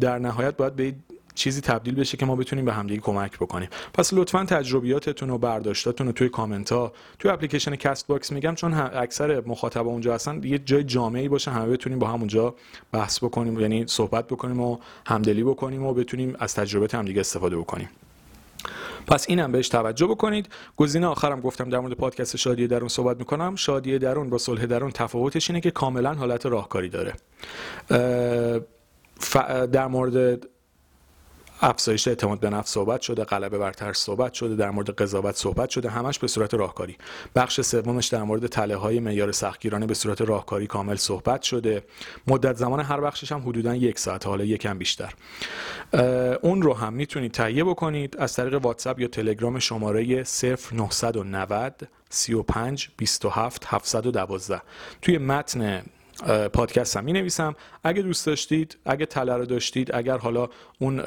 در 0.00 0.18
نهایت 0.18 0.56
باید 0.56 0.76
به 0.76 0.94
چیزی 1.36 1.60
تبدیل 1.60 1.94
بشه 1.94 2.16
که 2.16 2.26
ما 2.26 2.36
بتونیم 2.36 2.64
به 2.64 2.72
همدیگه 2.72 3.00
کمک 3.00 3.36
بکنیم. 3.36 3.68
پس 3.94 4.14
لطفا 4.14 4.44
تجربیاتتون 4.44 5.30
و 5.30 5.38
برداشتاتون 5.38 6.06
رو 6.06 6.12
توی 6.12 6.28
کامنت 6.28 6.72
ها 6.72 6.92
توی 7.18 7.30
اپلیکیشن 7.30 7.76
Castbox 7.76 8.32
میگم 8.32 8.54
چون 8.54 8.74
اکثر 8.74 9.42
مخاطبا 9.46 9.90
اونجا 9.90 10.14
هستن 10.14 10.40
یه 10.44 10.58
جای 10.58 10.84
جامعی 10.84 11.28
باشه 11.28 11.50
همه 11.50 11.66
بتونیم 11.66 11.98
با 11.98 12.06
هم 12.06 12.18
اونجا 12.18 12.54
بحث 12.92 13.18
بکنیم 13.24 13.60
یعنی 13.60 13.86
صحبت 13.86 14.26
بکنیم 14.26 14.60
و 14.60 14.78
همدلی 15.06 15.44
بکنیم 15.44 15.86
و 15.86 15.94
بتونیم 15.94 16.36
از 16.38 16.54
تجربه 16.54 16.88
همدیگه 16.98 17.20
استفاده 17.20 17.56
بکنیم. 17.56 17.88
پس 19.06 19.26
اینم 19.28 19.52
بهش 19.52 19.68
توجه 19.68 20.06
بکنید. 20.06 20.48
گزینه 20.76 21.06
آخرم 21.06 21.40
گفتم 21.40 21.70
در 21.70 21.78
مورد 21.78 21.94
پادکست 21.94 22.36
شادی 22.36 22.66
درون 22.66 22.88
صحبت 22.88 23.16
می‌کنم. 23.16 23.56
شادی 23.56 23.98
درون 23.98 24.30
با 24.30 24.38
صلح 24.38 24.66
درون 24.66 24.90
تفاوتش 24.90 25.50
اینه 25.50 25.60
که 25.60 25.70
کاملا 25.70 26.14
حالت 26.14 26.46
راهکاری 26.46 26.88
داره. 26.88 27.14
در 29.66 29.86
مورد 29.86 30.46
افزایش 31.60 32.08
اعتماد 32.08 32.40
به 32.40 32.50
نفس 32.50 32.70
صحبت 32.70 33.00
شده 33.00 33.24
غلبه 33.24 33.58
بر 33.58 33.72
ترس 33.72 33.98
صحبت 33.98 34.32
شده 34.34 34.56
در 34.56 34.70
مورد 34.70 34.90
قضاوت 34.90 35.36
صحبت 35.36 35.70
شده 35.70 35.90
همش 35.90 36.18
به 36.18 36.26
صورت 36.26 36.54
راهکاری. 36.54 36.96
بخش 37.34 37.60
سومش 37.60 38.06
در 38.06 38.22
مورد 38.22 38.46
تله 38.46 38.76
های 38.76 39.00
معیار 39.00 39.32
سختگیرانه 39.32 39.86
به 39.86 39.94
صورت 39.94 40.20
راهکاری 40.22 40.66
کامل 40.66 40.96
صحبت 40.96 41.42
شده. 41.42 41.82
مدت 42.26 42.56
زمان 42.56 42.80
هر 42.80 43.00
بخشش 43.00 43.32
هم 43.32 43.48
حدودا 43.48 43.74
یک 43.74 43.98
ساعت 43.98 44.26
حالا 44.26 44.44
یکم 44.44 44.78
بیشتر. 44.78 45.14
اون 46.42 46.62
رو 46.62 46.74
هم 46.74 46.92
می‌تونید 46.92 47.32
تهیه 47.32 47.64
بکنید 47.64 48.16
از 48.16 48.34
طریق 48.34 48.64
واتساپ 48.64 49.00
یا 49.00 49.08
تلگرام 49.08 49.58
شماره 49.58 50.24
0990 50.24 51.88
35 52.10 52.88
27 52.96 53.64
712 53.66 54.62
توی 55.02 55.18
متن 55.18 55.82
پادکست 56.52 56.96
هم 56.96 57.04
می 57.04 57.12
نویسم 57.12 57.56
اگه 57.84 58.02
دوست 58.02 58.26
داشتید 58.26 58.78
اگه 58.86 59.06
تله 59.06 59.36
رو 59.36 59.46
داشتید 59.46 59.94
اگر 59.94 60.18
حالا 60.18 60.48
اون 60.78 61.02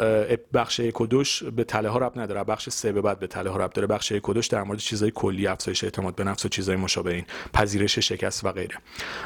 بخش 0.54 0.80
یک 0.80 1.02
و 1.02 1.08
دوش 1.08 1.44
به 1.44 1.64
تله 1.64 1.90
ها 1.90 2.00
رب 2.00 2.20
نداره 2.20 2.44
بخش 2.44 2.70
سه 2.70 2.92
به 2.92 3.02
بعد 3.02 3.20
به 3.20 3.28
تله 3.28 3.50
ها 3.50 3.58
رب 3.58 3.74
داره 3.74 3.88
بخش 3.88 4.12
یک 4.12 4.30
و 4.30 4.34
دوش 4.34 4.48
در 4.48 4.64
مورد 4.64 4.80
چیزای 4.80 5.12
کلی 5.16 5.48
افزایش 5.48 5.84
اعتماد 5.84 6.16
به 6.16 6.24
نفس 6.24 6.46
و 6.46 6.50
چیزای 6.50 6.76
مشابه 6.76 7.14
این 7.14 7.26
پذیرش 7.54 8.00
شکست 8.00 8.46
و 8.46 8.52
غیره. 8.52 8.76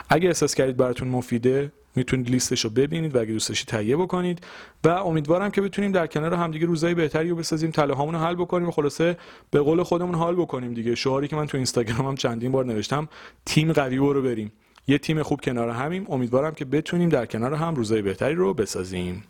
اگه 0.10 0.28
احساس 0.28 0.56
کردید 0.56 0.78
براتون 0.78 1.08
مفیده 1.08 1.72
می‌تونید 1.96 2.30
لیستش 2.30 2.62
رو 2.62 2.70
ببینید 2.70 3.16
و 3.16 3.20
اگه 3.20 3.32
دوست 3.32 3.50
داشتید 3.50 3.68
تهیه 3.68 3.98
بکنید. 3.98 4.42
و 4.84 4.90
امیدوارم 4.90 5.52
که 5.52 5.62
بتونیم 5.62 5.92
در 5.92 6.08
کنار 6.08 6.34
همدیگه 6.34 6.66
روزای 6.66 6.94
بهتری 6.94 7.30
رو 7.30 7.36
بسازیم 7.36 7.72
تله 7.72 7.94
هامون 7.94 8.16
رو 8.16 8.22
حل 8.22 8.36
بکنیم 8.36 8.68
و 8.68 8.72
خلاصه 8.72 9.18
به 9.52 9.60
قول 9.60 9.84
خودمون 9.84 10.16
حال 10.16 10.36
بکنیم 10.36 10.74
دیگه. 10.74 10.96
شعاری 10.96 11.28
که 11.28 11.36
من 11.36 11.48
تو 11.48 11.58
اینستاگرامم 11.58 12.16
چندین 12.16 12.52
بار 12.52 12.66
نوشتم 12.66 13.10
تیم 13.46 13.74
قوی 13.74 13.98
رو 13.98 14.22
بریم. 14.22 14.52
یه 14.88 14.98
تیم 14.98 15.24
خوب 15.24 15.42
کنار 15.42 15.70
همیم. 15.70 16.06
امیدوارم 16.10 16.54
که 16.54 16.66
بتونیم 16.66 17.10
در 17.10 17.26
کنار 17.26 17.54
هم 17.54 17.76
روزای 17.76 18.02
بهتری 18.02 18.36
رو 18.36 18.54
بسازیم. 18.54 19.24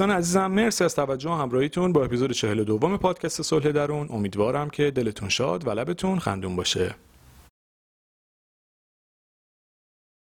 دوستان 0.00 0.16
عزیزم 0.16 0.46
مرسی 0.46 0.84
از 0.84 0.94
توجه 0.94 1.30
و 1.30 1.34
همراهیتون 1.34 1.92
با 1.92 2.04
اپیزود 2.04 2.32
42 2.32 2.64
دوم 2.64 2.96
پادکست 2.96 3.42
صلح 3.42 3.72
درون. 3.72 4.06
امیدوارم 4.10 4.70
که 4.70 4.90
دلتون 4.90 5.28
شاد 5.28 5.66
و 5.66 5.70
لبتون 5.70 6.18
خندون 6.18 6.56
باشه. 6.56 6.94